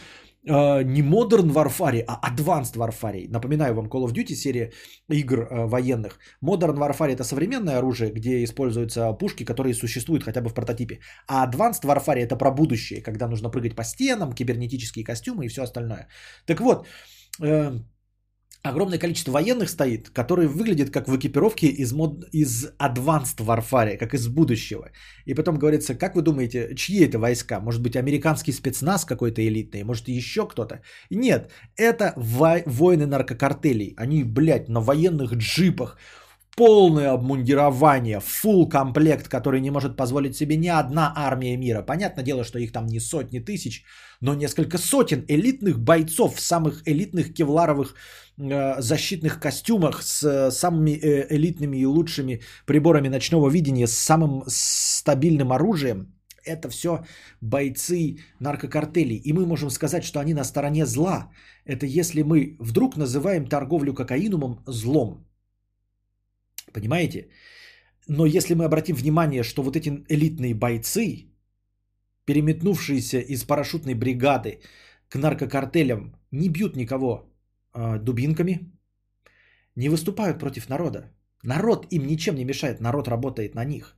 э, 0.47 0.83
не 0.83 1.01
Modern 1.01 1.51
Warfare, 1.53 2.03
а 2.07 2.19
Advanced 2.29 2.75
Warfare. 2.75 3.27
Напоминаю 3.29 3.73
вам, 3.73 3.87
Call 3.87 4.05
of 4.05 4.13
Duty 4.13 4.35
серия 4.35 4.71
игр 5.09 5.39
э, 5.39 5.65
военных. 5.67 6.19
Modern 6.43 6.77
Warfare 6.77 7.11
это 7.11 7.23
современное 7.23 7.77
оружие, 7.77 8.11
где 8.11 8.43
используются 8.43 9.13
пушки, 9.13 9.45
которые 9.45 9.73
существуют 9.73 10.23
хотя 10.23 10.41
бы 10.41 10.49
в 10.49 10.53
прототипе. 10.53 10.99
А 11.27 11.45
Advanced 11.45 11.83
Warfare 11.83 12.19
это 12.19 12.35
про 12.35 12.51
будущее, 12.51 13.01
когда 13.01 13.27
нужно 13.27 13.49
прыгать 13.49 13.75
по 13.75 13.83
стенам, 13.83 14.33
кибернетические 14.33 15.05
костюмы 15.05 15.45
и 15.45 15.49
все 15.49 15.63
остальное. 15.63 16.07
Так 16.45 16.61
вот, 16.61 16.87
э, 17.41 17.79
огромное 18.69 18.99
количество 18.99 19.31
военных 19.31 19.69
стоит, 19.69 20.09
которые 20.09 20.47
выглядят 20.47 20.89
как 20.89 21.07
в 21.07 21.15
экипировке 21.15 21.67
из, 21.67 21.93
мод... 21.93 22.25
из 22.31 22.65
Advanced 22.79 23.39
Warfare, 23.39 23.97
как 23.97 24.13
из 24.13 24.27
будущего. 24.27 24.91
И 25.25 25.33
потом 25.33 25.57
говорится, 25.57 25.95
как 25.95 26.15
вы 26.15 26.21
думаете, 26.21 26.75
чьи 26.75 27.05
это 27.05 27.19
войска? 27.19 27.59
Может 27.59 27.81
быть, 27.81 27.95
американский 27.95 28.51
спецназ 28.51 29.05
какой-то 29.05 29.41
элитный? 29.41 29.83
Может, 29.83 30.07
еще 30.07 30.47
кто-то? 30.47 30.81
Нет, 31.09 31.51
это 31.77 32.13
во... 32.15 32.61
воины 32.65 33.05
наркокартелей. 33.05 33.93
Они, 33.97 34.23
блядь, 34.23 34.69
на 34.69 34.81
военных 34.81 35.33
джипах, 35.33 35.97
полное 36.55 37.11
обмундирование, 37.11 38.19
full 38.19 38.69
комплект, 38.69 39.27
который 39.27 39.61
не 39.61 39.71
может 39.71 39.97
позволить 39.97 40.35
себе 40.35 40.57
ни 40.57 40.67
одна 40.67 41.13
армия 41.15 41.57
мира. 41.57 41.81
Понятное 41.81 42.23
дело, 42.23 42.43
что 42.43 42.59
их 42.59 42.71
там 42.71 42.87
не 42.87 42.99
сотни 42.99 43.39
тысяч, 43.39 43.83
но 44.21 44.33
несколько 44.33 44.77
сотен 44.77 45.25
элитных 45.27 45.79
бойцов 45.79 46.35
в 46.35 46.39
самых 46.39 46.81
элитных 46.87 47.33
кевларовых 47.33 47.95
защитных 48.37 49.39
костюмах 49.39 50.03
с 50.03 50.23
э, 50.23 50.51
самыми 50.51 50.91
э, 50.91 51.27
элитными 51.35 51.77
и 51.77 51.85
лучшими 51.85 52.41
приборами 52.65 53.07
ночного 53.07 53.49
видения, 53.49 53.87
с 53.87 53.97
самым 53.97 54.43
стабильным 54.47 55.51
оружием. 55.51 56.13
Это 56.43 56.69
все 56.69 57.05
бойцы 57.41 58.17
наркокартелей. 58.39 59.15
И 59.15 59.33
мы 59.33 59.45
можем 59.45 59.69
сказать, 59.69 60.03
что 60.03 60.19
они 60.19 60.33
на 60.33 60.43
стороне 60.43 60.85
зла. 60.85 61.31
Это 61.65 61.85
если 61.85 62.23
мы 62.23 62.57
вдруг 62.59 62.97
называем 62.97 63.47
торговлю 63.47 63.93
кокаинумом 63.93 64.63
злом. 64.67 65.25
Понимаете? 66.73 67.29
Но 68.07 68.25
если 68.25 68.53
мы 68.53 68.65
обратим 68.65 68.95
внимание, 68.95 69.43
что 69.43 69.63
вот 69.63 69.75
эти 69.75 69.89
элитные 70.09 70.53
бойцы, 70.53 71.31
переметнувшиеся 72.25 73.19
из 73.19 73.43
парашютной 73.43 73.95
бригады 73.95 74.59
к 75.09 75.15
наркокартелям, 75.15 76.15
не 76.31 76.49
бьют 76.49 76.75
никого 76.75 77.15
э, 77.15 77.34
дубинками, 77.75 78.71
не 79.75 79.89
выступают 79.89 80.39
против 80.39 80.69
народа. 80.69 81.11
Народ 81.43 81.87
им 81.91 82.07
ничем 82.07 82.35
не 82.35 82.45
мешает, 82.45 82.81
народ 82.81 83.07
работает 83.07 83.55
на 83.55 83.65
них. 83.65 83.95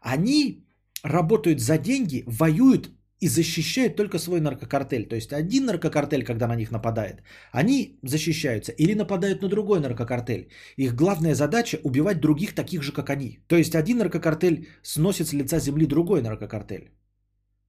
Они 0.00 0.64
работают 1.02 1.60
за 1.60 1.78
деньги, 1.78 2.24
воюют 2.26 2.90
и 3.20 3.28
защищают 3.28 3.96
только 3.96 4.18
свой 4.18 4.40
наркокартель. 4.40 5.08
То 5.08 5.16
есть 5.16 5.32
один 5.32 5.66
наркокартель, 5.66 6.24
когда 6.24 6.46
на 6.46 6.56
них 6.56 6.70
нападает, 6.70 7.22
они 7.52 7.98
защищаются 8.04 8.72
или 8.72 8.94
нападают 8.94 9.42
на 9.42 9.48
другой 9.48 9.80
наркокартель. 9.80 10.50
Их 10.76 10.94
главная 10.94 11.34
задача 11.34 11.78
убивать 11.82 12.20
других 12.20 12.54
таких 12.54 12.82
же, 12.82 12.92
как 12.92 13.10
они. 13.10 13.40
То 13.48 13.56
есть 13.56 13.74
один 13.74 13.98
наркокартель 13.98 14.68
сносит 14.82 15.26
с 15.28 15.32
лица 15.32 15.58
земли 15.58 15.86
другой 15.86 16.22
наркокартель. 16.22 16.92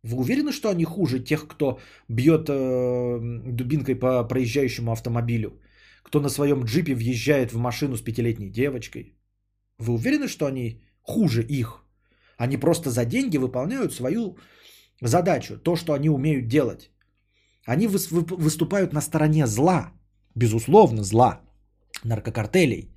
Вы 0.03 0.17
уверены, 0.17 0.51
что 0.51 0.69
они 0.69 0.85
хуже 0.85 1.19
тех, 1.19 1.47
кто 1.47 1.79
бьет 2.07 2.49
э, 2.49 3.19
дубинкой 3.51 3.95
по 3.95 4.23
проезжающему 4.23 4.91
автомобилю? 4.91 5.59
Кто 6.03 6.21
на 6.21 6.29
своем 6.29 6.63
джипе 6.63 6.95
въезжает 6.95 7.51
в 7.51 7.57
машину 7.57 7.97
с 7.97 8.01
пятилетней 8.01 8.49
девочкой? 8.49 9.13
Вы 9.77 9.93
уверены, 9.93 10.27
что 10.27 10.45
они 10.45 10.81
хуже 11.01 11.43
их? 11.43 11.83
Они 12.37 12.57
просто 12.57 12.89
за 12.89 13.05
деньги 13.05 13.37
выполняют 13.37 13.93
свою 13.93 14.37
задачу, 15.01 15.57
то, 15.57 15.75
что 15.75 15.93
они 15.93 16.09
умеют 16.09 16.47
делать. 16.47 16.91
Они 17.65 17.87
выступают 17.87 18.93
на 18.93 19.01
стороне 19.01 19.47
зла, 19.47 19.91
безусловно, 20.35 21.03
зла, 21.03 21.41
наркокартелей. 22.03 22.95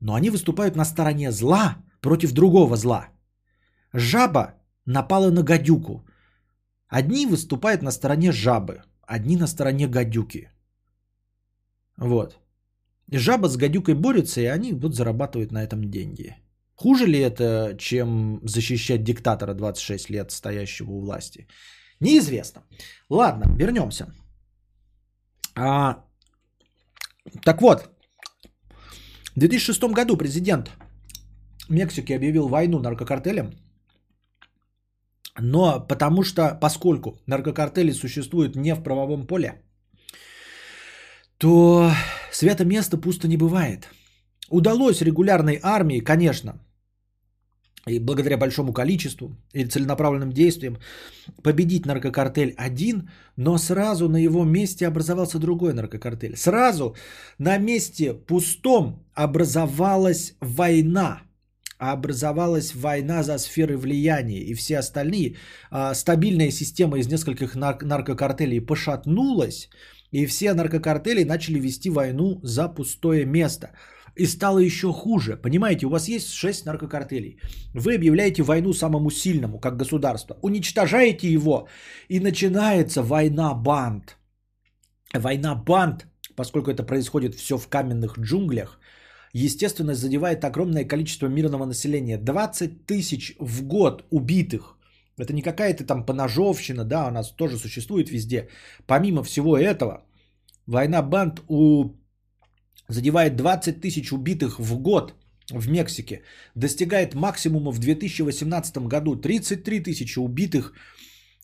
Но 0.00 0.14
они 0.14 0.30
выступают 0.30 0.76
на 0.76 0.84
стороне 0.84 1.30
зла 1.30 1.76
против 2.00 2.32
другого 2.32 2.76
зла. 2.76 3.08
Жаба 3.92 4.54
напала 4.86 5.30
на 5.30 5.42
гадюку. 5.42 6.06
Одни 6.94 7.26
выступают 7.26 7.82
на 7.82 7.90
стороне 7.90 8.32
жабы, 8.32 8.82
одни 9.02 9.36
на 9.36 9.48
стороне 9.48 9.88
гадюки. 9.88 10.48
Вот. 11.96 12.38
И 13.12 13.18
жаба 13.18 13.48
с 13.48 13.56
гадюкой 13.56 13.94
борются, 13.94 14.40
и 14.40 14.44
они 14.44 14.72
вот 14.72 14.94
зарабатывают 14.94 15.52
на 15.52 15.64
этом 15.64 15.90
деньги. 15.90 16.36
Хуже 16.76 17.06
ли 17.06 17.18
это, 17.18 17.74
чем 17.78 18.40
защищать 18.44 19.02
диктатора 19.02 19.54
26 19.54 20.10
лет, 20.10 20.30
стоящего 20.30 20.92
у 20.92 21.00
власти? 21.00 21.48
Неизвестно. 22.00 22.62
Ладно, 23.10 23.56
вернемся. 23.58 24.06
А, 25.56 26.04
так 27.42 27.60
вот, 27.60 27.90
в 29.34 29.40
2006 29.40 29.94
году 29.94 30.16
президент 30.16 30.70
Мексики 31.68 32.12
объявил 32.12 32.46
войну 32.48 32.78
наркокартелям, 32.78 33.50
но 35.38 35.80
потому 35.88 36.22
что, 36.22 36.58
поскольку 36.60 37.18
наркокартели 37.26 37.92
существуют 37.92 38.56
не 38.56 38.74
в 38.74 38.82
правовом 38.82 39.26
поле, 39.26 39.62
то 41.38 41.90
свято 42.32 42.64
место 42.64 42.96
пусто 42.96 43.28
не 43.28 43.36
бывает. 43.36 43.88
Удалось 44.50 45.02
регулярной 45.02 45.58
армии, 45.62 46.00
конечно, 46.00 46.60
и 47.86 47.98
благодаря 47.98 48.38
большому 48.38 48.72
количеству 48.72 49.36
и 49.52 49.64
целенаправленным 49.64 50.32
действиям 50.32 50.78
победить 51.42 51.86
наркокартель 51.86 52.54
один, 52.56 53.10
но 53.36 53.58
сразу 53.58 54.08
на 54.08 54.16
его 54.16 54.44
месте 54.44 54.86
образовался 54.86 55.38
другой 55.38 55.74
наркокартель. 55.74 56.36
Сразу 56.36 56.94
на 57.38 57.58
месте 57.58 58.14
пустом 58.14 59.04
образовалась 59.14 60.34
война. 60.40 61.22
Образовалась 61.78 62.74
война 62.74 63.22
за 63.22 63.38
сферы 63.38 63.76
влияния, 63.76 64.40
и 64.40 64.54
все 64.54 64.78
остальные, 64.78 65.36
а, 65.70 65.94
стабильная 65.94 66.50
система 66.50 66.98
из 66.98 67.08
нескольких 67.08 67.54
наркокартелей 67.56 68.60
пошатнулась, 68.60 69.68
и 70.10 70.26
все 70.26 70.54
наркокартели 70.54 71.24
начали 71.24 71.58
вести 71.58 71.90
войну 71.90 72.40
за 72.42 72.68
пустое 72.68 73.24
место– 73.24 73.70
и 74.16 74.26
стало 74.26 74.58
еще 74.58 74.92
хуже. 74.92 75.36
Понимаете, 75.36 75.86
у 75.86 75.90
вас 75.90 76.08
есть 76.08 76.32
6 76.32 76.66
наркокартелей. 76.66 77.40
Вы 77.74 77.94
объявляете 77.94 78.42
войну 78.42 78.72
самому 78.72 79.10
сильному, 79.10 79.58
как 79.58 79.76
государство. 79.76 80.36
Уничтожаете 80.42 81.32
его, 81.32 81.68
и 82.08 82.20
начинается 82.20 83.02
война 83.02 83.54
банд. 83.54 84.16
Война 85.12 85.54
банд, 85.54 86.06
поскольку 86.36 86.70
это 86.70 86.82
происходит 86.84 87.34
все 87.34 87.58
в 87.58 87.68
каменных 87.68 88.18
джунглях, 88.18 88.78
естественно, 89.34 89.94
задевает 89.94 90.44
огромное 90.44 90.84
количество 90.84 91.26
мирного 91.28 91.66
населения. 91.66 92.18
20 92.18 92.86
тысяч 92.86 93.36
в 93.40 93.62
год 93.66 94.04
убитых. 94.10 94.78
Это 95.18 95.32
не 95.32 95.42
какая-то 95.42 95.84
там 95.84 96.06
поножовщина, 96.06 96.84
да, 96.84 97.08
у 97.08 97.10
нас 97.10 97.30
тоже 97.30 97.58
существует 97.58 98.10
везде. 98.10 98.48
Помимо 98.86 99.22
всего 99.22 99.56
этого, 99.56 100.04
война 100.66 101.02
банд 101.02 101.42
у 101.48 101.90
задевает 102.88 103.36
20 103.36 103.80
тысяч 103.80 104.12
убитых 104.12 104.58
в 104.58 104.78
год 104.78 105.14
в 105.50 105.68
Мексике, 105.68 106.22
достигает 106.54 107.14
максимума 107.14 107.72
в 107.72 107.78
2018 107.78 108.88
году 108.88 109.16
33 109.16 109.80
тысячи 109.80 110.18
убитых 110.18 110.72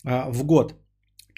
а, 0.05 0.31
в 0.31 0.45
год. 0.45 0.75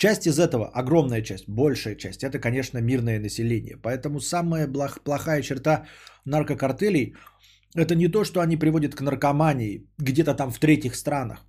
Часть 0.03 0.27
из 0.27 0.39
этого, 0.39 0.69
огромная 0.75 1.23
часть, 1.23 1.49
большая 1.49 1.95
часть, 1.95 2.25
это, 2.25 2.41
конечно, 2.41 2.81
мирное 2.81 3.21
население. 3.21 3.77
Поэтому 3.83 4.21
самая 4.21 4.69
плохая 5.05 5.43
черта 5.43 5.85
наркокартелей– 6.25 7.15
это 7.77 7.95
не 7.95 8.09
то, 8.09 8.25
что 8.25 8.41
они 8.41 8.57
приводят 8.57 8.97
к 8.97 9.01
наркомании 9.01 9.87
где-то 9.99 10.35
там 10.35 10.51
в 10.51 10.59
третьих 10.59 10.97
странах. 10.97 11.47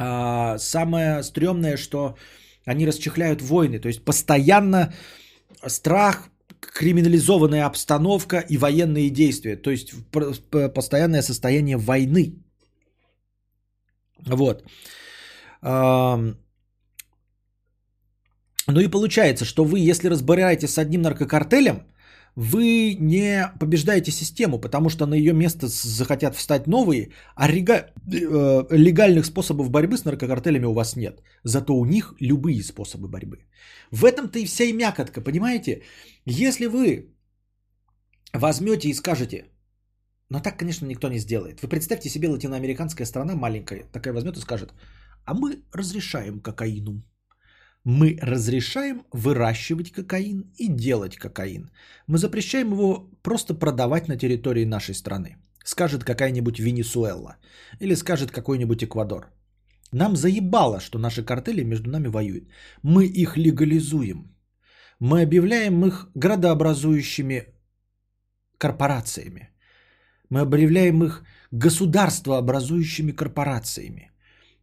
А 0.00 0.56
самое 0.58 1.22
стрёмное, 1.22 1.76
что 1.76 2.16
они 2.64 2.86
расчехляют 2.86 3.42
войны. 3.42 3.78
То 3.78 3.88
есть 3.88 4.02
постоянно 4.02 4.94
страх, 5.66 6.30
криминализованная 6.60 7.66
обстановка 7.66 8.38
и 8.50 8.56
военные 8.56 9.10
действия. 9.10 9.56
То 9.56 9.70
есть 9.70 9.92
постоянное 10.74 11.22
состояние 11.22 11.76
войны. 11.76 12.32
Вот. 14.26 14.64
Ну 18.66 18.80
и 18.80 18.88
получается, 18.88 19.44
что 19.44 19.64
вы, 19.64 19.78
если 19.90 20.08
разбираетесь 20.08 20.70
с 20.70 20.78
одним 20.78 21.02
наркокартелем, 21.02 21.82
вы 22.36 22.96
не 23.00 23.52
побеждаете 23.60 24.10
систему, 24.10 24.58
потому 24.58 24.88
что 24.88 25.06
на 25.06 25.14
ее 25.14 25.32
место 25.32 25.68
захотят 25.68 26.34
встать 26.34 26.66
новые, 26.66 27.10
а 27.36 27.48
рега... 27.48 27.92
Э, 28.12 28.64
легальных 28.70 29.26
способов 29.26 29.70
борьбы 29.70 29.96
с 29.96 30.04
наркокартелями 30.04 30.66
у 30.66 30.72
вас 30.72 30.96
нет. 30.96 31.22
Зато 31.44 31.74
у 31.74 31.84
них 31.84 32.14
любые 32.20 32.62
способы 32.62 33.08
борьбы. 33.08 33.46
В 33.90 34.04
этом-то 34.04 34.38
и 34.38 34.46
вся 34.46 34.64
и 34.64 34.72
мякотка, 34.72 35.20
понимаете? 35.20 35.82
Если 36.26 36.66
вы 36.66 37.14
возьмете 38.32 38.88
и 38.88 38.94
скажете, 38.94 39.44
но 40.30 40.40
так, 40.40 40.58
конечно, 40.58 40.86
никто 40.86 41.08
не 41.08 41.18
сделает. 41.18 41.62
Вы 41.62 41.68
представьте 41.68 42.08
себе 42.08 42.28
латиноамериканская 42.28 43.06
страна 43.06 43.34
маленькая, 43.36 43.84
такая 43.92 44.14
возьмет 44.14 44.36
и 44.36 44.40
скажет, 44.40 44.72
а 45.24 45.34
мы 45.34 45.62
разрешаем 45.72 46.40
кокаину 46.40 47.02
мы 47.84 48.18
разрешаем 48.22 49.02
выращивать 49.12 49.92
кокаин 49.92 50.50
и 50.56 50.68
делать 50.68 51.16
кокаин. 51.16 51.70
Мы 52.06 52.18
запрещаем 52.18 52.72
его 52.72 53.10
просто 53.22 53.54
продавать 53.54 54.08
на 54.08 54.16
территории 54.16 54.64
нашей 54.64 54.94
страны. 54.94 55.36
Скажет 55.64 56.04
какая-нибудь 56.04 56.58
Венесуэла 56.58 57.36
или 57.80 57.94
скажет 57.94 58.30
какой-нибудь 58.30 58.84
Эквадор. 58.84 59.32
Нам 59.92 60.16
заебало, 60.16 60.80
что 60.80 60.98
наши 60.98 61.24
картели 61.24 61.62
между 61.64 61.90
нами 61.90 62.08
воюют. 62.08 62.48
Мы 62.82 63.06
их 63.06 63.36
легализуем. 63.36 64.34
Мы 64.98 65.22
объявляем 65.22 65.84
их 65.84 66.10
градообразующими 66.14 67.46
корпорациями. 68.58 69.50
Мы 70.30 70.40
объявляем 70.40 71.04
их 71.04 71.22
государствообразующими 71.52 73.12
корпорациями. 73.12 74.10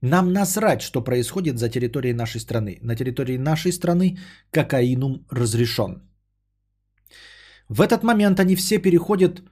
Нам 0.01 0.33
насрать, 0.33 0.81
что 0.81 1.03
происходит 1.03 1.59
за 1.59 1.69
территорией 1.69 2.13
нашей 2.13 2.41
страны. 2.41 2.79
На 2.81 2.95
территории 2.95 3.37
нашей 3.37 3.71
страны 3.71 4.17
кокаинум 4.51 5.25
разрешен. 5.29 6.01
В 7.69 7.81
этот 7.81 8.03
момент 8.03 8.39
они 8.39 8.55
все 8.55 8.79
переходят 8.79 9.43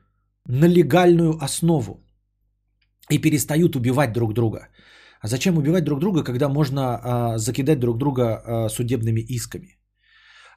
на 0.47 0.65
легальную 0.65 1.37
основу 1.41 2.03
и 3.11 3.19
перестают 3.19 3.75
убивать 3.75 4.13
друг 4.13 4.33
друга. 4.33 4.69
А 5.21 5.27
зачем 5.27 5.57
убивать 5.57 5.83
друг 5.83 5.99
друга, 5.99 6.23
когда 6.23 6.49
можно 6.49 6.81
а, 6.81 7.37
закидать 7.37 7.79
друг 7.79 7.97
друга 7.97 8.23
а, 8.23 8.69
судебными 8.69 9.21
исками? 9.21 9.77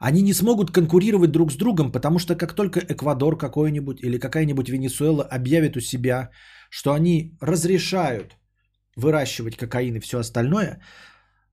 Они 0.01 0.23
не 0.23 0.33
смогут 0.33 0.71
конкурировать 0.71 1.31
друг 1.31 1.53
с 1.53 1.57
другом, 1.57 1.93
потому 1.93 2.19
что 2.19 2.35
как 2.35 2.55
только 2.55 2.81
Эквадор 2.81 3.37
какой-нибудь 3.37 4.03
или 4.03 4.19
какая-нибудь 4.19 4.69
Венесуэла 4.69 5.23
объявит 5.23 5.77
у 5.77 5.81
себя, 5.81 6.31
что 6.71 6.93
они 6.93 7.37
разрешают 7.41 8.37
выращивать 8.97 9.57
кокаин 9.57 9.97
и 9.97 10.01
все 10.01 10.19
остальное, 10.19 10.81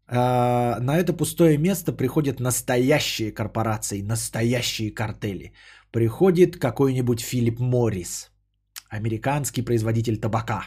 а, 0.07 0.79
на 0.79 0.97
это 0.97 1.13
пустое 1.13 1.57
место 1.57 1.91
приходят 1.91 2.39
настоящие 2.39 3.31
корпорации, 3.31 4.01
настоящие 4.01 4.91
картели. 4.91 5.53
Приходит 5.91 6.57
какой-нибудь 6.57 7.21
Филипп 7.21 7.59
Моррис, 7.59 8.31
американский 8.89 9.61
производитель 9.61 10.17
табака. 10.17 10.65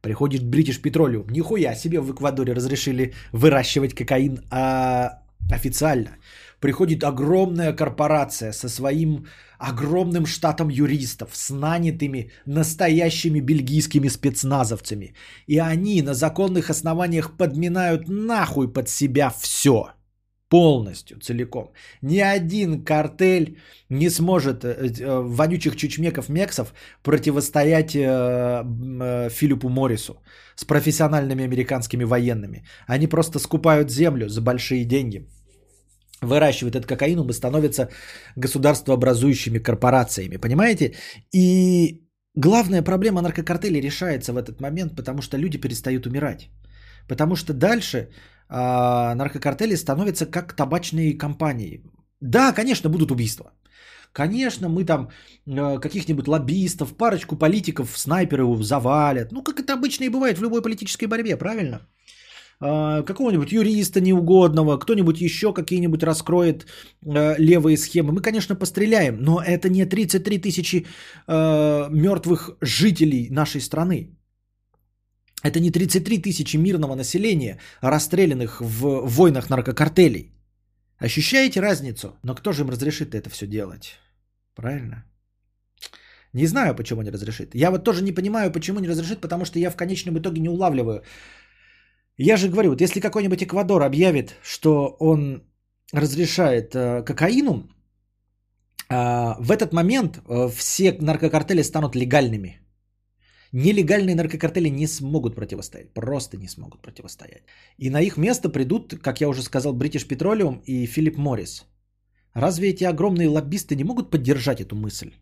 Приходит 0.00 0.42
British 0.42 0.80
Petroleum. 0.82 1.30
Нихуя 1.30 1.74
себе 1.74 2.00
в 2.00 2.12
Эквадоре 2.12 2.54
разрешили 2.54 3.14
выращивать 3.32 3.94
кокаин 3.94 4.40
а, 4.50 5.22
официально. 5.50 6.16
приходит 6.60 7.02
огромная 7.02 7.72
корпорация 7.72 8.52
со 8.52 8.68
своим 8.68 9.26
огромным 9.62 10.26
штатом 10.26 10.68
юристов, 10.68 11.30
с 11.32 11.50
нанятыми 11.50 12.30
настоящими 12.46 13.40
бельгийскими 13.40 14.08
спецназовцами. 14.08 15.14
И 15.46 15.58
они 15.58 16.02
на 16.02 16.14
законных 16.14 16.70
основаниях 16.70 17.36
подминают 17.36 18.08
нахуй 18.08 18.72
под 18.72 18.88
себя 18.88 19.30
все. 19.30 19.90
Полностью, 20.48 21.18
целиком. 21.20 21.72
Ни 22.02 22.18
один 22.18 22.84
картель 22.84 23.56
не 23.88 24.10
сможет 24.10 24.64
э, 24.64 24.68
э, 24.68 25.20
вонючих 25.24 25.76
чучмеков-мексов 25.76 26.74
противостоять 27.02 27.94
э, 27.94 28.00
э, 28.00 29.30
Филиппу 29.30 29.68
Моррису 29.68 30.14
с 30.56 30.64
профессиональными 30.64 31.44
американскими 31.44 32.04
военными. 32.04 32.64
Они 32.86 33.06
просто 33.06 33.38
скупают 33.38 33.90
землю 33.90 34.28
за 34.28 34.42
большие 34.42 34.84
деньги 34.84 35.26
выращивают 36.22 36.76
этот 36.76 36.86
кокаин 36.86 37.20
и 37.20 37.32
становятся 37.32 37.88
государствообразующими 38.36 39.58
корпорациями, 39.58 40.38
понимаете? 40.38 40.94
И 41.34 42.00
главная 42.34 42.82
проблема 42.82 43.22
наркокартелей 43.22 43.80
решается 43.80 44.32
в 44.32 44.36
этот 44.36 44.60
момент, 44.60 44.96
потому 44.96 45.22
что 45.22 45.36
люди 45.36 45.58
перестают 45.58 46.06
умирать. 46.06 46.50
Потому 47.08 47.36
что 47.36 47.52
дальше 47.52 48.08
а, 48.48 49.14
наркокартели 49.14 49.76
становятся 49.76 50.26
как 50.26 50.54
табачные 50.54 51.18
компании. 51.18 51.82
Да, 52.20 52.52
конечно, 52.52 52.90
будут 52.90 53.10
убийства. 53.10 53.52
Конечно, 54.12 54.68
мы 54.68 54.84
там 54.84 55.08
э, 55.46 55.80
каких-нибудь 55.80 56.28
лоббистов, 56.28 56.96
парочку 56.96 57.36
политиков, 57.36 57.96
снайперов 57.96 58.62
завалят. 58.62 59.32
Ну, 59.32 59.42
как 59.42 59.58
это 59.58 59.72
обычно 59.72 60.04
и 60.04 60.10
бывает 60.10 60.38
в 60.38 60.42
любой 60.42 60.60
политической 60.62 61.06
борьбе, 61.06 61.36
правильно? 61.38 61.80
А, 62.64 63.02
какого-нибудь 63.02 63.52
юриста 63.52 64.00
неугодного, 64.00 64.78
кто-нибудь 64.78 65.20
еще 65.20 65.52
какие-нибудь 65.52 66.02
раскроет 66.04 66.66
э, 67.04 67.34
левые 67.38 67.76
схемы. 67.76 68.12
Мы, 68.12 68.22
конечно, 68.22 68.54
постреляем, 68.54 69.16
но 69.20 69.42
это 69.42 69.68
не 69.68 69.84
33 69.84 70.38
тысячи 70.38 70.86
э, 71.26 71.88
мертвых 71.90 72.50
жителей 72.60 73.30
нашей 73.30 73.60
страны. 73.60 74.16
Это 75.42 75.58
не 75.58 75.72
33 75.72 76.22
тысячи 76.22 76.56
мирного 76.56 76.94
населения, 76.94 77.58
расстрелянных 77.80 78.60
в 78.60 79.08
войнах 79.08 79.50
наркокартелей. 79.50 80.32
Ощущаете 80.98 81.60
разницу? 81.60 82.16
Но 82.22 82.34
кто 82.36 82.52
же 82.52 82.62
им 82.62 82.70
разрешит 82.70 83.12
это 83.14 83.28
все 83.28 83.48
делать? 83.48 83.98
Правильно? 84.54 85.04
Не 86.32 86.46
знаю, 86.46 86.76
почему 86.76 87.02
не 87.02 87.10
разрешит. 87.10 87.54
Я 87.54 87.70
вот 87.70 87.84
тоже 87.84 88.02
не 88.02 88.12
понимаю, 88.12 88.52
почему 88.52 88.80
не 88.80 88.88
разрешит, 88.88 89.20
потому 89.20 89.44
что 89.44 89.58
я 89.58 89.70
в 89.70 89.76
конечном 89.76 90.18
итоге 90.18 90.40
не 90.40 90.48
улавливаю. 90.48 91.02
Я 92.18 92.36
же 92.36 92.48
говорю, 92.48 92.70
вот 92.70 92.80
если 92.80 93.00
какой-нибудь 93.00 93.42
Эквадор 93.42 93.82
объявит, 93.82 94.36
что 94.42 94.96
он 95.00 95.42
разрешает 95.92 96.74
э, 96.74 97.02
кокаину, 97.04 97.68
э, 98.90 99.34
в 99.38 99.50
этот 99.50 99.72
момент 99.72 100.18
э, 100.28 100.48
все 100.48 100.92
наркокартели 101.00 101.62
станут 101.62 101.96
легальными. 101.96 102.58
Нелегальные 103.52 104.14
наркокартели 104.14 104.70
не 104.70 104.86
смогут 104.86 105.34
противостоять, 105.34 105.92
просто 105.94 106.36
не 106.38 106.48
смогут 106.48 106.82
противостоять. 106.82 107.44
И 107.78 107.90
на 107.90 108.00
их 108.00 108.16
место 108.16 108.48
придут, 108.48 108.94
как 109.02 109.20
я 109.20 109.28
уже 109.28 109.42
сказал, 109.42 109.76
British 109.76 110.06
Petroleum 110.08 110.62
и 110.64 110.86
Филипп 110.86 111.18
Моррис. 111.18 111.64
Разве 112.34 112.70
эти 112.70 112.84
огромные 112.84 113.28
лоббисты 113.28 113.76
не 113.76 113.84
могут 113.84 114.10
поддержать 114.10 114.60
эту 114.60 114.74
мысль? 114.74 115.12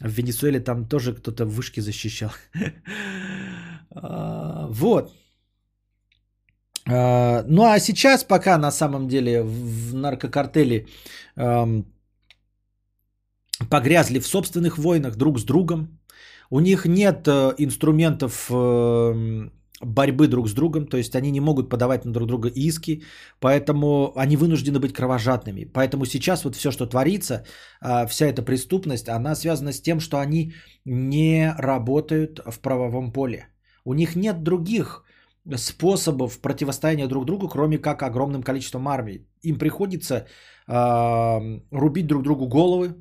В 0.00 0.08
Венесуэле 0.08 0.60
там 0.60 0.88
тоже 0.88 1.14
кто-то 1.14 1.44
вышки 1.44 1.80
защищал. 1.80 2.30
А, 3.94 4.66
вот. 4.70 5.12
А, 6.86 7.44
ну 7.48 7.64
а 7.64 7.78
сейчас 7.78 8.24
пока 8.24 8.58
на 8.58 8.70
самом 8.70 9.08
деле 9.08 9.42
в 9.42 9.94
наркокартеле 9.94 10.86
погрязли 13.70 14.18
в 14.20 14.26
собственных 14.26 14.78
войнах 14.78 15.16
друг 15.16 15.38
с 15.38 15.44
другом. 15.44 16.00
У 16.50 16.60
них 16.60 16.86
нет 16.86 17.26
э, 17.26 17.54
инструментов 17.58 18.50
э, 18.50 19.48
борьбы 19.80 20.28
друг 20.28 20.48
с 20.48 20.52
другом, 20.52 20.86
то 20.86 20.96
есть 20.96 21.14
они 21.14 21.30
не 21.30 21.40
могут 21.40 21.70
подавать 21.70 22.04
на 22.04 22.12
друг 22.12 22.28
друга 22.28 22.48
иски, 22.48 23.02
поэтому 23.40 24.12
они 24.16 24.36
вынуждены 24.36 24.78
быть 24.78 24.92
кровожадными. 24.92 25.64
Поэтому 25.64 26.04
сейчас 26.04 26.44
вот 26.44 26.56
все, 26.56 26.70
что 26.70 26.86
творится, 26.86 27.44
а, 27.80 28.06
вся 28.06 28.26
эта 28.26 28.42
преступность, 28.42 29.08
она 29.08 29.34
связана 29.34 29.72
с 29.72 29.80
тем, 29.80 30.00
что 30.00 30.18
они 30.18 30.54
не 30.84 31.54
работают 31.58 32.40
в 32.46 32.60
правовом 32.60 33.12
поле. 33.12 33.53
У 33.84 33.94
них 33.94 34.16
нет 34.16 34.42
других 34.42 35.04
способов 35.56 36.40
противостояния 36.40 37.06
друг 37.06 37.24
другу, 37.26 37.48
кроме 37.48 37.78
как 37.78 38.02
огромным 38.02 38.42
количеством 38.42 38.88
армий. 38.88 39.26
Им 39.42 39.58
приходится 39.58 40.26
э, 40.66 41.60
рубить 41.70 42.06
друг 42.06 42.22
другу 42.22 42.48
головы, 42.48 42.94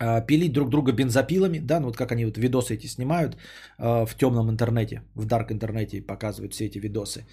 э, 0.00 0.26
пилить 0.26 0.52
друг 0.52 0.70
друга 0.70 0.92
бензопилами, 0.92 1.58
да, 1.58 1.78
ну 1.80 1.86
вот 1.86 1.96
как 1.96 2.12
они 2.12 2.24
вот 2.24 2.36
видосы 2.36 2.74
эти 2.74 2.88
снимают 2.88 3.36
э, 3.78 4.06
в 4.06 4.16
темном 4.16 4.50
интернете, 4.50 5.02
в 5.14 5.24
дарк 5.24 5.52
интернете 5.52 6.02
показывают 6.02 6.52
все 6.52 6.66
эти 6.66 6.78
видосы. 6.78 7.26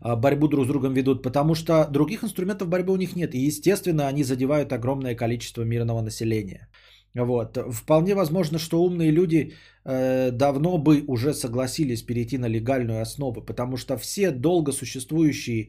Э, 0.00 0.14
борьбу 0.16 0.48
друг 0.48 0.64
с 0.64 0.68
другом 0.68 0.94
ведут, 0.94 1.22
потому 1.22 1.54
что 1.56 1.88
других 1.90 2.22
инструментов 2.22 2.68
борьбы 2.68 2.92
у 2.92 2.96
них 2.96 3.16
нет. 3.16 3.34
И, 3.34 3.38
естественно, 3.38 4.06
они 4.06 4.22
задевают 4.22 4.72
огромное 4.72 5.16
количество 5.16 5.62
мирного 5.64 6.02
населения. 6.02 6.68
Вот. 7.14 7.58
Вполне 7.72 8.14
возможно, 8.14 8.58
что 8.58 8.82
умные 8.82 9.12
люди 9.12 9.52
э, 9.84 10.30
давно 10.32 10.78
бы 10.78 11.04
уже 11.06 11.32
согласились 11.32 12.02
перейти 12.02 12.38
на 12.38 12.48
легальную 12.48 13.00
основу, 13.00 13.40
потому 13.40 13.76
что 13.76 13.96
все 13.96 14.30
долго 14.32 14.72
существующие 14.72 15.68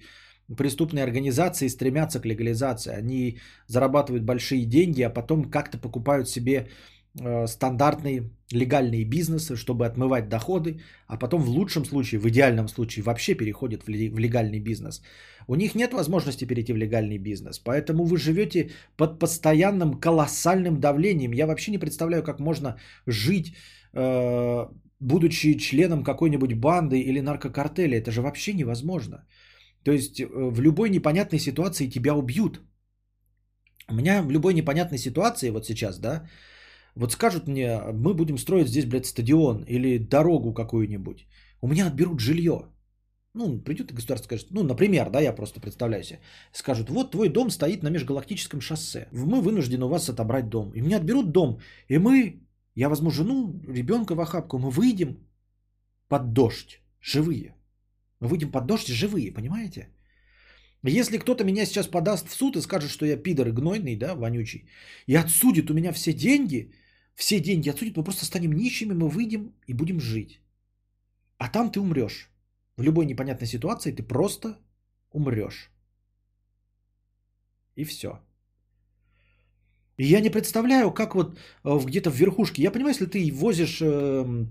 преступные 0.58 1.04
организации 1.04 1.70
стремятся 1.70 2.20
к 2.20 2.26
легализации. 2.26 2.94
Они 2.94 3.40
зарабатывают 3.68 4.24
большие 4.24 4.66
деньги, 4.66 5.04
а 5.04 5.10
потом 5.10 5.52
как-то 5.52 5.78
покупают 5.78 6.30
себе 6.30 6.68
стандартные 7.48 8.30
легальные 8.52 9.06
бизнесы, 9.06 9.56
чтобы 9.56 9.86
отмывать 9.86 10.30
доходы, 10.30 10.82
а 11.08 11.18
потом 11.18 11.42
в 11.42 11.50
лучшем 11.50 11.86
случае, 11.86 12.20
в 12.20 12.28
идеальном 12.28 12.68
случае 12.68 13.04
вообще 13.04 13.36
переходят 13.36 13.84
в 13.84 14.20
легальный 14.20 14.60
бизнес. 14.60 15.02
У 15.48 15.56
них 15.56 15.76
нет 15.76 15.94
возможности 15.94 16.46
перейти 16.46 16.74
в 16.74 16.78
легальный 16.78 17.18
бизнес, 17.18 17.60
поэтому 17.60 18.06
вы 18.06 18.18
живете 18.18 18.72
под 18.98 19.20
постоянным 19.20 20.00
колоссальным 20.00 20.80
давлением. 20.80 21.34
Я 21.34 21.48
вообще 21.48 21.72
не 21.72 21.80
представляю, 21.80 22.24
как 22.24 22.40
можно 22.40 22.78
жить, 23.08 23.56
э, 23.94 24.66
будучи 25.00 25.58
членом 25.58 26.04
какой-нибудь 26.04 26.54
банды 26.54 27.00
или 27.00 27.22
наркокартеля. 27.22 27.98
Это 27.98 28.12
же 28.12 28.22
вообще 28.22 28.54
невозможно. 28.54 29.26
То 29.84 29.92
есть 29.92 30.20
э, 30.20 30.28
в 30.28 30.62
любой 30.62 30.90
непонятной 30.90 31.40
ситуации 31.40 31.88
тебя 31.88 32.16
убьют. 32.16 32.62
У 33.88 33.94
меня 33.94 34.24
в 34.24 34.32
любой 34.32 34.54
непонятной 34.54 34.98
ситуации, 34.98 35.52
вот 35.52 35.66
сейчас, 35.66 36.00
да, 36.00 36.28
вот 36.96 37.12
скажут 37.12 37.48
мне, 37.48 37.80
мы 37.94 38.14
будем 38.14 38.38
строить 38.38 38.68
здесь, 38.68 38.86
блядь, 38.86 39.06
стадион 39.06 39.64
или 39.64 39.98
дорогу 39.98 40.54
какую-нибудь. 40.54 41.28
У 41.62 41.68
меня 41.68 41.88
отберут 41.88 42.20
жилье. 42.20 42.72
Ну, 43.34 43.62
придет 43.62 43.92
и 43.92 43.96
государство 43.96 44.28
скажет, 44.28 44.48
ну, 44.52 44.64
например, 44.64 45.10
да, 45.10 45.20
я 45.20 45.36
просто 45.36 45.60
представляю 45.60 46.04
себе. 46.04 46.20
Скажут, 46.54 46.90
вот 46.90 47.12
твой 47.12 47.30
дом 47.30 47.50
стоит 47.50 47.84
на 47.84 47.90
межгалактическом 47.90 48.62
шоссе. 48.62 49.08
Мы 49.12 49.42
вынуждены 49.42 49.86
у 49.86 49.90
вас 49.90 50.10
отобрать 50.10 50.50
дом. 50.50 50.72
И 50.74 50.82
мне 50.82 50.96
отберут 50.96 51.32
дом. 51.32 51.60
И 51.90 51.98
мы, 51.98 52.48
я 52.76 52.88
возьму 52.88 53.12
жену, 53.12 53.60
ребенка 53.68 54.16
в 54.16 54.22
охапку, 54.22 54.58
мы 54.58 54.70
выйдем 54.70 55.18
под 56.08 56.32
дождь, 56.32 56.82
живые. 57.02 57.56
Мы 58.22 58.30
выйдем 58.30 58.52
под 58.52 58.66
дождь 58.68 58.88
живые, 58.88 59.34
понимаете? 59.34 59.90
Если 60.84 61.18
кто-то 61.18 61.44
меня 61.44 61.66
сейчас 61.66 61.88
подаст 61.88 62.30
в 62.30 62.34
суд 62.34 62.56
и 62.56 62.62
скажет, 62.62 62.92
что 62.92 63.06
я 63.06 63.18
пидор 63.18 63.48
и 63.48 63.52
гнойный, 63.52 63.98
да, 63.98 64.16
вонючий, 64.16 64.70
и 65.08 65.16
отсудит 65.16 65.70
у 65.70 65.74
меня 65.74 65.92
все 65.92 66.14
деньги, 66.14 66.72
все 67.16 67.40
деньги 67.40 67.70
отсудит, 67.70 67.98
мы 67.98 68.04
просто 68.04 68.26
станем 68.26 68.54
нищими, 68.54 68.94
мы 68.94 69.10
выйдем 69.10 69.54
и 69.68 69.74
будем 69.74 70.00
жить. 70.00 70.42
А 71.38 71.50
там 71.50 71.72
ты 71.72 71.80
умрешь. 71.80 72.30
В 72.78 72.84
любой 72.84 73.06
непонятной 73.06 73.48
ситуации 73.48 73.92
ты 73.92 74.04
просто 74.04 74.58
умрешь. 75.12 75.72
И 77.76 77.84
все. 77.84 78.20
И 79.98 80.06
я 80.06 80.20
не 80.20 80.30
представляю, 80.30 80.92
как 80.92 81.16
вот 81.16 81.38
э, 81.64 81.80
где-то 81.86 82.10
в 82.10 82.16
верхушке. 82.16 82.62
Я 82.62 82.72
понимаю, 82.72 82.94
если 82.94 83.06
ты 83.06 83.32
возишь 83.34 83.82
э, 83.82 84.46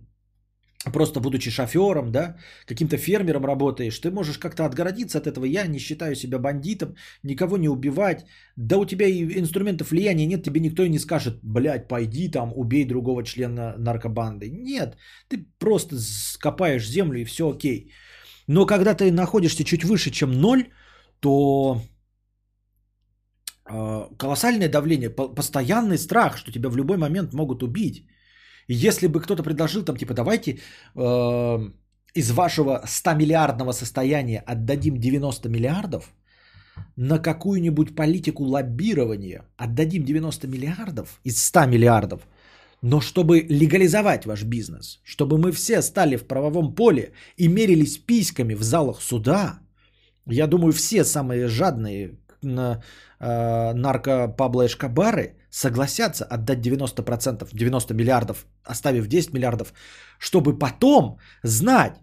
просто 0.93 1.20
будучи 1.20 1.51
шофером, 1.51 2.12
да, 2.12 2.37
каким-то 2.66 2.97
фермером 2.97 3.45
работаешь, 3.45 3.99
ты 3.99 4.11
можешь 4.11 4.39
как-то 4.39 4.64
отгородиться 4.64 5.18
от 5.18 5.26
этого. 5.26 5.45
Я 5.45 5.66
не 5.66 5.78
считаю 5.78 6.14
себя 6.14 6.39
бандитом, 6.39 6.95
никого 7.22 7.57
не 7.57 7.68
убивать. 7.68 8.26
Да 8.57 8.78
у 8.78 8.85
тебя 8.85 9.07
и 9.07 9.39
инструментов 9.41 9.91
влияния 9.91 10.26
нет, 10.26 10.43
тебе 10.43 10.61
никто 10.61 10.82
и 10.82 10.91
не 10.91 10.99
скажет, 10.99 11.39
блядь, 11.43 11.89
пойди 11.89 12.30
там, 12.30 12.53
убей 12.55 12.85
другого 12.85 13.22
члена 13.22 13.74
наркобанды. 13.78 14.51
Нет, 14.51 14.97
ты 15.28 15.47
просто 15.59 15.97
скопаешь 15.99 16.89
землю 16.89 17.20
и 17.20 17.24
все 17.24 17.51
окей. 17.51 17.91
Но 18.47 18.66
когда 18.66 18.95
ты 18.95 19.11
находишься 19.11 19.64
чуть 19.64 19.85
выше, 19.85 20.11
чем 20.11 20.32
ноль, 20.32 20.64
то 21.20 21.80
э, 23.70 24.09
колоссальное 24.18 24.68
давление, 24.68 25.11
постоянный 25.11 25.99
страх, 25.99 26.37
что 26.37 26.53
тебя 26.53 26.68
в 26.68 26.76
любой 26.76 26.99
момент 26.99 27.32
могут 27.32 27.62
убить. 27.62 28.07
Если 28.69 29.09
бы 29.09 29.21
кто-то 29.21 29.43
предложил 29.43 29.85
там, 29.85 29.97
типа, 29.97 30.15
давайте 30.15 30.59
э, 30.95 31.71
из 32.15 32.31
вашего 32.31 32.83
100 32.87 33.15
миллиардного 33.15 33.73
состояния 33.73 34.43
отдадим 34.47 34.97
90 34.99 35.49
миллиардов, 35.49 36.15
на 36.97 37.19
какую-нибудь 37.19 37.95
политику 37.95 38.45
лоббирования, 38.45 39.45
отдадим 39.57 40.05
90 40.05 40.49
миллиардов 40.49 41.21
из 41.25 41.45
100 41.45 41.67
миллиардов, 41.67 42.21
но 42.83 43.01
чтобы 43.01 43.41
легализовать 43.49 44.27
ваш 44.27 44.45
бизнес, 44.45 45.01
чтобы 45.05 45.39
мы 45.39 45.53
все 45.53 45.83
стали 45.83 46.17
в 46.17 46.27
правовом 46.27 46.75
поле 46.75 47.12
и 47.37 47.49
мерились 47.49 47.99
письками 47.99 48.55
в 48.55 48.62
залах 48.62 49.01
суда, 49.01 49.61
я 50.27 50.47
думаю, 50.47 50.73
все 50.73 51.05
самые 51.05 51.49
жадные 51.49 52.19
э, 52.45 53.73
нарко 53.75 54.29
Пабло 54.29 54.67
Эшкабары 54.67 55.37
согласятся 55.51 56.25
отдать 56.25 56.59
90%, 56.59 57.49
90 57.53 57.95
миллиардов, 57.95 58.47
оставив 58.65 59.07
10 59.07 59.35
миллиардов, 59.35 59.73
чтобы 60.19 60.59
потом 60.59 61.19
знать, 61.43 62.01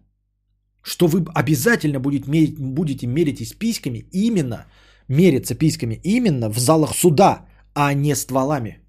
что 0.84 1.08
вы 1.08 1.26
обязательно 1.36 2.00
будете, 2.00 2.30
мерить, 2.30 2.60
будете 2.60 3.08
меритесь 3.08 3.54
письками 3.54 4.06
именно, 4.12 4.66
мериться 5.08 5.56
письками 5.56 6.00
именно 6.04 6.50
в 6.50 6.58
залах 6.58 6.96
суда, 6.96 7.46
а 7.74 7.94
не 7.94 8.16
стволами. 8.16 8.80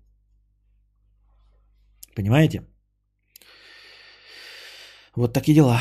Понимаете? 2.14 2.62
Вот 5.16 5.32
такие 5.32 5.54
дела. 5.54 5.80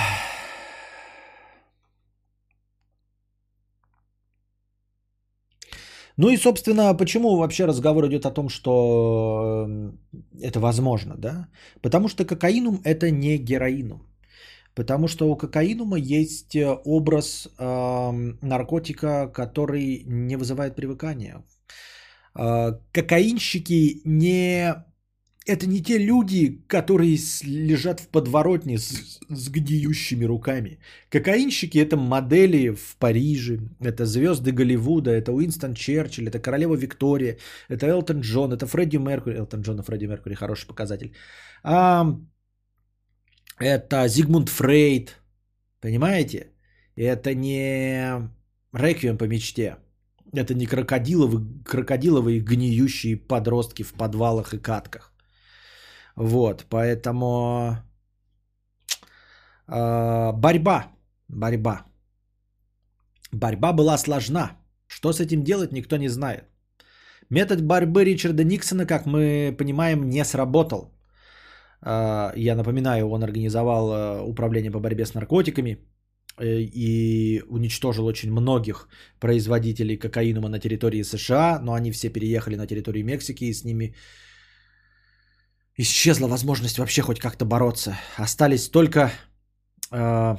Ну 6.21 6.29
и, 6.29 6.37
собственно, 6.37 6.93
почему 6.93 7.35
вообще 7.37 7.65
разговор 7.65 8.05
идет 8.05 8.25
о 8.25 8.31
том, 8.31 8.49
что 8.49 9.65
э, 9.67 9.91
это 10.47 10.59
возможно, 10.59 11.15
да? 11.17 11.47
Потому 11.81 12.09
что 12.09 12.25
кокаинум 12.25 12.79
это 12.83 13.09
не 13.09 13.37
героинум. 13.37 14.01
Потому 14.75 15.07
что 15.07 15.31
у 15.31 15.35
кокаинума 15.35 15.97
есть 15.97 16.55
э, 16.55 16.77
образ 16.85 17.47
э, 17.57 18.11
наркотика, 18.41 19.31
который 19.33 20.03
не 20.05 20.35
вызывает 20.35 20.75
привыкания. 20.75 21.43
Э, 22.35 22.73
кокаинщики 22.91 24.01
не 24.05 24.75
это 25.47 25.67
не 25.67 25.81
те 25.81 25.97
люди, 25.97 26.61
которые 26.67 27.17
лежат 27.43 27.99
в 27.99 28.07
подворотне 28.07 28.77
с, 28.77 29.19
с 29.29 29.49
гниющими 29.49 30.25
руками. 30.25 30.79
Кокаинщики 31.09 31.79
это 31.79 31.97
модели 31.97 32.75
в 32.75 32.95
Париже, 32.99 33.59
это 33.79 34.05
звезды 34.05 34.51
Голливуда, 34.51 35.11
это 35.11 35.31
Уинстон 35.31 35.73
Черчилль, 35.73 36.27
это 36.27 36.39
королева 36.39 36.75
Виктория, 36.75 37.37
это 37.69 37.87
Элтон 37.87 38.21
Джон, 38.21 38.53
это 38.53 38.67
Фредди 38.67 38.97
Меркури. 38.97 39.37
Элтон 39.37 39.61
Джон 39.61 39.79
и 39.79 39.83
Фредди 39.83 40.05
Меркури 40.05 40.35
хороший 40.35 40.67
показатель. 40.67 41.11
А, 41.63 42.15
это 43.59 44.07
Зигмунд 44.07 44.49
Фрейд. 44.49 45.17
Понимаете? 45.79 46.51
Это 46.95 47.33
не 47.33 48.29
реквием 48.73 49.17
по 49.17 49.27
мечте. 49.27 49.77
Это 50.33 50.53
не 50.53 50.67
крокодиловые, 50.67 51.63
крокодиловые 51.65 52.39
гниющие 52.41 53.17
подростки 53.17 53.83
в 53.83 53.93
подвалах 53.93 54.53
и 54.53 54.59
катках. 54.59 55.10
Вот, 56.15 56.65
поэтому 56.69 57.77
э, 59.67 60.31
борьба, 60.33 60.87
борьба. 61.27 61.85
Борьба 63.31 63.73
была 63.73 63.97
сложна. 63.97 64.57
Что 64.87 65.13
с 65.13 65.19
этим 65.19 65.43
делать, 65.43 65.71
никто 65.71 65.97
не 65.97 66.09
знает. 66.09 66.43
Метод 67.29 67.61
борьбы 67.61 68.03
Ричарда 68.03 68.43
Никсона, 68.43 68.85
как 68.85 69.05
мы 69.05 69.55
понимаем, 69.57 70.09
не 70.09 70.25
сработал. 70.25 70.91
Э, 71.85 72.33
я 72.35 72.55
напоминаю, 72.55 73.09
он 73.09 73.23
организовал 73.23 73.91
э, 73.91 74.21
управление 74.21 74.71
по 74.71 74.79
борьбе 74.79 75.05
с 75.05 75.13
наркотиками 75.13 75.77
э, 76.37 76.59
и 76.61 77.41
уничтожил 77.49 78.05
очень 78.05 78.31
многих 78.31 78.89
производителей 79.19 79.97
кокаинума 79.97 80.49
на 80.49 80.59
территории 80.59 81.03
США, 81.03 81.59
но 81.63 81.73
они 81.73 81.91
все 81.91 82.09
переехали 82.09 82.55
на 82.55 82.67
территорию 82.67 83.05
Мексики 83.05 83.45
и 83.45 83.53
с 83.53 83.63
ними 83.63 83.95
исчезла 85.77 86.27
возможность 86.27 86.77
вообще 86.77 87.01
хоть 87.01 87.19
как-то 87.19 87.45
бороться. 87.45 87.97
Остались 88.17 88.69
только, 88.69 89.11
э, 89.91 90.37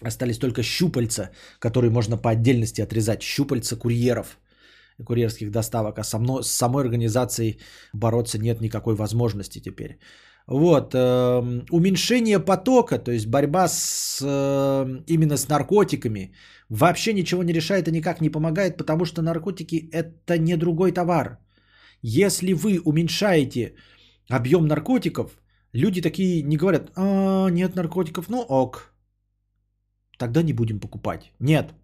остались 0.00 0.38
только 0.38 0.62
щупальца, 0.62 1.30
которые 1.58 1.90
можно 1.90 2.16
по 2.16 2.30
отдельности 2.30 2.80
отрезать. 2.80 3.22
Щупальца 3.22 3.76
курьеров, 3.76 4.38
курьерских 5.04 5.50
доставок. 5.50 5.98
А 5.98 6.04
со 6.04 6.18
мной, 6.18 6.42
с 6.42 6.50
самой 6.50 6.84
организацией 6.84 7.58
бороться 7.92 8.38
нет 8.38 8.60
никакой 8.60 8.94
возможности 8.94 9.60
теперь. 9.60 9.98
Вот, 10.48 10.94
э, 10.94 11.62
уменьшение 11.70 12.38
потока, 12.38 12.98
то 12.98 13.10
есть 13.10 13.26
борьба 13.26 13.66
с, 13.68 14.20
э, 14.22 15.02
именно 15.08 15.36
с 15.36 15.48
наркотиками, 15.48 16.32
вообще 16.68 17.12
ничего 17.12 17.42
не 17.42 17.52
решает 17.52 17.88
и 17.88 17.92
никак 17.92 18.20
не 18.20 18.30
помогает, 18.30 18.76
потому 18.76 19.04
что 19.04 19.22
наркотики 19.22 19.90
это 19.92 20.38
не 20.38 20.56
другой 20.56 20.92
товар. 20.92 21.38
Если 22.00 22.52
вы 22.52 22.80
уменьшаете 22.84 23.74
объем 24.30 24.66
наркотиков, 24.66 25.30
люди 25.72 26.00
такие 26.00 26.42
не 26.42 26.56
говорят, 26.56 26.90
а, 26.96 27.48
нет 27.50 27.76
наркотиков, 27.76 28.28
ну 28.28 28.40
ок, 28.48 28.92
тогда 30.18 30.42
не 30.42 30.52
будем 30.52 30.80
покупать. 30.80 31.32
Нет. 31.40 31.74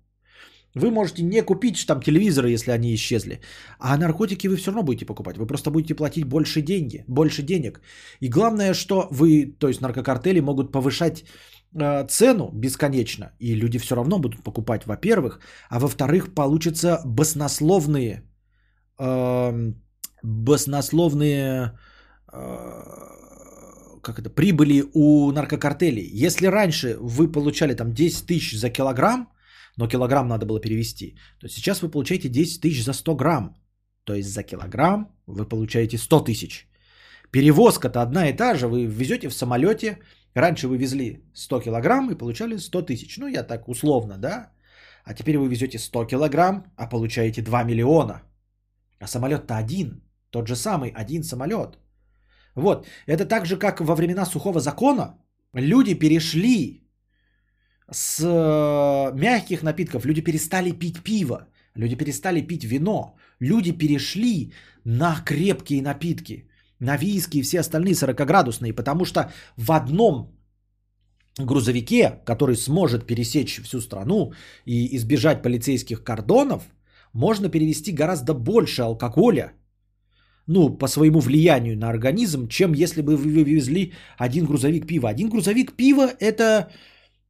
Вы 0.74 0.90
можете 0.90 1.22
не 1.22 1.42
купить 1.42 1.86
там 1.86 2.00
телевизоры, 2.00 2.50
если 2.50 2.72
они 2.72 2.94
исчезли, 2.94 3.40
а 3.78 3.96
наркотики 3.98 4.48
вы 4.48 4.56
все 4.56 4.70
равно 4.70 4.82
будете 4.82 5.04
покупать. 5.04 5.36
Вы 5.36 5.46
просто 5.46 5.70
будете 5.70 5.94
платить 5.94 6.24
больше 6.24 6.62
деньги, 6.62 7.04
больше 7.08 7.42
денег. 7.42 7.80
И 8.20 8.28
главное, 8.28 8.74
что 8.74 9.08
вы, 9.10 9.56
то 9.58 9.68
есть 9.68 9.80
наркокартели 9.80 10.40
могут 10.40 10.72
повышать 10.72 11.24
э, 11.74 12.06
цену 12.08 12.50
бесконечно, 12.54 13.32
и 13.38 13.54
люди 13.54 13.78
все 13.78 13.94
равно 13.94 14.18
будут 14.18 14.42
покупать, 14.42 14.86
во-первых, 14.86 15.40
а 15.68 15.78
во-вторых, 15.78 16.34
получатся 16.34 17.02
баснословные, 17.04 18.22
э, 18.98 19.72
баснословные 20.22 21.78
как 22.32 24.18
это, 24.18 24.30
прибыли 24.30 24.84
у 24.94 25.32
наркокартелей. 25.32 26.26
Если 26.26 26.46
раньше 26.46 26.96
вы 27.00 27.32
получали 27.32 27.74
там 27.74 27.92
10 27.92 28.26
тысяч 28.26 28.58
за 28.58 28.70
килограмм, 28.70 29.28
но 29.76 29.88
килограмм 29.88 30.28
надо 30.28 30.46
было 30.46 30.60
перевести, 30.60 31.16
то 31.38 31.48
сейчас 31.48 31.82
вы 31.82 31.90
получаете 31.90 32.28
10 32.28 32.60
тысяч 32.60 32.84
за 32.84 32.92
100 32.92 33.14
грамм. 33.14 33.56
То 34.04 34.14
есть 34.14 34.28
за 34.28 34.42
килограмм 34.42 35.08
вы 35.26 35.48
получаете 35.48 35.98
100 35.98 36.20
тысяч. 36.24 36.68
Перевозка-то 37.30 38.02
одна 38.02 38.28
и 38.28 38.36
та 38.36 38.54
же. 38.54 38.66
Вы 38.66 38.86
везете 38.86 39.28
в 39.28 39.34
самолете. 39.34 39.98
Раньше 40.34 40.68
вы 40.68 40.76
везли 40.78 41.24
100 41.34 41.60
килограмм 41.60 42.10
и 42.10 42.18
получали 42.18 42.58
100 42.58 42.82
тысяч. 42.82 43.18
Ну, 43.18 43.28
я 43.28 43.42
так 43.42 43.68
условно, 43.68 44.18
да? 44.18 44.52
А 45.04 45.14
теперь 45.14 45.38
вы 45.38 45.48
везете 45.48 45.78
100 45.78 46.04
килограмм, 46.06 46.64
а 46.76 46.86
получаете 46.86 47.42
2 47.42 47.64
миллиона. 47.64 48.22
А 49.00 49.06
самолет-то 49.06 49.56
один. 49.56 50.02
Тот 50.30 50.48
же 50.48 50.56
самый 50.56 50.90
один 50.90 51.22
самолет. 51.22 51.78
Вот. 52.54 52.86
Это 53.06 53.24
так 53.24 53.46
же, 53.46 53.56
как 53.56 53.80
во 53.80 53.94
времена 53.94 54.26
сухого 54.26 54.60
закона 54.60 55.18
люди 55.54 55.94
перешли 55.94 56.82
с 57.90 58.20
э, 58.20 59.12
мягких 59.14 59.62
напитков, 59.62 60.06
люди 60.06 60.20
перестали 60.20 60.72
пить 60.72 61.02
пиво, 61.02 61.48
люди 61.74 61.96
перестали 61.96 62.40
пить 62.40 62.64
вино, 62.64 63.16
люди 63.40 63.72
перешли 63.72 64.52
на 64.84 65.20
крепкие 65.24 65.82
напитки, 65.82 66.48
на 66.80 66.96
виски 66.96 67.38
и 67.38 67.42
все 67.42 67.60
остальные 67.60 67.94
40-градусные, 67.94 68.72
потому 68.72 69.04
что 69.04 69.32
в 69.56 69.72
одном 69.72 70.38
грузовике, 71.38 72.20
который 72.24 72.56
сможет 72.56 73.06
пересечь 73.06 73.60
всю 73.62 73.80
страну 73.80 74.32
и 74.66 74.96
избежать 74.96 75.42
полицейских 75.42 76.04
кордонов, 76.04 76.62
можно 77.12 77.48
перевести 77.48 77.92
гораздо 77.92 78.34
больше 78.34 78.82
алкоголя, 78.82 79.52
ну, 80.46 80.78
по 80.78 80.88
своему 80.88 81.20
влиянию 81.20 81.78
на 81.78 81.88
организм, 81.88 82.48
чем 82.48 82.74
если 82.74 83.02
бы 83.02 83.16
вы 83.16 83.44
вывезли 83.44 83.92
один 84.18 84.46
грузовик 84.46 84.86
пива. 84.86 85.08
Один 85.08 85.28
грузовик 85.28 85.72
пива 85.72 86.10
это, 86.20 86.70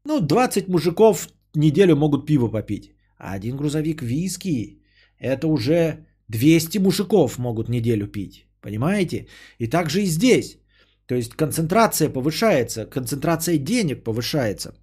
ну, 0.04 0.20
20 0.20 0.68
мужиков 0.68 1.28
неделю 1.54 1.96
могут 1.96 2.26
пиво 2.26 2.48
попить. 2.48 2.92
А 3.18 3.34
один 3.34 3.56
грузовик 3.56 4.02
виски 4.02 4.82
это 5.18 5.46
уже 5.46 6.06
200 6.28 6.78
мужиков 6.78 7.38
могут 7.38 7.68
неделю 7.68 8.06
пить. 8.06 8.46
Понимаете? 8.60 9.26
И 9.58 9.68
также 9.68 10.02
и 10.02 10.06
здесь. 10.06 10.58
То 11.06 11.14
есть 11.14 11.34
концентрация 11.36 12.08
повышается, 12.08 12.86
концентрация 12.86 13.58
денег 13.58 14.04
повышается. 14.04 14.74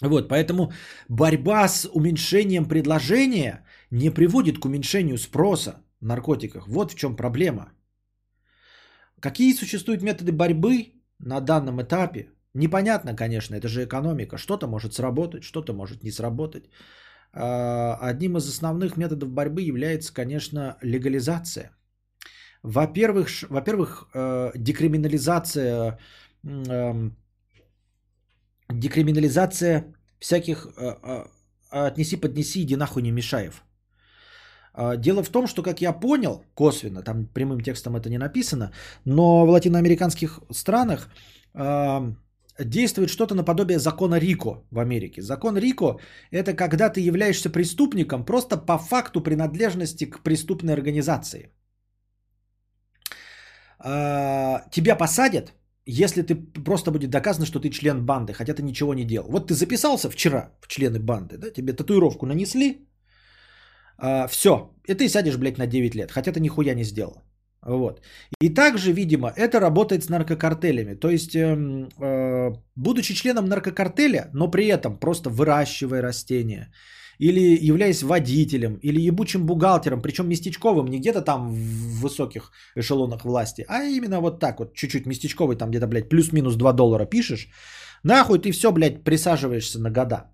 Вот, 0.00 0.28
поэтому 0.28 0.72
борьба 1.08 1.68
с 1.68 1.88
уменьшением 1.92 2.66
предложения 2.66 3.64
не 3.90 4.10
приводит 4.10 4.58
к 4.58 4.64
уменьшению 4.64 5.18
спроса 5.18 5.82
наркотиках. 6.02 6.68
Вот 6.68 6.92
в 6.92 6.94
чем 6.94 7.16
проблема. 7.16 7.72
Какие 9.20 9.54
существуют 9.54 10.02
методы 10.02 10.32
борьбы 10.32 10.94
на 11.18 11.40
данном 11.40 11.80
этапе? 11.80 12.28
Непонятно, 12.54 13.16
конечно, 13.16 13.54
это 13.54 13.68
же 13.68 13.84
экономика. 13.84 14.36
Что-то 14.36 14.66
может 14.66 14.94
сработать, 14.94 15.44
что-то 15.44 15.72
может 15.72 16.02
не 16.02 16.10
сработать. 16.10 16.64
А, 17.32 17.98
одним 18.10 18.36
из 18.36 18.48
основных 18.48 18.96
методов 18.96 19.30
борьбы 19.30 19.62
является, 19.62 20.12
конечно, 20.12 20.76
легализация. 20.82 21.70
Во-первых, 22.62 23.28
во-первых, 23.48 24.08
э, 24.14 24.52
декриминализация, 24.56 25.98
эм, 26.44 27.16
декриминализация 28.68 29.94
всяких 30.20 30.66
э, 30.76 30.94
э, 31.02 31.24
отнеси, 31.70 32.16
поднеси, 32.16 32.62
иди 32.62 32.76
нахуй 32.76 33.02
не 33.02 33.10
Мишаев. 33.10 33.64
А, 34.74 34.96
дело 34.96 35.22
в 35.22 35.28
том, 35.28 35.46
что, 35.46 35.62
как 35.62 35.80
я 35.80 35.92
понял, 35.92 36.44
косвенно, 36.54 37.02
там 37.02 37.26
прямым 37.26 37.60
текстом 37.60 37.96
это 37.96 38.08
не 38.08 38.18
написано, 38.18 38.72
но 39.04 39.46
в 39.46 39.50
латиноамериканских 39.50 40.40
странах 40.50 41.08
э, 41.54 42.12
действует 42.58 43.10
что-то 43.10 43.34
наподобие 43.34 43.78
закона 43.78 44.18
Рико 44.18 44.64
в 44.70 44.78
Америке. 44.78 45.22
Закон 45.22 45.58
Рико– 45.58 46.00
это 46.30 46.54
когда 46.54 46.88
ты 46.88 47.00
являешься 47.00 47.50
преступником 47.50 48.24
просто 48.24 48.56
по 48.56 48.78
факту 48.78 49.20
принадлежности 49.20 50.06
к 50.06 50.22
преступной 50.22 50.74
организации. 50.74 51.50
Э, 53.84 54.60
тебя 54.70 54.96
посадят, 54.96 55.52
если 55.84 56.22
ты 56.22 56.34
просто 56.64 56.90
будет 56.90 57.10
доказано, 57.10 57.46
что 57.46 57.60
ты 57.60 57.68
член 57.68 58.06
банды, 58.06 58.32
хотя 58.32 58.54
ты 58.54 58.62
ничего 58.62 58.94
не 58.94 59.04
делал. 59.04 59.28
Вот 59.28 59.48
ты 59.48 59.54
записался 59.54 60.08
вчера 60.08 60.52
в 60.60 60.68
члены 60.68 60.98
банды, 60.98 61.36
да, 61.36 61.50
тебе 61.50 61.74
татуировку 61.74 62.26
нанесли, 62.26 62.86
а, 64.02 64.26
все, 64.26 64.70
и 64.88 64.94
ты 64.94 65.08
сядешь, 65.08 65.36
блядь, 65.36 65.58
на 65.58 65.66
9 65.66 65.94
лет, 65.94 66.10
хотя 66.10 66.32
ты 66.32 66.40
нихуя 66.40 66.74
не 66.74 66.84
сделал. 66.84 67.22
Вот. 67.66 68.00
И 68.40 68.48
также, 68.48 68.92
видимо, 68.92 69.32
это 69.36 69.60
работает 69.60 70.02
с 70.02 70.08
наркокартелями. 70.08 70.94
То 70.94 71.08
есть, 71.08 71.36
э, 71.36 71.56
э, 72.00 72.52
будучи 72.74 73.14
членом 73.14 73.44
наркокартеля, 73.44 74.30
но 74.34 74.50
при 74.50 74.66
этом 74.66 74.96
просто 74.98 75.30
выращивая 75.30 76.02
растения, 76.02 76.72
или 77.20 77.56
являясь 77.70 78.02
водителем, 78.02 78.80
или 78.82 79.06
ебучим 79.06 79.46
бухгалтером, 79.46 80.02
причем 80.02 80.28
местечковым, 80.28 80.88
не 80.88 80.98
где-то 80.98 81.22
там 81.22 81.52
в 81.52 82.00
высоких 82.00 82.50
эшелонах 82.74 83.24
власти, 83.24 83.64
а 83.68 83.84
именно 83.84 84.20
вот 84.20 84.40
так 84.40 84.58
вот, 84.58 84.74
чуть-чуть 84.74 85.06
местечковый, 85.06 85.56
там 85.56 85.70
где-то, 85.70 85.86
блядь, 85.86 86.08
плюс-минус 86.08 86.56
2 86.56 86.72
доллара 86.72 87.06
пишешь, 87.06 87.48
нахуй 88.02 88.40
ты 88.40 88.50
все, 88.50 88.72
блядь, 88.72 89.04
присаживаешься 89.04 89.78
на 89.78 89.90
года. 89.90 90.31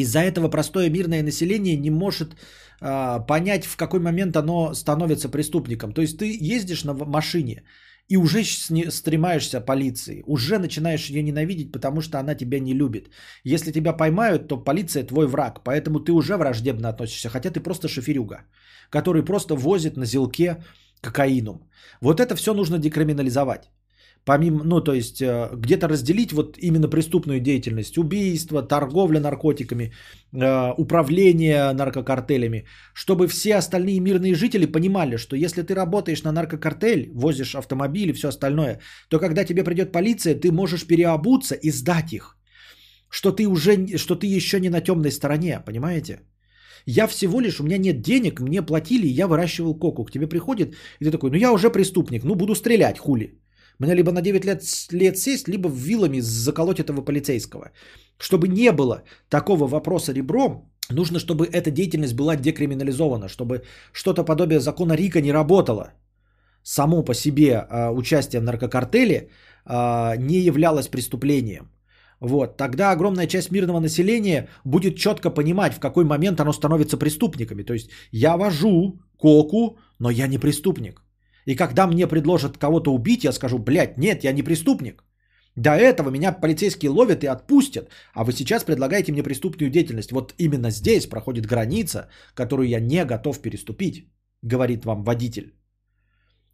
Из-за 0.00 0.20
этого 0.20 0.48
простое 0.48 0.90
мирное 0.90 1.22
население 1.22 1.76
не 1.76 1.90
может 1.90 2.34
э, 2.80 3.20
понять, 3.26 3.66
в 3.66 3.76
какой 3.76 4.00
момент 4.00 4.36
оно 4.36 4.74
становится 4.74 5.28
преступником. 5.28 5.92
То 5.92 6.02
есть 6.02 6.18
ты 6.18 6.36
ездишь 6.54 6.84
на 6.84 6.94
машине 6.94 7.62
и 8.08 8.16
уже 8.16 8.44
стремаешься 8.90 9.60
полиции, 9.60 10.22
уже 10.26 10.58
начинаешь 10.58 11.10
ее 11.10 11.22
ненавидеть, 11.22 11.72
потому 11.72 12.00
что 12.00 12.18
она 12.18 12.34
тебя 12.34 12.60
не 12.60 12.74
любит. 12.74 13.10
Если 13.44 13.72
тебя 13.72 13.92
поймают, 13.92 14.48
то 14.48 14.64
полиция 14.64 15.02
твой 15.02 15.26
враг, 15.26 15.62
поэтому 15.64 16.00
ты 16.00 16.12
уже 16.12 16.36
враждебно 16.36 16.88
относишься, 16.88 17.28
хотя 17.28 17.50
ты 17.50 17.60
просто 17.60 17.88
шоферюга, 17.88 18.44
который 18.90 19.24
просто 19.24 19.54
возит 19.54 19.96
на 19.96 20.06
зелке 20.06 20.64
кокаином. 21.00 21.68
Вот 22.00 22.20
это 22.20 22.36
все 22.36 22.54
нужно 22.54 22.78
декриминализовать. 22.78 23.70
Помимо, 24.26 24.64
ну, 24.64 24.80
то 24.80 24.92
есть 24.92 25.22
э, 25.22 25.50
где-то 25.54 25.88
разделить 25.88 26.32
вот 26.32 26.58
именно 26.58 26.88
преступную 26.88 27.38
деятельность, 27.40 27.96
убийство, 27.96 28.60
торговля 28.60 29.20
наркотиками, 29.20 29.84
э, 29.84 30.74
управление 30.78 31.72
наркокартелями, 31.72 32.66
чтобы 32.92 33.28
все 33.28 33.54
остальные 33.54 34.00
мирные 34.00 34.34
жители 34.34 34.66
понимали, 34.66 35.16
что 35.16 35.36
если 35.36 35.62
ты 35.62 35.74
работаешь 35.74 36.24
на 36.24 36.32
наркокартель, 36.32 37.10
возишь 37.14 37.54
автомобили 37.54 38.12
все 38.12 38.28
остальное, 38.28 38.80
то 39.08 39.20
когда 39.20 39.44
тебе 39.44 39.62
придет 39.62 39.92
полиция, 39.92 40.34
ты 40.34 40.50
можешь 40.50 40.86
переобуться 40.86 41.54
и 41.54 41.70
сдать 41.70 42.12
их, 42.12 42.36
что 43.08 43.30
ты 43.30 43.46
уже, 43.46 43.96
что 43.96 44.16
ты 44.16 44.26
еще 44.26 44.58
не 44.58 44.70
на 44.70 44.80
темной 44.80 45.12
стороне, 45.12 45.62
понимаете? 45.64 46.22
Я 46.84 47.06
всего 47.06 47.40
лишь, 47.40 47.60
у 47.60 47.64
меня 47.64 47.78
нет 47.78 48.02
денег, 48.02 48.40
мне 48.40 48.60
платили, 48.62 49.06
я 49.06 49.28
выращивал 49.28 49.78
коку. 49.78 50.04
К 50.04 50.10
тебе 50.10 50.26
приходит, 50.26 50.74
и 51.00 51.04
ты 51.04 51.12
такой, 51.12 51.30
ну 51.30 51.36
я 51.36 51.52
уже 51.52 51.70
преступник, 51.70 52.24
ну 52.24 52.34
буду 52.34 52.56
стрелять, 52.56 52.98
хули. 52.98 53.40
Мне 53.78 53.94
либо 53.94 54.12
на 54.12 54.22
9 54.22 54.44
лет, 54.44 54.62
лет 54.92 55.18
сесть, 55.18 55.48
либо 55.48 55.68
вилами 55.68 56.20
заколоть 56.20 56.80
этого 56.80 57.02
полицейского. 57.02 57.70
Чтобы 58.18 58.48
не 58.48 58.72
было 58.72 59.02
такого 59.28 59.66
вопроса 59.66 60.12
ребром, 60.12 60.70
нужно, 60.90 61.18
чтобы 61.18 61.46
эта 61.46 61.70
деятельность 61.70 62.14
была 62.14 62.36
декриминализована, 62.36 63.28
чтобы 63.28 63.62
что-то 63.92 64.24
подобие 64.24 64.60
закона 64.60 64.94
Рика 64.94 65.20
не 65.20 65.32
работало. 65.32 65.92
Само 66.62 67.04
по 67.04 67.14
себе 67.14 67.52
э, 67.52 67.90
участие 67.90 68.40
в 68.40 68.44
наркокартеле 68.44 69.28
э, 69.66 70.16
не 70.16 70.38
являлось 70.38 70.88
преступлением. 70.88 71.70
Вот, 72.20 72.56
тогда 72.56 72.92
огромная 72.92 73.26
часть 73.26 73.50
мирного 73.50 73.80
населения 73.80 74.48
будет 74.64 74.96
четко 74.96 75.30
понимать, 75.30 75.74
в 75.74 75.80
какой 75.80 76.04
момент 76.04 76.40
оно 76.40 76.52
становится 76.52 76.96
преступниками. 76.96 77.62
То 77.62 77.74
есть 77.74 77.90
я 78.10 78.36
вожу 78.36 79.00
коку, 79.18 79.78
но 79.98 80.10
я 80.10 80.26
не 80.26 80.38
преступник. 80.38 81.05
И 81.46 81.54
когда 81.54 81.86
мне 81.86 82.06
предложат 82.06 82.58
кого-то 82.58 82.92
убить, 82.92 83.24
я 83.24 83.32
скажу, 83.32 83.58
блядь, 83.58 83.98
нет, 83.98 84.24
я 84.24 84.32
не 84.32 84.42
преступник. 84.42 85.04
До 85.56 85.70
этого 85.70 86.10
меня 86.10 86.32
полицейские 86.32 86.90
ловят 86.90 87.24
и 87.24 87.28
отпустят, 87.28 87.88
а 88.14 88.24
вы 88.24 88.32
сейчас 88.32 88.64
предлагаете 88.64 89.12
мне 89.12 89.22
преступную 89.22 89.70
деятельность. 89.70 90.12
Вот 90.12 90.34
именно 90.38 90.70
здесь 90.70 91.06
проходит 91.06 91.46
граница, 91.46 92.08
которую 92.34 92.68
я 92.68 92.80
не 92.80 93.04
готов 93.04 93.40
переступить, 93.40 94.10
говорит 94.42 94.84
вам 94.84 95.02
водитель. 95.02 95.54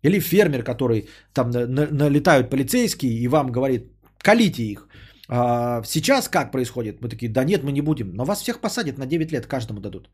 Или 0.02 0.20
фермер, 0.20 0.62
который 0.62 1.08
там 1.32 1.50
налетают 1.50 2.50
полицейские 2.50 3.12
и 3.12 3.28
вам 3.28 3.50
говорит, 3.50 3.92
колите 4.18 4.62
их. 4.62 4.88
А 5.28 5.82
сейчас 5.84 6.28
как 6.28 6.52
происходит? 6.52 7.00
Мы 7.00 7.08
такие, 7.08 7.32
да 7.32 7.44
нет, 7.44 7.62
мы 7.62 7.72
не 7.72 7.80
будем. 7.80 8.14
Но 8.14 8.24
вас 8.24 8.42
всех 8.42 8.60
посадят 8.60 8.98
на 8.98 9.06
9 9.06 9.32
лет, 9.32 9.46
каждому 9.46 9.80
дадут. 9.80 10.10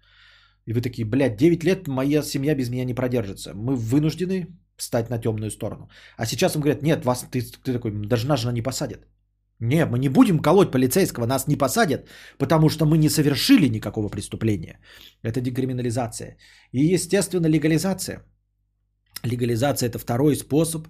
И 0.67 0.73
вы 0.73 0.81
такие, 0.81 1.05
блядь, 1.05 1.37
9 1.37 1.65
лет 1.65 1.89
моя 1.89 2.23
семья 2.23 2.55
без 2.55 2.71
меня 2.71 2.85
не 2.85 2.95
продержится. 2.95 3.55
Мы 3.55 3.75
вынуждены 3.77 4.47
встать 4.77 5.11
на 5.11 5.19
темную 5.19 5.51
сторону. 5.51 5.89
А 6.17 6.27
сейчас 6.27 6.55
им 6.55 6.63
говорят, 6.63 6.83
нет, 6.83 7.05
вас 7.05 7.27
ты, 7.31 7.43
ты 7.43 7.73
такой, 7.73 7.91
даже 7.91 8.27
нас 8.27 8.41
жена 8.41 8.53
не 8.53 8.63
посадят. 8.63 9.01
Не, 9.61 9.87
мы 9.87 9.99
не 9.99 10.09
будем 10.09 10.39
колоть 10.39 10.71
полицейского, 10.71 11.27
нас 11.27 11.49
не 11.49 11.57
посадят, 11.57 12.09
потому 12.39 12.69
что 12.69 12.87
мы 12.87 12.97
не 12.97 13.09
совершили 13.09 13.69
никакого 13.69 14.09
преступления. 14.09 14.79
Это 15.25 15.41
декриминализация. 15.41 16.37
И, 16.73 16.95
естественно, 16.95 17.49
легализация. 17.49 18.23
Легализация– 19.25 19.89
это 19.89 19.99
второй 19.99 20.37
способ. 20.37 20.87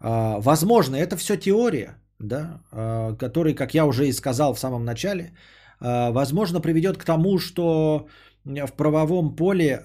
А, 0.00 0.40
возможно, 0.40 0.96
это 0.96 1.16
все 1.16 1.36
теория, 1.36 2.02
да, 2.18 2.60
а, 2.72 3.14
который, 3.14 3.54
как 3.54 3.74
я 3.74 3.86
уже 3.86 4.08
и 4.08 4.12
сказал 4.12 4.54
в 4.54 4.58
самом 4.58 4.84
начале, 4.84 5.32
а, 5.80 6.10
возможно, 6.10 6.60
приведет 6.60 6.96
к 6.96 7.04
тому, 7.04 7.38
что 7.38 8.08
в 8.48 8.72
правовом 8.76 9.36
поле 9.36 9.84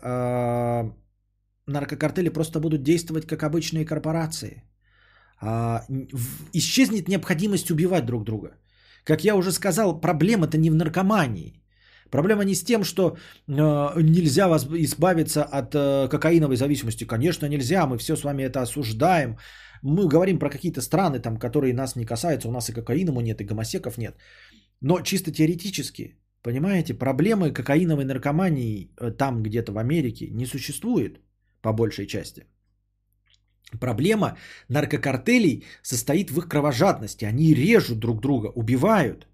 наркокартели 1.67 2.29
просто 2.29 2.59
будут 2.59 2.83
действовать 2.83 3.25
как 3.25 3.43
обычные 3.43 3.85
корпорации. 3.85 4.63
А, 5.45 5.85
исчезнет 6.53 7.07
необходимость 7.07 7.71
убивать 7.71 8.05
друг 8.05 8.23
друга. 8.23 8.55
Как 9.03 9.23
я 9.23 9.35
уже 9.35 9.51
сказал, 9.51 9.99
проблема-то 9.99 10.57
не 10.57 10.69
в 10.69 10.75
наркомании. 10.75 11.61
Проблема 12.09 12.43
не 12.45 12.55
с 12.55 12.63
тем, 12.63 12.83
что 12.83 13.09
э, 13.09 14.01
нельзя 14.01 14.47
вас 14.47 14.67
избавиться 14.71 15.43
от 15.43 15.73
э, 15.73 16.07
кокаиновой 16.09 16.55
зависимости. 16.55 17.07
Конечно, 17.07 17.47
нельзя, 17.47 17.87
мы 17.87 17.97
все 17.97 18.15
с 18.15 18.23
вами 18.23 18.43
это 18.43 18.61
осуждаем. 18.61 19.37
Мы 19.81 20.07
говорим 20.07 20.39
про 20.39 20.49
какие-то 20.49 20.81
страны, 20.81 21.19
там, 21.19 21.37
которые 21.37 21.73
нас 21.73 21.95
не 21.95 22.05
касаются. 22.05 22.47
У 22.47 22.51
нас 22.51 22.69
и 22.69 22.73
кокаиному 22.73 23.21
нет, 23.21 23.41
и 23.41 23.45
гомосеков 23.45 23.97
нет. 23.97 24.15
Но 24.79 25.01
чисто 25.01 25.31
теоретически, 25.31 26.15
понимаете, 26.43 26.93
проблемы 26.93 27.51
кокаиновой 27.51 28.05
наркомании 28.05 28.89
э, 28.99 29.11
там 29.11 29.43
где-то 29.43 29.71
в 29.71 29.77
Америке 29.77 30.29
не 30.31 30.45
существует 30.45 31.19
по 31.61 31.73
большей 31.73 32.05
части. 32.05 32.45
Проблема 33.79 34.37
наркокартелей 34.69 35.63
состоит 35.81 36.31
в 36.31 36.37
их 36.37 36.47
кровожадности. 36.47 37.25
Они 37.25 37.53
режут 37.53 37.99
друг 37.99 38.21
друга, 38.21 38.51
убивают. 38.55 39.27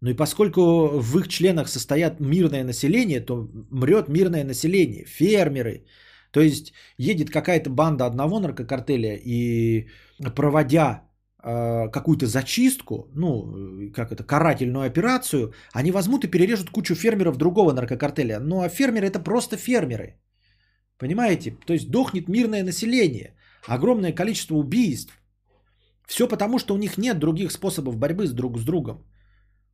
Ну 0.00 0.10
и 0.10 0.16
поскольку 0.16 0.88
в 1.00 1.18
их 1.18 1.28
членах 1.28 1.68
состоят 1.68 2.20
мирное 2.20 2.64
население, 2.64 3.20
то 3.20 3.48
мрет 3.70 4.08
мирное 4.08 4.44
население, 4.44 5.04
фермеры. 5.04 5.84
То 6.30 6.40
есть 6.40 6.72
едет 6.98 7.30
какая-то 7.30 7.70
банда 7.70 8.06
одного 8.06 8.40
наркокартеля 8.40 9.16
и 9.16 9.88
проводя 10.34 11.05
какую-то 11.46 12.26
зачистку, 12.26 13.08
ну, 13.14 13.90
как 13.94 14.10
это, 14.10 14.24
карательную 14.24 14.86
операцию, 14.86 15.52
они 15.72 15.92
возьмут 15.92 16.24
и 16.24 16.30
перережут 16.30 16.70
кучу 16.70 16.94
фермеров 16.94 17.36
другого 17.36 17.72
наркокартеля. 17.72 18.40
Ну 18.40 18.62
а 18.62 18.68
фермеры 18.68 19.06
это 19.06 19.20
просто 19.20 19.56
фермеры. 19.56 20.18
Понимаете? 20.98 21.56
То 21.66 21.72
есть 21.72 21.90
дохнет 21.90 22.28
мирное 22.28 22.64
население, 22.64 23.36
огромное 23.68 24.12
количество 24.12 24.56
убийств. 24.56 25.12
Все 26.08 26.26
потому, 26.26 26.58
что 26.58 26.74
у 26.74 26.78
них 26.78 26.98
нет 26.98 27.18
других 27.18 27.52
способов 27.52 27.96
борьбы 27.96 28.26
с 28.26 28.32
друг 28.32 28.58
с 28.58 28.64
другом. 28.64 29.04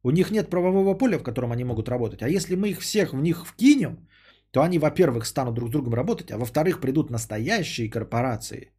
У 0.03 0.11
них 0.11 0.31
нет 0.31 0.51
правового 0.51 0.99
поля, 0.99 1.18
в 1.18 1.23
котором 1.23 1.53
они 1.53 1.64
могут 1.64 1.89
работать. 1.89 2.23
А 2.23 2.29
если 2.29 2.55
мы 2.57 2.68
их 2.68 2.81
всех 2.81 3.12
в 3.12 3.23
них 3.23 3.47
вкинем, 3.47 4.09
то 4.51 4.61
они, 4.61 4.79
во-первых, 4.79 5.25
станут 5.25 5.55
друг 5.55 5.68
с 5.68 5.73
другом 5.73 5.95
работать, 5.95 6.31
а 6.33 6.39
во-вторых, 6.39 6.81
придут 6.81 7.11
настоящие 7.11 7.89
корпорации 7.89 8.73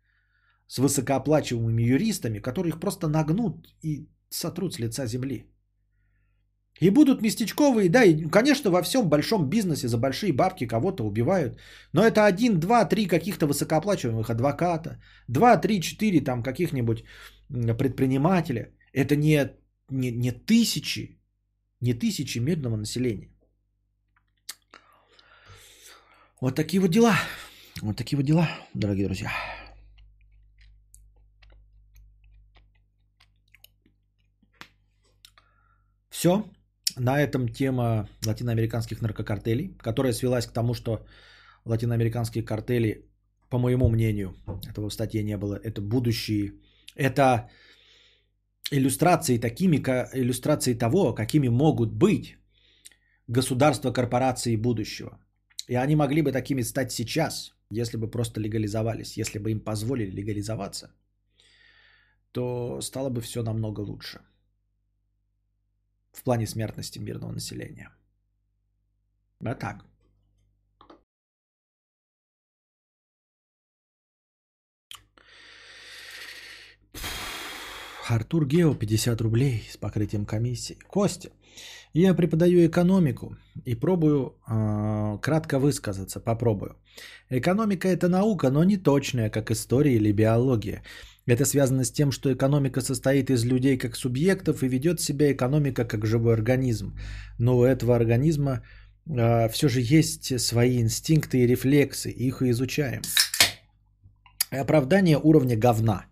с 0.67 0.77
высокооплачиваемыми 0.77 1.83
юристами, 1.83 2.39
которые 2.39 2.69
их 2.69 2.79
просто 2.79 3.07
нагнут 3.07 3.67
и 3.81 4.07
сотрут 4.29 4.73
с 4.73 4.79
лица 4.79 5.05
земли. 5.05 5.45
И 6.81 6.89
будут 6.89 7.21
местечковые, 7.21 7.89
да, 7.89 8.03
и, 8.03 8.29
конечно, 8.29 8.71
во 8.71 8.81
всем 8.81 9.09
большом 9.09 9.49
бизнесе 9.49 9.87
за 9.87 9.97
большие 9.97 10.33
бабки 10.33 10.67
кого-то 10.67 11.03
убивают. 11.03 11.59
Но 11.93 12.03
это 12.03 12.25
один, 12.25 12.59
два, 12.59 12.85
три 12.85 13.05
каких-то 13.07 13.45
высокооплачиваемых 13.45 14.29
адвоката, 14.29 14.99
два, 15.27 15.57
три, 15.57 15.81
четыре 15.81 16.21
там 16.21 16.43
каких-нибудь 16.43 17.03
предпринимателя. 17.77 18.73
Это 18.91 19.15
не, 19.15 19.51
не, 19.89 20.11
не 20.11 20.31
тысячи, 20.31 21.19
не 21.79 21.93
тысячи 21.93 22.39
мирного 22.39 22.75
населения. 22.75 23.29
Вот 26.41 26.55
такие 26.55 26.81
вот 26.81 26.91
дела. 26.91 27.15
Вот 27.81 27.97
такие 27.97 28.17
вот 28.17 28.25
дела, 28.25 28.49
дорогие 28.73 29.05
друзья. 29.05 29.31
Все. 36.23 36.45
На 36.95 37.21
этом 37.21 37.49
тема 37.49 38.07
латиноамериканских 38.25 39.01
наркокартелей, 39.01 39.75
которая 39.77 40.13
свелась 40.13 40.45
к 40.45 40.53
тому, 40.53 40.73
что 40.73 41.05
латиноамериканские 41.65 42.45
картели, 42.45 43.05
по 43.49 43.57
моему 43.57 43.89
мнению, 43.89 44.33
этого 44.69 44.89
в 44.89 44.93
статье 44.93 45.21
не 45.23 45.37
было, 45.37 45.59
это 45.63 45.81
будущие, 45.81 46.53
это 46.95 47.49
иллюстрации 48.71 49.37
такими, 49.37 49.75
иллюстрации 50.13 50.75
того, 50.75 51.13
какими 51.13 51.49
могут 51.49 51.91
быть 51.91 52.37
государства, 53.27 53.91
корпорации 53.91 54.55
будущего. 54.55 55.19
И 55.67 55.75
они 55.75 55.95
могли 55.97 56.21
бы 56.21 56.31
такими 56.31 56.63
стать 56.63 56.93
сейчас, 56.93 57.53
если 57.69 57.97
бы 57.97 58.09
просто 58.09 58.39
легализовались, 58.39 59.17
если 59.17 59.39
бы 59.39 59.51
им 59.51 59.59
позволили 59.59 60.15
легализоваться, 60.15 60.89
то 62.31 62.79
стало 62.79 63.09
бы 63.09 63.19
все 63.19 63.43
намного 63.43 63.81
лучше 63.81 64.21
в 66.13 66.23
плане 66.23 66.47
смертности 66.47 66.99
мирного 66.99 67.31
населения. 67.31 67.89
А 69.43 69.55
так. 69.55 69.85
Артур 78.07 78.45
Гео 78.45 78.75
50 78.75 79.21
рублей 79.21 79.67
с 79.69 79.77
покрытием 79.77 80.25
комиссии. 80.25 80.77
Костя, 80.87 81.29
я 81.93 82.13
преподаю 82.13 82.65
экономику 82.67 83.37
и 83.65 83.75
пробую 83.75 84.35
э, 84.47 85.17
кратко 85.21 85.59
высказаться, 85.59 86.19
попробую. 86.19 86.75
Экономика 87.29 87.87
это 87.87 88.09
наука, 88.09 88.49
но 88.49 88.63
не 88.63 88.77
точная, 88.77 89.29
как 89.29 89.51
история 89.51 89.95
или 89.95 90.11
биология. 90.11 90.83
Это 91.25 91.45
связано 91.45 91.83
с 91.83 91.91
тем, 91.91 92.11
что 92.11 92.33
экономика 92.33 92.81
состоит 92.81 93.29
из 93.29 93.45
людей 93.45 93.77
как 93.77 93.95
субъектов 93.95 94.63
и 94.63 94.67
ведет 94.67 94.99
себя 94.99 95.31
экономика 95.31 95.85
как 95.85 96.05
живой 96.05 96.33
организм. 96.33 96.97
Но 97.39 97.57
у 97.57 97.63
этого 97.63 97.95
организма 97.95 98.61
э, 99.05 99.49
все 99.49 99.69
же 99.69 99.79
есть 99.81 100.39
свои 100.39 100.81
инстинкты 100.81 101.37
и 101.37 101.47
рефлексы, 101.47 102.09
их 102.09 102.41
и 102.41 102.49
изучаем. 102.49 103.01
И 104.51 104.57
оправдание 104.57 105.17
уровня 105.17 105.57
говна 105.57 106.05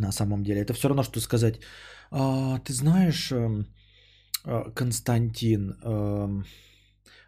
на 0.00 0.12
самом 0.12 0.42
деле. 0.42 0.60
Это 0.60 0.74
все 0.74 0.88
равно, 0.88 1.02
что 1.02 1.20
сказать, 1.20 1.60
а, 2.10 2.58
ты 2.58 2.72
знаешь, 2.72 3.32
эм, 3.32 3.66
а, 4.44 4.70
Константин, 4.74 5.76
эм, 5.82 6.44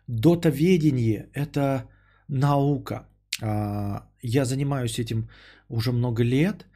дотоведение– 0.07 1.29
это 1.35 1.89
наука. 2.29 3.07
А, 3.43 4.09
я 4.23 4.45
занимаюсь 4.45 4.99
этим 4.99 5.29
уже 5.69 5.93
много 5.93 6.25
лет. 6.25 6.67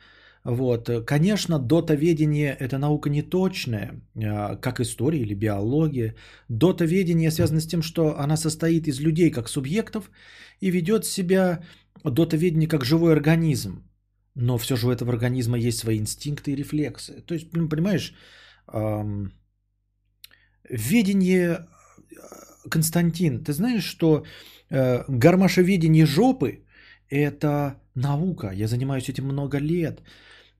Вот. 0.46 0.90
Конечно, 1.06 1.58
дотоведение– 1.58 2.56
это 2.60 2.78
наука 2.78 3.10
неточная, 3.10 4.00
как 4.60 4.80
история 4.80 5.20
или 5.20 5.34
биология. 5.34 6.14
Дотоведение 6.48 7.30
связано 7.30 7.60
с 7.60 7.66
тем, 7.66 7.82
что 7.82 8.18
она 8.18 8.36
состоит 8.36 8.86
из 8.86 9.00
людей 9.00 9.30
как 9.30 9.48
субъектов 9.48 10.10
и 10.60 10.70
ведет 10.70 11.04
себя 11.04 11.64
дотоведение 12.04 12.68
как 12.68 12.84
живой 12.84 13.12
организм. 13.12 13.82
Но 14.34 14.58
все 14.58 14.76
же 14.76 14.86
у 14.86 14.90
этого 14.90 15.12
организма 15.12 15.58
есть 15.58 15.78
свои 15.78 15.98
инстинкты 15.98 16.52
и 16.52 16.56
рефлексы. 16.56 17.22
То 17.26 17.34
есть, 17.34 17.50
понимаешь, 17.50 18.14
эм, 18.72 19.32
Ведение, 20.70 21.48
э, 21.50 22.68
Константин, 22.70 23.44
ты 23.44 23.52
знаешь, 23.52 23.84
что 23.84 24.24
э, 24.70 25.04
гармашеведение 25.08 26.06
жопы– 26.06 26.64
это 27.10 27.80
наука. 27.94 28.50
Я 28.52 28.66
занимаюсь 28.66 29.08
этим 29.08 29.24
много 29.24 29.58
лет. 29.58 30.02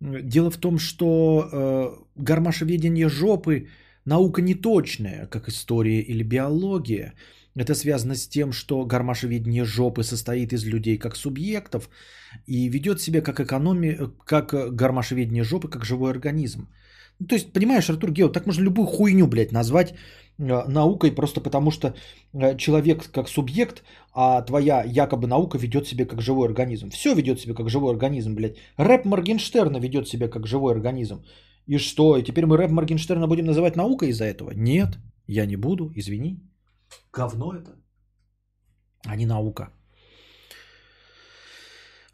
Дело 0.01 0.51
в 0.51 0.57
том, 0.59 0.79
что 0.79 1.49
э, 1.53 2.23
гармашеведение 2.23 3.09
жопы– 3.09 3.69
наука 4.07 4.41
неточная, 4.41 5.27
как 5.27 5.49
история 5.49 6.01
или 6.01 6.23
биология. 6.23 7.15
Это 7.55 7.75
связано 7.75 8.15
с 8.15 8.29
тем, 8.29 8.53
что 8.53 8.85
гармашеведение 8.85 9.65
жопы 9.65 10.03
состоит 10.03 10.53
из 10.53 10.65
людей 10.65 10.99
как 10.99 11.17
субъектов 11.17 11.91
и 12.47 12.69
ведет 12.69 13.01
себя 13.01 13.21
как, 13.21 13.41
экономи... 13.41 13.99
как 14.25 14.75
гармашеведение 14.77 15.45
жопы, 15.45 15.69
как 15.69 15.85
живой 15.85 16.11
организм. 16.11 16.69
Ну, 17.19 17.27
то 17.27 17.35
есть, 17.35 17.53
понимаешь, 17.53 17.89
Артур 17.91 18.11
Гео, 18.11 18.29
так 18.29 18.47
можно 18.47 18.65
любую 18.65 18.87
хуйню, 18.87 19.27
блядь, 19.27 19.53
назвать 19.53 19.95
э, 20.39 20.69
наукой 20.69 21.15
просто 21.15 21.41
потому, 21.41 21.71
что 21.71 21.95
э, 22.35 22.57
человек 22.57 23.11
как 23.11 23.29
субъект, 23.29 23.83
а 24.13 24.43
твоя 24.43 24.83
якобы 24.85 25.27
наука 25.27 25.59
ведет 25.59 25.87
себя 25.87 26.05
как 26.07 26.21
живой 26.21 26.49
организм. 26.49 26.91
Все 26.91 27.15
ведет 27.15 27.41
себя 27.41 27.55
как 27.55 27.71
живой 27.71 27.93
организм, 27.93 28.35
блядь. 28.35 28.57
Рэп 28.77 29.05
Моргенштерна 29.05 29.79
ведет 29.79 30.09
себя 30.09 30.29
как 30.29 30.47
живой 30.47 30.75
организм. 30.75 31.25
И 31.67 31.79
что, 31.79 32.17
и 32.17 32.23
теперь 32.23 32.47
мы 32.47 32.57
рэп 32.57 32.71
Моргенштерна 32.71 33.27
будем 33.27 33.47
называть 33.47 33.77
наукой 33.77 34.09
из-за 34.09 34.25
этого? 34.25 34.53
Нет, 34.55 34.99
я 35.27 35.47
не 35.47 35.57
буду, 35.57 35.91
извини. 35.97 36.41
Говно 37.13 37.55
это, 37.55 37.71
а 39.07 39.17
не 39.17 39.27
наука. 39.27 39.71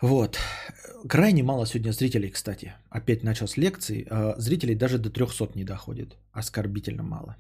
Вот. 0.03 0.39
Крайне 1.09 1.43
мало 1.43 1.67
сегодня 1.67 1.93
зрителей, 1.93 2.31
кстати. 2.31 2.75
Опять 2.91 3.23
начал 3.23 3.47
с 3.47 3.57
лекции. 3.57 4.07
А 4.11 4.35
зрителей 4.39 4.75
даже 4.75 4.99
до 4.99 5.11
300 5.11 5.53
не 5.55 5.65
доходит. 5.65 6.17
Оскорбительно 6.33 7.03
мало. 7.03 7.37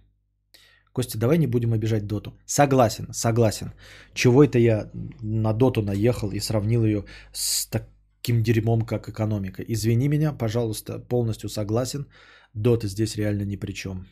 Костя, 0.92 1.18
давай 1.18 1.38
не 1.38 1.46
будем 1.48 1.72
обижать 1.72 2.06
Доту. 2.06 2.38
Согласен, 2.46 3.12
согласен. 3.12 3.72
Чего 4.14 4.44
это 4.44 4.58
я 4.58 4.90
на 5.22 5.52
Доту 5.52 5.82
наехал 5.82 6.30
и 6.30 6.40
сравнил 6.40 6.84
ее 6.84 7.04
с 7.32 7.66
таким 7.66 8.42
дерьмом, 8.42 8.82
как 8.82 9.08
экономика? 9.08 9.62
Извини 9.62 10.08
меня, 10.08 10.32
пожалуйста, 10.32 11.00
полностью 11.00 11.48
согласен. 11.48 12.06
Дота 12.54 12.86
здесь 12.86 13.16
реально 13.16 13.42
ни 13.42 13.56
при 13.56 13.72
чем. 13.72 14.06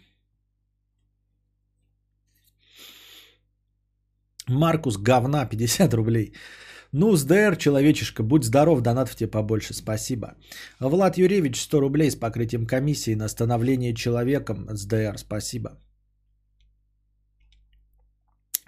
Маркус 4.49 4.97
говна 4.97 5.47
50 5.47 5.95
рублей. 5.95 6.33
Ну, 6.93 7.15
СДР, 7.17 7.57
человечишка, 7.57 8.23
будь 8.23 8.45
здоров, 8.45 8.81
донатов 8.81 9.15
тебе 9.15 9.31
побольше, 9.31 9.75
спасибо. 9.75 10.35
Влад 10.81 11.19
Юрьевич, 11.19 11.61
100 11.61 11.81
рублей 11.81 12.11
с 12.11 12.17
покрытием 12.17 12.67
комиссии 12.67 13.15
на 13.15 13.29
становление 13.29 13.95
человеком. 13.95 14.67
СДР, 14.69 15.19
спасибо. 15.19 15.79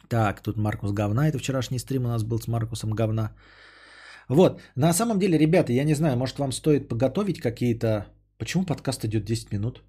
Так, 0.09 0.43
тут 0.43 0.57
Маркус 0.57 0.93
говна. 0.93 1.29
Это 1.29 1.39
вчерашний 1.39 1.79
стрим 1.79 2.05
у 2.05 2.09
нас 2.09 2.23
был 2.23 2.39
с 2.39 2.47
Маркусом 2.47 2.91
говна. 2.91 3.33
Вот, 4.29 4.61
на 4.77 4.93
самом 4.93 5.18
деле, 5.18 5.39
ребята, 5.39 5.73
я 5.73 5.85
не 5.85 5.95
знаю, 5.95 6.16
может 6.16 6.39
вам 6.39 6.53
стоит 6.53 6.89
подготовить 6.89 7.41
какие-то... 7.41 8.07
Почему 8.39 8.64
подкаст 8.64 9.05
идет 9.05 9.25
10 9.25 9.53
минут? 9.53 9.83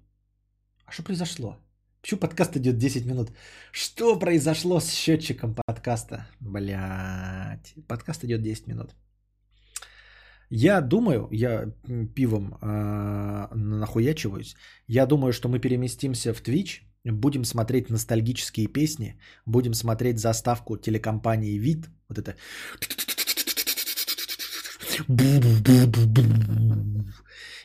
А 0.86 0.92
что 0.92 1.02
произошло? 1.02 1.56
Почему 2.04 2.20
подкаст 2.20 2.56
идет 2.56 2.76
10 2.76 3.06
минут? 3.06 3.32
Что 3.72 4.18
произошло 4.18 4.78
с 4.78 4.92
счетчиком 4.92 5.54
подкаста? 5.54 6.26
Блять, 6.38 7.74
подкаст 7.88 8.24
идет 8.24 8.42
10 8.42 8.66
минут. 8.66 8.94
Я 10.50 10.82
думаю, 10.82 11.28
я 11.32 11.72
пивом 12.14 12.58
э, 12.60 13.54
нахуячиваюсь. 13.54 14.54
Я 14.86 15.06
думаю, 15.06 15.32
что 15.32 15.48
мы 15.48 15.58
переместимся 15.58 16.34
в 16.34 16.42
Twitch, 16.42 16.82
будем 17.04 17.44
смотреть 17.44 17.88
ностальгические 17.88 18.66
песни, 18.66 19.18
будем 19.46 19.72
смотреть 19.72 20.18
заставку 20.18 20.76
телекомпании 20.76 21.58
Вид, 21.58 21.88
вот 22.10 22.18
это 22.18 22.36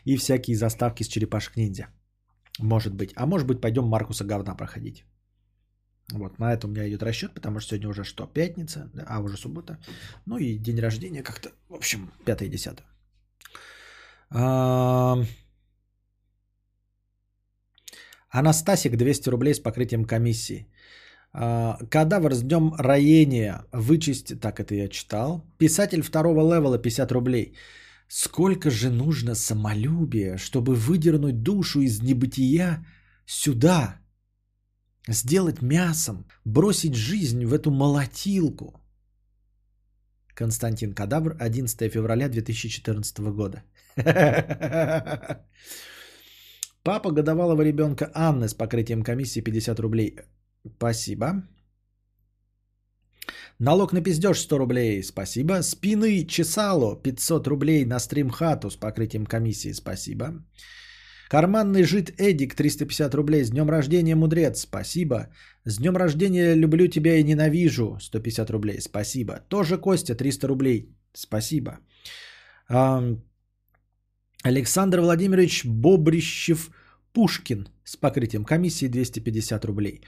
и 0.06 0.16
всякие 0.16 0.56
заставки 0.56 1.04
с 1.04 1.08
черепашек 1.08 1.58
ниндзя. 1.58 1.88
Может 2.60 2.94
быть. 2.94 3.14
А 3.16 3.26
может 3.26 3.48
быть, 3.48 3.62
пойдем 3.62 3.86
Маркуса 3.86 4.24
говна 4.24 4.56
проходить. 4.56 5.06
Вот, 6.12 6.40
на 6.40 6.54
это 6.54 6.68
у 6.68 6.70
меня 6.70 6.88
идет 6.88 7.04
расчет, 7.04 7.34
потому 7.34 7.60
что 7.60 7.70
сегодня 7.70 7.90
уже 7.90 8.04
что, 8.04 8.26
пятница, 8.26 8.90
а 9.08 9.20
уже 9.20 9.38
суббота. 9.38 9.78
Ну 10.26 10.38
и 10.38 10.58
день 10.58 10.80
рождения 10.80 11.24
как-то, 11.24 11.50
в 11.70 11.76
общем, 11.76 12.12
пятое 12.26 12.48
и 12.48 12.52
десятое. 12.52 12.86
Анастасик 18.32 18.96
200 18.96 19.30
рублей 19.30 19.54
с 19.54 19.60
покрытием 19.60 20.06
комиссии. 20.06 20.68
А, 21.32 21.78
кадавр 21.90 22.34
с 22.34 22.42
днем 22.42 22.74
роения. 22.78 23.66
Вычесть, 23.72 24.40
так 24.40 24.60
это 24.60 24.76
я 24.76 24.88
читал. 24.88 25.44
Писатель 25.58 26.02
второго 26.02 26.42
левела 26.42 26.78
50 26.78 27.12
рублей. 27.12 27.54
Сколько 28.12 28.72
же 28.72 28.90
нужно 28.90 29.36
самолюбия, 29.36 30.38
чтобы 30.38 30.74
выдернуть 30.74 31.44
душу 31.44 31.82
из 31.82 32.02
небытия 32.02 32.84
сюда, 33.28 34.00
сделать 35.08 35.62
мясом, 35.62 36.26
бросить 36.44 36.96
жизнь 36.96 37.46
в 37.46 37.54
эту 37.54 37.70
молотилку. 37.70 38.82
Константин 40.34 40.94
Кадавр, 40.94 41.36
11 41.40 41.92
февраля 41.92 42.30
2014 42.30 43.20
года. 43.20 43.64
Папа 46.84 47.12
годовалого 47.12 47.62
ребенка 47.62 48.10
Анны 48.16 48.48
с 48.48 48.56
покрытием 48.56 49.04
комиссии 49.04 49.42
50 49.42 49.80
рублей. 49.80 50.16
Спасибо. 50.78 51.44
Налог 53.62 53.94
на 53.94 54.02
пиздеж 54.02 54.40
100 54.40 54.58
рублей, 54.58 55.04
спасибо. 55.04 55.62
Спины 55.64 56.26
Чесало 56.26 56.96
500 56.96 57.48
рублей 57.48 57.86
на 57.86 58.00
стрим 58.00 58.30
хату 58.30 58.70
с 58.70 58.78
покрытием 58.78 59.26
комиссии, 59.26 59.74
спасибо. 59.74 60.26
Карманный 61.30 61.84
жид 61.84 62.14
Эдик 62.18 62.56
350 62.56 63.14
рублей. 63.16 63.44
С 63.44 63.50
днем 63.50 63.70
рождения, 63.70 64.16
мудрец, 64.16 64.62
спасибо. 64.62 65.28
С 65.66 65.78
днем 65.78 65.98
рождения, 65.98 66.56
люблю 66.56 66.88
тебя 66.88 67.18
и 67.18 67.24
ненавижу, 67.24 67.98
150 68.00 68.50
рублей, 68.50 68.80
спасибо. 68.80 69.42
Тоже 69.50 69.78
Костя 69.78 70.16
300 70.16 70.48
рублей, 70.48 70.96
спасибо. 71.14 71.80
Александр 74.44 75.02
Владимирович 75.02 75.66
Бобрищев 75.66 76.72
Пушкин 77.12 77.68
с 77.84 77.98
покрытием 77.98 78.46
комиссии 78.46 78.88
250 78.88 79.66
рублей. 79.66 80.02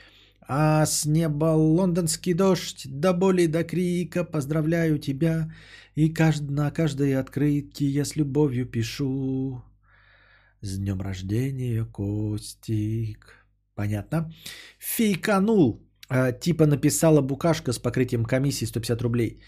А 0.48 0.86
с 0.86 1.06
неба 1.06 1.54
лондонский 1.56 2.34
дождь, 2.34 2.88
до 2.88 3.14
боли, 3.14 3.48
до 3.48 3.64
крика, 3.64 4.24
поздравляю 4.24 5.00
тебя. 5.00 5.52
И 5.96 6.10
кажд... 6.10 6.42
на 6.50 6.72
каждое 6.72 7.20
открытие 7.20 7.94
я 7.94 8.06
с 8.06 8.16
любовью 8.16 8.66
пишу. 8.66 9.62
С 10.62 10.78
днем 10.78 11.02
рождения, 11.02 11.86
Костик. 11.86 13.46
Понятно. 13.76 14.32
Фейканул. 14.80 15.82
А, 16.10 16.32
типа 16.32 16.66
написала 16.66 17.22
букашка 17.22 17.72
с 17.72 17.80
покрытием 17.80 18.26
комиссии 18.26 18.66
150 18.66 19.02
рублей. 19.02 19.42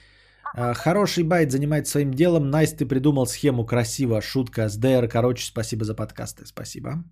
А, 0.55 0.73
хороший 0.73 1.23
bait 1.23 1.51
занимает 1.51 1.87
своим 1.87 2.13
делом. 2.13 2.49
Nice, 2.49 2.73
ты 2.73 2.85
придумал 2.85 3.25
схему 3.25 3.65
красиво. 3.65 4.21
Шутка. 4.21 4.69
С 4.69 4.77
ДР, 4.77 5.07
короче, 5.07 5.45
спасибо 5.45 5.85
за 5.85 5.95
подкасты. 5.95 6.45
Спасибо. 6.45 7.03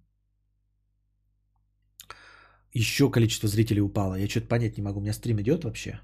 Еще 2.73 3.09
количество 3.09 3.49
зрителей 3.49 3.81
упало. 3.81 4.15
Я 4.15 4.27
что-то 4.27 4.47
понять 4.47 4.77
не 4.77 4.83
могу. 4.83 4.99
У 4.99 5.01
меня 5.01 5.13
стрим 5.13 5.41
идет 5.41 5.63
вообще? 5.63 5.99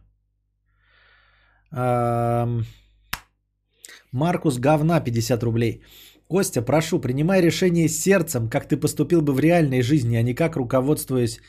Маркус 4.11 4.57
говна 4.59 4.99
50 4.99 5.43
рублей. 5.43 5.81
Костя, 6.27 6.61
прошу, 6.61 6.99
принимай 6.99 7.41
решение 7.41 7.87
сердцем, 7.87 8.49
как 8.49 8.67
ты 8.67 8.77
поступил 8.77 9.21
бы 9.21 9.33
в 9.33 9.39
реальной 9.39 9.81
жизни, 9.81 10.17
а 10.17 10.23
не 10.23 10.33
как 10.33 10.55
руководствуясь 10.55 11.39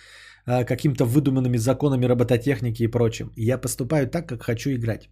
а, 0.47 0.65
каким-то 0.65 1.05
выдуманными 1.05 1.59
законами 1.59 2.07
робототехники 2.07 2.85
и 2.85 2.91
прочим. 2.91 3.33
Я 3.37 3.59
поступаю 3.59 4.09
так, 4.09 4.29
как 4.29 4.43
хочу 4.43 4.71
играть. 4.71 5.09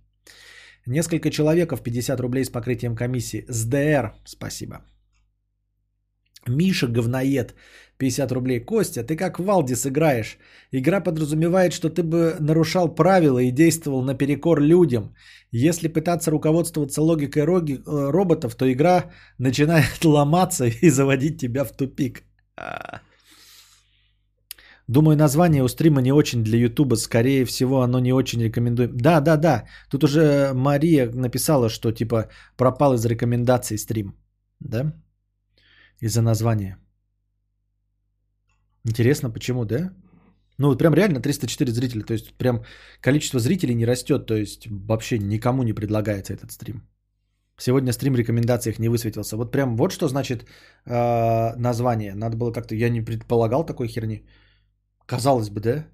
Несколько 0.87 1.31
человеков 1.31 1.83
50 1.83 2.21
рублей 2.21 2.45
с 2.45 2.51
покрытием 2.51 2.95
комиссии. 2.95 3.45
С 3.49 3.65
ДР, 3.65 4.15
спасибо. 4.25 4.77
Миша 6.49 6.87
говноед, 6.87 7.55
50 7.99 8.33
рублей. 8.33 8.61
Костя, 8.61 9.03
ты 9.03 9.17
как 9.17 9.39
Валдис 9.39 9.87
играешь. 9.87 10.39
Игра 10.73 11.01
подразумевает, 11.01 11.73
что 11.73 11.89
ты 11.91 12.03
бы 12.03 12.37
нарушал 12.41 12.95
правила 12.95 13.39
и 13.39 13.51
действовал 13.51 14.03
наперекор 14.03 14.61
людям. 14.61 15.15
Если 15.53 15.89
пытаться 15.89 16.31
руководствоваться 16.31 17.03
логикой 17.03 17.43
э, 17.43 18.11
роботов, 18.11 18.55
то 18.55 18.71
игра 18.73 19.05
начинает 19.39 20.05
ломаться 20.05 20.65
и 20.83 20.91
заводить 20.91 21.39
тебя 21.39 21.65
в 21.65 21.73
тупик. 21.73 22.23
Думаю, 24.89 25.17
название 25.17 25.63
у 25.63 25.69
стрима 25.69 26.01
не 26.01 26.13
очень 26.13 26.45
для 26.45 26.59
Ютуба. 26.59 26.97
Скорее 26.97 27.45
всего, 27.45 27.81
оно 27.81 28.01
не 28.01 28.13
очень 28.13 28.43
рекомендуем. 28.43 28.97
Да, 28.97 29.21
да, 29.21 29.37
да. 29.37 29.65
Тут 29.91 30.05
уже 30.05 30.53
Мария 30.55 31.11
написала, 31.11 31.69
что 31.69 31.93
типа 31.93 32.29
пропал 32.57 32.95
из 32.95 33.05
рекомендаций 33.05 33.79
стрим. 33.79 34.15
Да? 34.61 34.93
Из-за 36.01 36.23
названия. 36.23 36.79
Интересно, 38.85 39.31
почему, 39.31 39.65
да? 39.65 39.93
Ну, 40.59 40.69
вот 40.69 40.79
прям 40.79 40.95
реально 40.95 41.21
304 41.21 41.73
зрителя. 41.73 42.03
То 42.03 42.15
есть, 42.15 42.35
прям 42.39 42.65
количество 43.01 43.41
зрителей 43.41 43.75
не 43.75 43.87
растет. 43.87 44.27
То 44.27 44.35
есть, 44.35 44.67
вообще 44.67 45.19
никому 45.19 45.63
не 45.63 45.73
предлагается 45.73 46.35
этот 46.35 46.53
стрим. 46.53 46.83
Сегодня 47.59 47.93
стрим 47.93 48.13
в 48.13 48.19
рекомендациях 48.19 48.79
не 48.79 48.89
высветился. 48.89 49.37
Вот 49.37 49.51
прям 49.53 49.77
вот 49.77 49.93
что 49.93 50.09
значит 50.09 50.45
э, 50.85 51.57
название. 51.57 52.15
Надо 52.15 52.37
было 52.37 52.53
как-то... 52.53 52.75
Я 52.75 52.91
не 52.91 53.01
предполагал 53.01 53.65
такой 53.65 53.89
херни. 53.89 54.27
Казалось 55.07 55.49
бы, 55.49 55.61
да? 55.61 55.87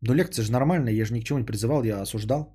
Но 0.00 0.14
лекция 0.14 0.44
же 0.44 0.52
нормальная. 0.52 0.92
Я 0.92 1.04
же 1.04 1.14
ни 1.14 1.20
к 1.20 1.24
чему 1.24 1.38
не 1.38 1.46
призывал, 1.46 1.84
я 1.84 2.02
осуждал. 2.02 2.52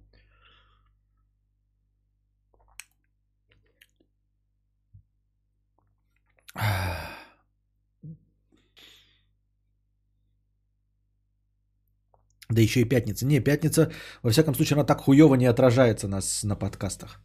Да 12.50 12.62
еще 12.62 12.82
и 12.82 12.86
пятница. 12.86 13.26
Не, 13.26 13.40
пятница, 13.40 13.92
во 14.24 14.32
всяком 14.32 14.56
случае, 14.56 14.76
она 14.76 14.84
так 14.84 15.02
хуево 15.02 15.36
не 15.36 15.46
отражается 15.46 16.08
нас 16.08 16.44
на 16.44 16.56
подкастах, 16.56 17.22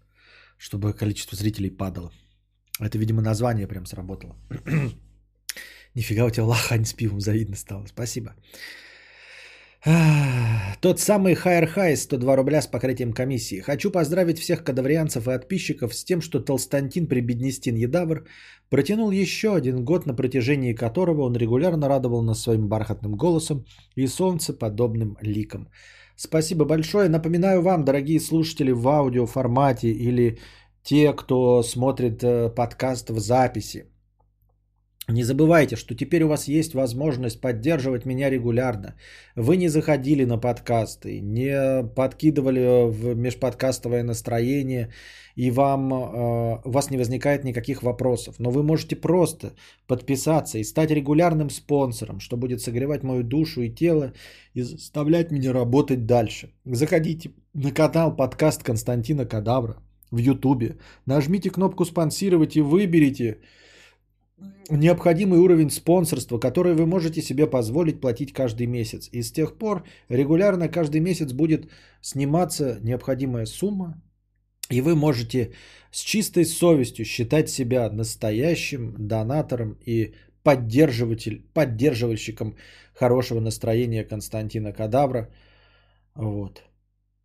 чтобы 0.58 0.92
количество 0.92 1.36
зрителей 1.36 1.70
падало. 1.70 2.12
Это, 2.78 2.98
видимо, 2.98 3.22
название 3.22 3.66
прям 3.66 3.86
сработало. 3.86 4.36
Нифига 5.94 6.24
у 6.24 6.30
тебя 6.30 6.44
лохань 6.44 6.84
с 6.84 6.92
пивом 6.92 7.20
завидно 7.20 7.56
стало. 7.56 7.86
Спасибо. 7.86 8.34
Тот 10.80 10.98
самый 10.98 11.34
Хайер 11.34 11.66
Хай, 11.66 11.96
102 11.96 12.36
рубля 12.36 12.62
с 12.62 12.66
покрытием 12.66 13.12
комиссии. 13.12 13.60
Хочу 13.60 13.90
поздравить 13.90 14.38
всех 14.38 14.64
кадаврианцев 14.64 15.28
и 15.28 15.30
подписчиков 15.30 15.94
с 15.94 16.04
тем, 16.04 16.22
что 16.22 16.40
Толстантин 16.40 17.06
Прибеднестин 17.06 17.76
Едавр 17.76 18.24
протянул 18.70 19.10
еще 19.10 19.54
один 19.54 19.84
год, 19.84 20.06
на 20.06 20.14
протяжении 20.14 20.72
которого 20.72 21.22
он 21.22 21.36
регулярно 21.36 21.88
радовал 21.88 22.22
нас 22.22 22.42
своим 22.42 22.68
бархатным 22.68 23.12
голосом 23.12 23.66
и 23.94 24.06
солнцеподобным 24.06 25.18
ликом. 25.20 25.68
Спасибо 26.16 26.64
большое. 26.64 27.08
Напоминаю 27.08 27.60
вам, 27.60 27.84
дорогие 27.84 28.20
слушатели, 28.20 28.72
в 28.72 28.88
аудиоформате 28.88 29.88
или 29.88 30.38
те, 30.82 31.12
кто 31.12 31.62
смотрит 31.62 32.22
э, 32.22 32.48
подкаст 32.48 33.10
в 33.10 33.18
записи. 33.18 33.84
Не 35.08 35.22
забывайте, 35.22 35.76
что 35.76 35.94
теперь 35.94 36.22
у 36.22 36.28
вас 36.28 36.48
есть 36.48 36.74
возможность 36.74 37.40
поддерживать 37.40 38.06
меня 38.06 38.30
регулярно. 38.30 38.94
Вы 39.36 39.58
не 39.58 39.68
заходили 39.68 40.24
на 40.24 40.38
подкасты, 40.38 41.20
не 41.20 41.84
подкидывали 41.94 42.90
в 42.90 43.14
межподкастовое 43.14 44.02
настроение, 44.02 44.88
и 45.36 45.50
вам, 45.50 45.92
э, 45.92 46.60
у 46.64 46.70
вас 46.70 46.90
не 46.90 46.96
возникает 46.96 47.44
никаких 47.44 47.82
вопросов. 47.82 48.36
Но 48.38 48.50
вы 48.50 48.62
можете 48.62 48.96
просто 48.96 49.52
подписаться 49.86 50.58
и 50.58 50.64
стать 50.64 50.90
регулярным 50.90 51.50
спонсором, 51.50 52.20
что 52.20 52.38
будет 52.38 52.62
согревать 52.62 53.02
мою 53.02 53.22
душу 53.22 53.60
и 53.60 53.74
тело 53.74 54.14
и 54.54 54.62
заставлять 54.62 55.30
меня 55.30 55.52
работать 55.52 56.06
дальше. 56.06 56.48
Заходите 56.64 57.30
на 57.52 57.72
канал 57.72 58.16
подкаст 58.16 58.62
Константина 58.62 59.26
Кадавра 59.26 59.76
в 60.10 60.16
Ютубе, 60.16 60.78
нажмите 61.04 61.50
кнопку 61.50 61.84
«Спонсировать» 61.84 62.56
и 62.56 62.62
выберите– 62.62 63.36
необходимый 64.70 65.38
уровень 65.38 65.70
спонсорства, 65.70 66.38
который 66.38 66.74
вы 66.74 66.86
можете 66.86 67.22
себе 67.22 67.46
позволить 67.46 68.00
платить 68.00 68.32
каждый 68.32 68.66
месяц. 68.66 69.08
И 69.12 69.22
с 69.22 69.32
тех 69.32 69.58
пор 69.58 69.84
регулярно 70.08 70.68
каждый 70.68 71.00
месяц 71.00 71.32
будет 71.32 71.70
сниматься 72.00 72.78
необходимая 72.82 73.46
сумма, 73.46 74.02
и 74.70 74.80
вы 74.80 74.94
можете 74.94 75.52
с 75.90 76.00
чистой 76.00 76.44
совестью 76.44 77.04
считать 77.04 77.50
себя 77.50 77.90
настоящим 77.90 78.94
донатором 78.98 79.76
и 79.86 80.14
поддерживатель, 80.42 81.46
поддерживальщиком 81.54 82.56
хорошего 82.94 83.40
настроения 83.40 84.04
Константина 84.04 84.72
Кадавра. 84.72 85.28
Вот. 86.14 86.62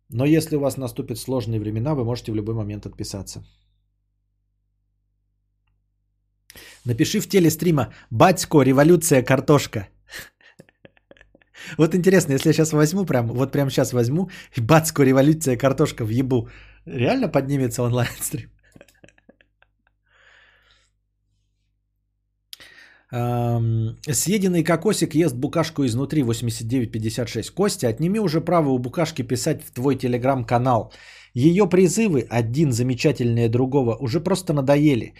Но 0.08 0.24
если 0.24 0.56
у 0.56 0.60
вас 0.60 0.76
наступят 0.76 1.18
сложные 1.18 1.60
времена, 1.60 1.94
вы 1.94 2.04
можете 2.04 2.32
в 2.32 2.34
любой 2.34 2.54
момент 2.54 2.86
отписаться. 2.86 3.44
Напиши 6.84 7.20
в 7.20 7.28
теле 7.28 7.50
стрима 7.50 7.92
«Батько, 8.10 8.62
революция, 8.62 9.22
картошка». 9.22 9.88
Вот 11.78 11.94
интересно, 11.94 12.32
если 12.32 12.48
я 12.48 12.52
сейчас 12.54 12.72
возьму, 12.72 13.04
прям, 13.04 13.28
вот 13.28 13.52
прям 13.52 13.70
сейчас 13.70 13.92
возьму, 13.92 14.30
и 14.56 14.60
бацко, 14.60 15.04
революция, 15.04 15.56
картошка 15.56 16.04
в 16.04 16.08
ебу, 16.08 16.48
реально 16.86 17.28
поднимется 17.28 17.82
онлайн 17.82 18.10
стрим? 18.20 18.50
Съеденный 23.10 24.62
кокосик 24.62 25.14
ест 25.14 25.34
букашку 25.34 25.84
изнутри 25.84 26.22
8956. 26.22 27.50
Костя, 27.50 27.88
отними 27.88 28.20
уже 28.20 28.40
право 28.40 28.70
у 28.70 28.78
букашки 28.78 29.22
писать 29.22 29.62
в 29.62 29.72
твой 29.72 29.96
телеграм-канал. 29.96 30.92
Ее 31.34 31.68
призывы, 31.68 32.26
один 32.30 32.72
замечательнее 32.72 33.48
другого, 33.48 33.96
уже 34.00 34.20
просто 34.20 34.52
надоели. 34.52 35.14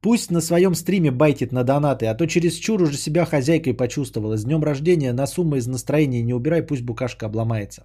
Пусть 0.00 0.30
на 0.30 0.40
своем 0.40 0.74
стриме 0.74 1.10
байтит 1.10 1.52
на 1.52 1.64
донаты, 1.64 2.06
а 2.06 2.14
то 2.14 2.26
через 2.26 2.54
чур 2.54 2.82
уже 2.82 2.96
себя 2.96 3.24
хозяйкой 3.24 3.74
почувствовала. 3.74 4.36
С 4.36 4.44
днем 4.44 4.62
рождения 4.62 5.12
на 5.12 5.26
сумму 5.26 5.56
из 5.56 5.66
настроения 5.66 6.22
не 6.22 6.34
убирай, 6.34 6.62
пусть 6.62 6.82
букашка 6.82 7.26
обломается. 7.26 7.82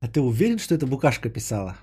А 0.00 0.08
ты 0.08 0.20
уверен, 0.20 0.58
что 0.58 0.74
это 0.74 0.86
букашка 0.86 1.30
писала? 1.30 1.76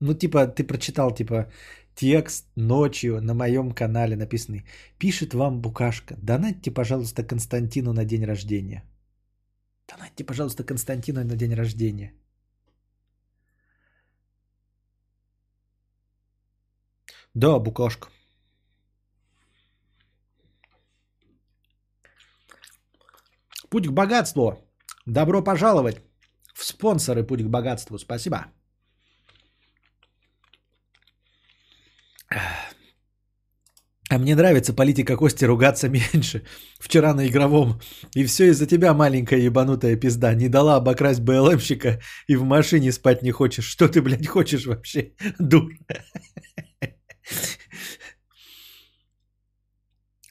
Ну, 0.00 0.14
типа, 0.14 0.46
ты 0.46 0.64
прочитал, 0.64 1.14
типа, 1.14 1.50
текст 1.94 2.46
ночью 2.56 3.20
на 3.20 3.34
моем 3.34 3.72
канале 3.72 4.16
написанный. 4.16 4.64
Пишет 4.98 5.34
вам 5.34 5.60
Букашка. 5.60 6.16
Донатьте, 6.22 6.70
пожалуйста, 6.70 7.22
Константину 7.22 7.92
на 7.92 8.04
день 8.04 8.24
рождения. 8.24 8.82
Донатьте, 9.88 10.24
пожалуйста, 10.24 10.64
Константину 10.64 11.24
на 11.24 11.36
день 11.36 11.54
рождения. 11.54 12.12
Да, 17.34 17.58
Букашка. 17.58 18.08
Путь 23.70 23.88
к 23.88 23.92
богатству. 23.92 24.52
Добро 25.06 25.42
пожаловать 25.42 26.00
в 26.54 26.64
спонсоры 26.64 27.26
Путь 27.26 27.42
к 27.42 27.48
богатству. 27.48 27.98
Спасибо. 27.98 28.46
А 34.14 34.18
мне 34.18 34.36
нравится 34.36 34.72
политика 34.72 35.16
Кости 35.16 35.44
ругаться 35.44 35.88
меньше. 35.88 36.42
Вчера 36.78 37.14
на 37.14 37.26
игровом. 37.26 37.80
И 38.14 38.24
все 38.24 38.44
из-за 38.44 38.66
тебя, 38.66 38.94
маленькая 38.94 39.40
ебанутая 39.40 39.96
пизда. 39.96 40.34
Не 40.34 40.48
дала 40.48 40.76
обокрасть 40.76 41.20
БЛМщика 41.20 42.00
и 42.28 42.36
в 42.36 42.44
машине 42.44 42.92
спать 42.92 43.22
не 43.22 43.32
хочешь. 43.32 43.64
Что 43.64 43.88
ты, 43.88 44.00
блядь, 44.00 44.28
хочешь 44.28 44.66
вообще, 44.66 45.12
дура? 45.40 45.74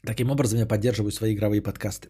Таким 0.05 0.31
образом 0.31 0.59
я 0.59 0.65
поддерживаю 0.65 1.11
свои 1.11 1.33
игровые 1.33 1.61
подкасты. 1.61 2.09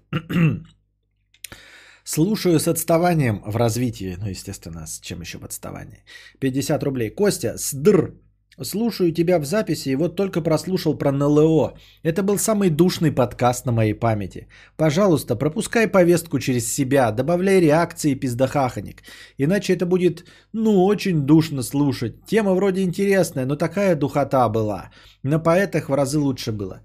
Слушаю 2.04 2.60
с 2.60 2.68
отставанием 2.68 3.42
в 3.48 3.56
развитии. 3.56 4.16
Ну, 4.20 4.28
естественно, 4.28 4.86
с 4.86 5.00
чем 5.00 5.22
еще 5.22 5.40
в 5.40 5.44
отставании. 5.44 6.04
50 6.40 6.84
рублей. 6.84 7.10
Костя, 7.10 7.58
сдр. 7.58 8.14
Слушаю 8.62 9.12
тебя 9.12 9.40
в 9.40 9.46
записи 9.46 9.90
и 9.90 9.96
вот 9.96 10.16
только 10.16 10.42
прослушал 10.42 10.98
про 10.98 11.12
НЛО. 11.12 11.74
Это 12.04 12.22
был 12.22 12.38
самый 12.38 12.70
душный 12.70 13.12
подкаст 13.12 13.66
на 13.66 13.72
моей 13.72 13.96
памяти. 13.96 14.48
Пожалуйста, 14.78 15.36
пропускай 15.36 15.88
повестку 15.88 16.40
через 16.40 16.72
себя, 16.72 17.12
добавляй 17.12 17.62
реакции 17.62 18.14
пиздахаханик. 18.14 19.02
Иначе 19.40 19.74
это 19.74 19.86
будет, 19.88 20.26
ну, 20.54 20.86
очень 20.86 21.26
душно 21.26 21.64
слушать. 21.64 22.26
Тема 22.28 22.54
вроде 22.54 22.84
интересная, 22.84 23.46
но 23.46 23.56
такая 23.56 23.96
духота 23.96 24.48
была. 24.50 24.92
На 25.24 25.40
поэтах 25.40 25.90
в 25.90 25.94
разы 25.94 26.20
лучше 26.20 26.52
было. 26.52 26.84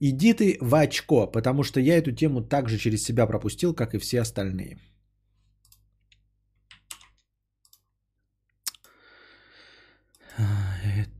Иди 0.00 0.32
ты 0.32 0.58
в 0.60 0.72
очко, 0.74 1.26
потому 1.26 1.64
что 1.64 1.80
я 1.80 1.98
эту 1.98 2.12
тему 2.12 2.42
также 2.42 2.78
через 2.78 3.02
себя 3.02 3.26
пропустил, 3.26 3.74
как 3.74 3.94
и 3.94 3.98
все 3.98 4.20
остальные. 4.20 4.78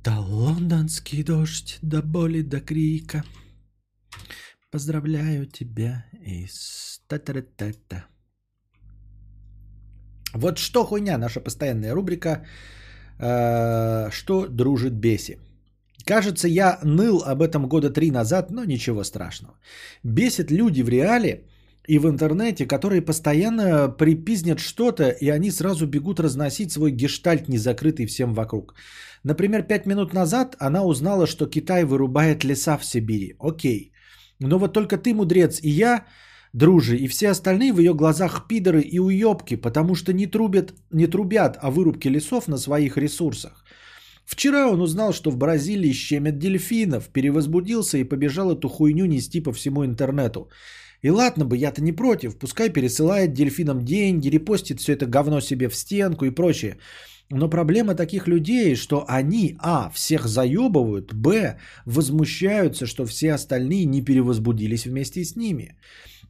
Это 0.08 0.20
лондонский 0.20 1.22
дождь 1.22 1.78
до 1.82 2.02
боли, 2.02 2.42
до 2.42 2.60
крика. 2.60 3.24
Поздравляю 4.70 5.46
тебя 5.46 6.06
из 6.26 7.02
та 7.08 7.18
та 7.18 7.42
та 7.42 7.72
та 7.88 8.04
Вот 10.34 10.58
что 10.58 10.86
хуйня, 10.86 11.18
наша 11.18 11.40
постоянная 11.40 11.94
рубрика 11.94 12.46
э, 13.18 14.10
«Что 14.10 14.46
дружит 14.46 14.94
Беси». 14.94 15.38
Кажется, 16.06 16.48
я 16.48 16.78
ныл 16.82 17.22
об 17.26 17.42
этом 17.42 17.68
года 17.68 17.90
три 17.90 18.10
назад, 18.10 18.50
но 18.50 18.64
ничего 18.64 19.04
страшного. 19.04 19.58
Бесит 20.04 20.50
люди 20.50 20.82
в 20.82 20.88
реале 20.88 21.44
и 21.88 21.98
в 21.98 22.06
интернете, 22.06 22.66
которые 22.66 23.00
постоянно 23.00 23.88
припизнят 23.88 24.60
что-то, 24.60 25.08
и 25.08 25.30
они 25.30 25.50
сразу 25.50 25.86
бегут 25.86 26.20
разносить 26.20 26.70
свой 26.70 26.90
гештальт, 26.90 27.48
не 27.48 27.58
закрытый 27.58 28.06
всем 28.06 28.34
вокруг. 28.34 28.74
Например, 29.24 29.62
пять 29.62 29.86
минут 29.86 30.12
назад 30.12 30.54
она 30.60 30.84
узнала, 30.84 31.26
что 31.26 31.46
Китай 31.46 31.84
вырубает 31.84 32.44
леса 32.44 32.76
в 32.76 32.84
Сибири. 32.84 33.36
Окей. 33.40 33.92
Но 34.38 34.58
вот 34.58 34.74
только 34.74 34.98
ты, 34.98 35.14
мудрец, 35.14 35.60
и 35.62 35.70
я, 35.70 36.04
дружи, 36.52 36.96
и 36.96 37.08
все 37.08 37.30
остальные 37.30 37.72
в 37.72 37.78
ее 37.80 37.94
глазах 37.94 38.46
пидоры 38.48 38.82
и 38.82 39.00
уебки, 39.00 39.56
потому 39.56 39.94
что 39.94 40.12
не 40.12 40.26
трубят, 40.26 40.74
не 40.92 41.06
трубят 41.06 41.58
о 41.62 41.70
вырубке 41.70 42.10
лесов 42.10 42.48
на 42.48 42.58
своих 42.58 42.98
ресурсах. 42.98 43.64
Вчера 44.26 44.68
он 44.68 44.82
узнал, 44.82 45.14
что 45.14 45.30
в 45.30 45.38
Бразилии 45.38 45.92
щемят 45.92 46.38
дельфинов, 46.38 47.08
перевозбудился 47.08 47.96
и 47.96 48.04
побежал 48.04 48.52
эту 48.52 48.68
хуйню 48.68 49.06
нести 49.06 49.40
по 49.40 49.52
всему 49.52 49.86
интернету. 49.86 50.50
И 51.02 51.10
ладно 51.10 51.44
бы, 51.44 51.56
я-то 51.56 51.80
не 51.80 51.92
против, 51.92 52.38
пускай 52.38 52.70
пересылает 52.70 53.32
дельфинам 53.32 53.84
деньги, 53.84 54.30
репостит 54.30 54.80
все 54.80 54.94
это 54.94 55.06
говно 55.06 55.40
себе 55.40 55.68
в 55.68 55.74
стенку 55.74 56.24
и 56.24 56.30
прочее. 56.30 56.78
Но 57.30 57.50
проблема 57.50 57.94
таких 57.94 58.26
людей, 58.26 58.74
что 58.74 59.04
они, 59.06 59.56
а, 59.60 59.90
всех 59.90 60.26
заебывают, 60.26 61.12
б, 61.12 61.58
возмущаются, 61.86 62.86
что 62.86 63.06
все 63.06 63.34
остальные 63.34 63.84
не 63.84 64.02
перевозбудились 64.02 64.86
вместе 64.86 65.24
с 65.24 65.36
ними. 65.36 65.76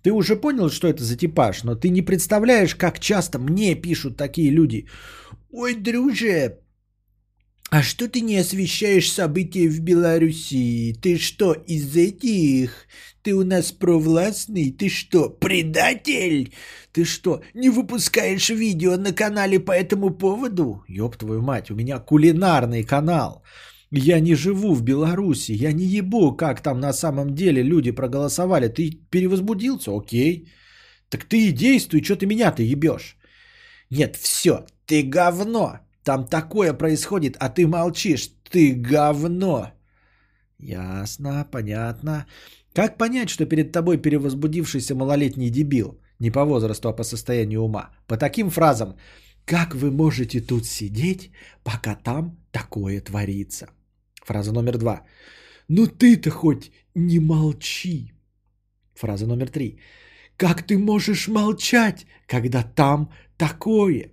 Ты 0.02 0.12
уже 0.12 0.36
понял, 0.36 0.70
что 0.70 0.88
это 0.88 1.02
за 1.02 1.16
типаж, 1.16 1.64
но 1.64 1.74
ты 1.74 1.88
не 1.88 2.02
представляешь, 2.02 2.74
как 2.74 2.98
часто 2.98 3.38
мне 3.38 3.74
пишут 3.74 4.16
такие 4.16 4.50
люди. 4.50 4.86
Ой, 5.50 5.74
друже, 5.74 6.58
а 7.70 7.82
что 7.82 8.08
ты 8.08 8.22
не 8.22 8.38
освещаешь 8.38 9.12
события 9.12 9.68
в 9.68 9.80
Белоруссии? 9.80 10.94
Ты 10.94 11.18
что, 11.18 11.52
из 11.52 11.94
этих? 11.96 12.86
Ты 13.22 13.34
у 13.34 13.44
нас 13.44 13.72
провластный? 13.72 14.70
Ты 14.70 14.88
что, 14.88 15.28
предатель? 15.28 16.54
Ты 16.92 17.04
что, 17.04 17.42
не 17.54 17.68
выпускаешь 17.68 18.48
видео 18.48 18.96
на 18.96 19.12
канале 19.12 19.60
по 19.60 19.72
этому 19.72 20.10
поводу? 20.10 20.82
Ёб 20.88 21.16
твою 21.16 21.42
мать, 21.42 21.70
у 21.70 21.74
меня 21.74 21.98
кулинарный 21.98 22.84
канал. 22.84 23.42
Я 23.90 24.20
не 24.20 24.34
живу 24.34 24.74
в 24.74 24.82
Беларуси, 24.82 25.52
я 25.52 25.72
не 25.72 25.84
ебу, 25.84 26.36
как 26.36 26.62
там 26.62 26.80
на 26.80 26.92
самом 26.92 27.34
деле 27.34 27.62
люди 27.62 27.90
проголосовали. 27.90 28.68
Ты 28.68 28.98
перевозбудился? 29.10 29.90
Окей. 29.94 30.50
Так 31.10 31.24
ты 31.24 31.48
и 31.48 31.52
действуй, 31.52 32.02
что 32.02 32.16
ты 32.16 32.26
меня 32.26 32.50
ты 32.50 32.62
ебешь? 32.62 33.16
Нет, 33.90 34.16
все, 34.16 34.64
ты 34.86 35.02
говно. 35.02 35.80
Там 36.08 36.24
такое 36.24 36.72
происходит, 36.72 37.36
а 37.38 37.50
ты 37.50 37.66
молчишь. 37.66 38.30
Ты 38.50 38.72
говно. 38.72 39.72
Ясно, 40.58 41.46
понятно. 41.52 42.26
Как 42.72 42.96
понять, 42.96 43.28
что 43.28 43.44
перед 43.44 43.72
тобой 43.72 43.98
перевозбудившийся 43.98 44.94
малолетний 44.94 45.50
дебил? 45.50 46.00
Не 46.18 46.30
по 46.30 46.46
возрасту, 46.46 46.88
а 46.88 46.96
по 46.96 47.04
состоянию 47.04 47.60
ума. 47.60 47.90
По 48.06 48.16
таким 48.16 48.48
фразам. 48.48 48.96
Как 49.44 49.74
вы 49.74 49.90
можете 49.90 50.40
тут 50.40 50.64
сидеть, 50.64 51.30
пока 51.62 51.94
там 51.94 52.38
такое 52.52 53.02
творится? 53.02 53.66
Фраза 54.24 54.52
номер 54.52 54.78
два. 54.78 55.02
Ну 55.68 55.86
ты-то 55.86 56.30
хоть 56.30 56.72
не 56.94 57.20
молчи. 57.20 58.12
Фраза 58.94 59.26
номер 59.26 59.50
три. 59.50 59.78
Как 60.38 60.62
ты 60.62 60.78
можешь 60.78 61.28
молчать, 61.28 62.06
когда 62.26 62.62
там 62.62 63.12
такое? 63.36 64.12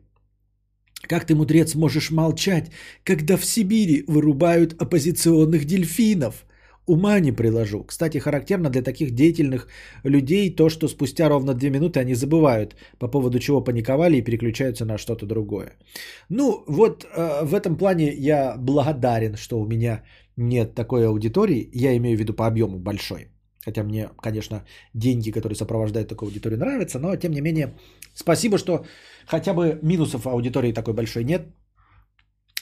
Как 1.07 1.25
ты, 1.25 1.35
мудрец, 1.35 1.75
можешь 1.75 2.11
молчать, 2.11 2.71
когда 3.03 3.37
в 3.37 3.45
Сибири 3.45 4.03
вырубают 4.07 4.81
оппозиционных 4.81 5.65
дельфинов? 5.65 6.45
Ума 6.87 7.19
не 7.19 7.31
приложу. 7.31 7.83
Кстати, 7.83 8.19
характерно 8.19 8.69
для 8.69 8.83
таких 8.83 9.11
деятельных 9.11 9.67
людей 10.03 10.55
то, 10.55 10.69
что 10.69 10.87
спустя 10.87 11.29
ровно 11.29 11.53
две 11.53 11.69
минуты 11.69 11.99
они 11.99 12.13
забывают, 12.13 12.75
по 12.99 13.07
поводу 13.07 13.39
чего 13.39 13.63
паниковали 13.63 14.17
и 14.17 14.21
переключаются 14.21 14.85
на 14.85 14.97
что-то 14.97 15.25
другое. 15.25 15.73
Ну, 16.29 16.63
вот 16.67 17.05
э, 17.05 17.43
в 17.43 17.55
этом 17.55 17.75
плане 17.75 18.13
я 18.13 18.55
благодарен, 18.57 19.35
что 19.35 19.59
у 19.59 19.65
меня 19.65 20.03
нет 20.37 20.75
такой 20.75 21.07
аудитории. 21.07 21.69
Я 21.73 21.97
имею 21.97 22.17
в 22.17 22.19
виду 22.19 22.33
по 22.33 22.45
объему 22.45 22.77
большой. 22.77 23.29
Хотя 23.65 23.83
мне, 23.83 24.09
конечно, 24.21 24.63
деньги, 24.93 25.31
которые 25.31 25.55
сопровождают 25.55 26.07
такую 26.07 26.27
аудиторию, 26.27 26.59
нравятся, 26.59 26.99
но 26.99 27.15
тем 27.15 27.31
не 27.31 27.41
менее, 27.41 27.73
спасибо, 28.13 28.59
что 28.59 28.85
хотя 29.27 29.53
бы 29.53 29.79
минусов 29.81 30.25
аудитории 30.27 30.73
такой 30.73 30.93
большой 30.93 31.23
нет. 31.23 31.47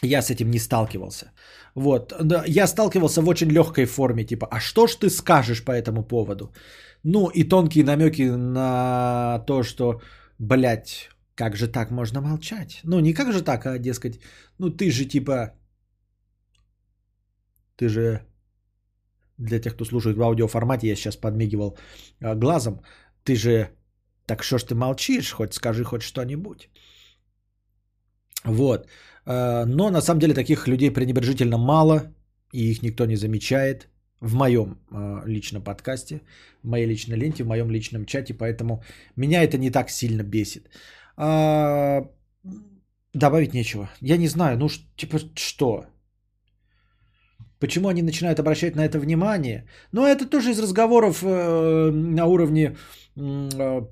Я 0.01 0.21
с 0.21 0.29
этим 0.29 0.51
не 0.51 0.59
сталкивался. 0.59 1.31
Вот. 1.75 2.13
Я 2.47 2.67
сталкивался 2.67 3.21
в 3.21 3.29
очень 3.29 3.49
легкой 3.49 3.85
форме, 3.85 4.25
типа, 4.25 4.47
а 4.51 4.59
что 4.59 4.87
ж 4.87 4.95
ты 4.95 5.09
скажешь 5.09 5.63
по 5.63 5.71
этому 5.71 6.03
поводу? 6.03 6.53
Ну, 7.03 7.29
и 7.29 7.43
тонкие 7.43 7.83
намеки 7.83 8.29
на 8.29 9.39
то, 9.47 9.63
что, 9.63 10.01
блядь, 10.39 11.09
как 11.35 11.55
же 11.55 11.67
так 11.67 11.91
можно 11.91 12.21
молчать? 12.21 12.81
Ну, 12.83 12.99
не 12.99 13.13
как 13.13 13.31
же 13.33 13.41
так, 13.41 13.65
а, 13.65 13.79
дескать, 13.79 14.19
ну 14.59 14.69
ты 14.69 14.91
же 14.91 15.05
типа, 15.05 15.53
ты 17.75 17.89
же 17.89 18.21
для 19.37 19.59
тех, 19.59 19.73
кто 19.73 19.85
слушает 19.85 20.17
в 20.17 20.21
аудиоформате, 20.21 20.87
я 20.87 20.95
сейчас 20.95 21.15
подмигивал 21.15 21.77
а, 22.21 22.35
глазом. 22.35 22.81
Ты 23.23 23.35
же, 23.35 23.69
так 24.25 24.43
что 24.43 24.57
ж 24.57 24.63
ты 24.63 24.75
молчишь, 24.75 25.31
хоть 25.31 25.53
скажи 25.53 25.83
хоть 25.83 26.01
что-нибудь. 26.01 26.69
Вот. 28.45 28.87
А, 29.25 29.65
но 29.65 29.89
на 29.89 30.01
самом 30.01 30.19
деле 30.19 30.33
таких 30.33 30.67
людей 30.67 30.91
пренебрежительно 30.91 31.57
мало, 31.57 32.13
и 32.51 32.71
их 32.71 32.81
никто 32.81 33.05
не 33.05 33.15
замечает 33.15 33.87
в 34.19 34.35
моем 34.35 34.77
а, 34.91 35.23
личном 35.25 35.63
подкасте, 35.63 36.21
в 36.63 36.69
моей 36.69 36.87
личной 36.87 37.17
ленте, 37.17 37.43
в 37.43 37.47
моем 37.47 37.71
личном 37.71 38.05
чате, 38.05 38.33
поэтому 38.33 38.83
меня 39.15 39.43
это 39.43 39.57
не 39.57 39.71
так 39.71 39.89
сильно 39.89 40.23
бесит. 40.23 40.69
Добавить 43.13 43.53
нечего. 43.53 43.89
Я 44.01 44.17
не 44.17 44.27
знаю, 44.27 44.57
ну 44.57 44.69
типа 44.97 45.19
что? 45.35 45.85
Почему 47.59 47.87
они 47.87 48.01
начинают 48.01 48.39
обращать 48.39 48.75
на 48.75 48.81
это 48.85 48.99
внимание? 48.99 49.67
Но 49.91 50.05
это 50.07 50.25
тоже 50.25 50.51
из 50.51 50.59
разговоров 50.59 51.23
э, 51.23 51.91
на 51.91 52.25
уровне... 52.25 52.75
Э, 53.15 53.85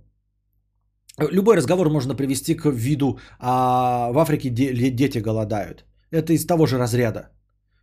любой 1.32 1.58
разговор 1.58 1.90
можно 1.90 2.16
привести 2.16 2.56
к 2.56 2.66
виду, 2.70 3.20
а 3.40 4.12
в 4.12 4.18
Африке 4.18 4.50
де- 4.50 4.90
дети 4.90 5.20
голодают. 5.20 5.86
Это 6.12 6.34
из 6.34 6.46
того 6.46 6.66
же 6.66 6.78
разряда. 6.78 7.30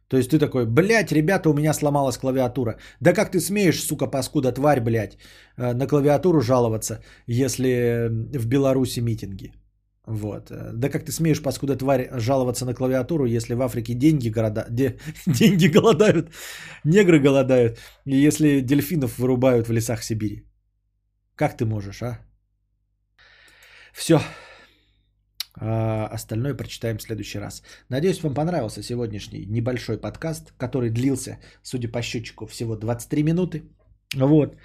То 0.08 0.16
есть 0.16 0.30
ты 0.30 0.38
такой, 0.38 0.66
блядь, 0.66 1.12
ребята, 1.12 1.50
у 1.50 1.54
меня 1.54 1.74
сломалась 1.74 2.16
клавиатура. 2.16 2.78
Да 3.00 3.12
как 3.12 3.30
ты 3.30 3.40
смеешь, 3.40 3.82
сука, 3.82 4.06
паскуда, 4.06 4.52
тварь, 4.52 4.80
блядь, 4.80 5.18
э, 5.58 5.74
на 5.74 5.86
клавиатуру 5.86 6.40
жаловаться, 6.40 7.02
если 7.26 8.08
в 8.38 8.46
Беларуси 8.46 9.00
митинги? 9.00 9.52
Вот. 10.06 10.50
Да 10.50 10.88
как 10.88 11.04
ты 11.04 11.12
смеешь, 11.12 11.42
паскуда 11.42 11.76
тварь, 11.76 12.08
жаловаться 12.18 12.64
на 12.64 12.74
клавиатуру, 12.74 13.26
если 13.26 13.54
в 13.54 13.60
Африке 13.60 13.94
деньги, 13.94 14.30
города, 14.30 14.66
де, 14.70 14.98
деньги 15.26 15.66
голодают, 15.66 16.30
негры 16.84 17.20
голодают, 17.20 17.78
если 18.06 18.60
дельфинов 18.60 19.18
вырубают 19.18 19.68
в 19.68 19.72
лесах 19.72 20.02
Сибири? 20.02 20.44
Как 21.34 21.56
ты 21.56 21.66
можешь, 21.66 22.02
а? 22.02 22.27
Все. 23.98 24.20
А, 25.60 26.06
остальное 26.06 26.54
прочитаем 26.54 26.98
в 26.98 27.02
следующий 27.02 27.40
раз. 27.40 27.62
Надеюсь, 27.88 28.22
вам 28.22 28.34
понравился 28.34 28.82
сегодняшний 28.82 29.44
небольшой 29.46 29.98
подкаст, 29.98 30.52
который 30.56 30.90
длился, 30.90 31.38
судя 31.62 31.88
по 31.88 32.00
счетчику, 32.00 32.46
всего 32.46 32.76
23 32.76 33.24
минуты. 33.24 33.62
Вот. 34.14 34.56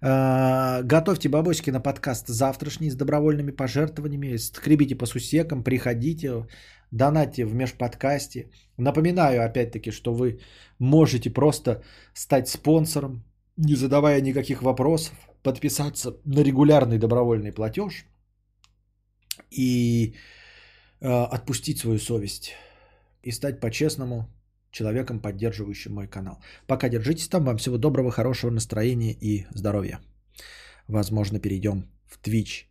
А, 0.00 0.80
готовьте 0.82 1.28
бабочки 1.28 1.70
на 1.70 1.80
подкаст 1.80 2.28
завтрашний 2.28 2.90
с 2.90 2.96
добровольными 2.96 3.50
пожертвованиями. 3.50 4.38
Скребите 4.38 4.96
по 4.96 5.06
сусекам, 5.06 5.62
приходите, 5.62 6.46
донатьте 6.90 7.44
в 7.44 7.54
межподкасте. 7.54 8.50
Напоминаю 8.78 9.44
опять-таки, 9.44 9.90
что 9.90 10.14
вы 10.14 10.40
можете 10.78 11.30
просто 11.30 11.82
стать 12.14 12.48
спонсором, 12.48 13.22
не 13.58 13.74
задавая 13.74 14.22
никаких 14.22 14.62
вопросов, 14.62 15.12
подписаться 15.42 16.16
на 16.24 16.42
регулярный 16.42 16.98
добровольный 16.98 17.52
платеж 17.52 18.06
и 19.50 20.14
э, 21.00 21.08
отпустить 21.08 21.78
свою 21.78 21.98
совесть 21.98 22.54
и 23.22 23.30
стать 23.32 23.60
по-честному 23.60 24.28
человеком, 24.70 25.20
поддерживающим 25.20 25.94
мой 25.94 26.06
канал. 26.06 26.42
Пока 26.66 26.88
держитесь 26.88 27.28
там. 27.28 27.44
Вам 27.44 27.56
всего 27.56 27.78
доброго, 27.78 28.10
хорошего 28.10 28.50
настроения 28.50 29.12
и 29.12 29.46
здоровья. 29.50 30.00
Возможно, 30.86 31.40
перейдем 31.40 31.90
в 32.06 32.20
Twitch 32.22 32.66